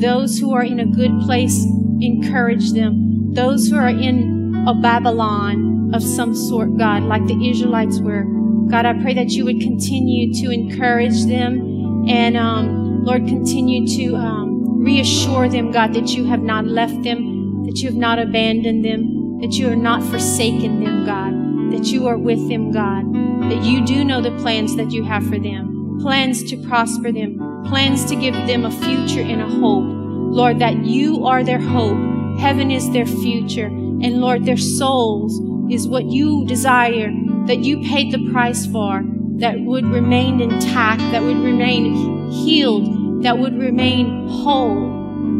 those 0.00 0.38
who 0.38 0.54
are 0.54 0.62
in 0.62 0.78
a 0.78 0.86
good 0.86 1.18
place, 1.22 1.64
encourage 2.00 2.72
them. 2.72 3.32
Those 3.34 3.66
who 3.66 3.76
are 3.76 3.88
in 3.88 4.66
a 4.68 4.74
Babylon 4.74 5.92
of 5.92 6.02
some 6.02 6.32
sort, 6.34 6.76
God, 6.76 7.02
like 7.02 7.26
the 7.26 7.50
Israelites 7.50 7.98
were, 7.98 8.24
God, 8.70 8.84
I 8.84 8.94
pray 9.00 9.14
that 9.14 9.30
you 9.30 9.44
would 9.44 9.60
continue 9.60 10.34
to 10.34 10.50
encourage 10.50 11.24
them 11.26 12.06
and, 12.08 12.36
um, 12.36 13.04
Lord, 13.04 13.26
continue 13.26 13.86
to 13.96 14.16
um, 14.16 14.82
reassure 14.82 15.48
them, 15.48 15.70
God, 15.70 15.94
that 15.94 16.08
you 16.08 16.24
have 16.24 16.42
not 16.42 16.66
left 16.66 17.02
them, 17.02 17.64
that 17.64 17.78
you 17.78 17.88
have 17.88 17.96
not 17.96 18.18
abandoned 18.18 18.84
them, 18.84 19.38
that 19.40 19.52
you 19.52 19.68
are 19.68 19.76
not 19.76 20.02
forsaken 20.02 20.82
them, 20.82 21.06
God, 21.06 21.72
that 21.72 21.86
you 21.86 22.06
are 22.06 22.18
with 22.18 22.48
them, 22.48 22.72
God, 22.72 23.04
that 23.50 23.62
you 23.64 23.84
do 23.84 24.04
know 24.04 24.20
the 24.20 24.36
plans 24.42 24.74
that 24.76 24.90
you 24.90 25.04
have 25.04 25.24
for 25.26 25.38
them, 25.38 25.98
plans 26.00 26.42
to 26.44 26.56
prosper 26.56 27.12
them, 27.12 27.38
plans 27.66 28.04
to 28.06 28.16
give 28.16 28.34
them 28.46 28.64
a 28.64 28.70
future 28.70 29.20
and 29.20 29.42
a 29.42 29.46
hope. 29.46 29.84
Lord, 29.86 30.58
that 30.58 30.84
you 30.84 31.26
are 31.26 31.44
their 31.44 31.60
hope. 31.60 31.98
Heaven 32.38 32.70
is 32.70 32.90
their 32.90 33.06
future. 33.06 33.66
And 33.66 34.20
Lord, 34.20 34.44
their 34.44 34.56
souls 34.56 35.40
is 35.72 35.88
what 35.88 36.04
you 36.06 36.44
desire 36.46 37.10
that 37.46 37.60
you 37.60 37.80
paid 37.82 38.12
the 38.12 38.30
price 38.30 38.66
for 38.66 39.02
that 39.38 39.60
would 39.60 39.84
remain 39.86 40.40
intact, 40.40 41.00
that 41.12 41.22
would 41.22 41.38
remain 41.38 42.30
healed, 42.30 43.22
that 43.22 43.38
would 43.38 43.58
remain 43.58 44.28
whole. 44.28 44.92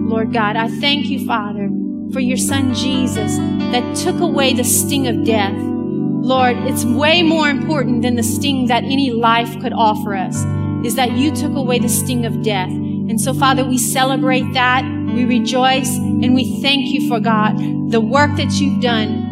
Lord 0.09 0.33
God, 0.33 0.57
I 0.57 0.69
thank 0.69 1.07
you, 1.07 1.27
Father, 1.27 1.69
for 2.13 2.21
your 2.21 2.37
son 2.37 2.75
Jesus 2.75 3.37
that 3.73 3.97
took 3.97 4.21
away 4.21 4.53
the 4.53 4.65
sting 4.65 5.07
of 5.09 5.25
death. 5.25 5.57
Lord, 5.57 6.57
it's 6.59 6.85
way 6.85 7.23
more 7.23 7.49
important 7.49 8.03
than 8.03 8.17
the 8.17 8.23
sting 8.23 8.67
that 8.67 8.85
any 8.85 9.11
life 9.13 9.59
could 9.61 9.73
offer 9.73 10.15
us, 10.15 10.45
is 10.85 10.95
that 10.97 11.13
you 11.13 11.35
took 11.35 11.55
away 11.55 11.79
the 11.79 11.89
sting 11.89 12.27
of 12.27 12.43
death. 12.43 12.71
And 12.71 13.21
so, 13.21 13.33
Father, 13.33 13.65
we 13.65 13.79
celebrate 13.79 14.53
that, 14.53 14.85
we 14.85 15.25
rejoice, 15.25 15.97
and 15.97 16.35
we 16.35 16.61
thank 16.61 16.89
you 16.89 17.09
for 17.09 17.21
God, 17.21 17.57
the 17.91 18.01
work 18.01 18.37
that 18.37 18.53
you've 18.55 18.81
done 18.81 19.26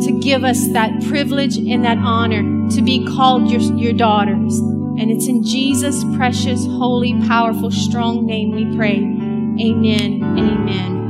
to 0.00 0.18
give 0.20 0.44
us 0.44 0.68
that 0.68 1.02
privilege 1.04 1.56
and 1.56 1.84
that 1.84 1.98
honor 1.98 2.68
to 2.70 2.82
be 2.82 3.04
called 3.04 3.50
your, 3.50 3.60
your 3.76 3.92
daughters. 3.92 4.58
And 4.58 5.10
it's 5.10 5.26
in 5.28 5.42
Jesus' 5.42 6.04
precious, 6.16 6.64
holy, 6.66 7.14
powerful, 7.26 7.70
strong 7.70 8.26
name 8.26 8.50
we 8.52 8.76
pray. 8.76 8.96
Amen 8.96 10.22
and 10.22 10.38
amen. 10.38 11.00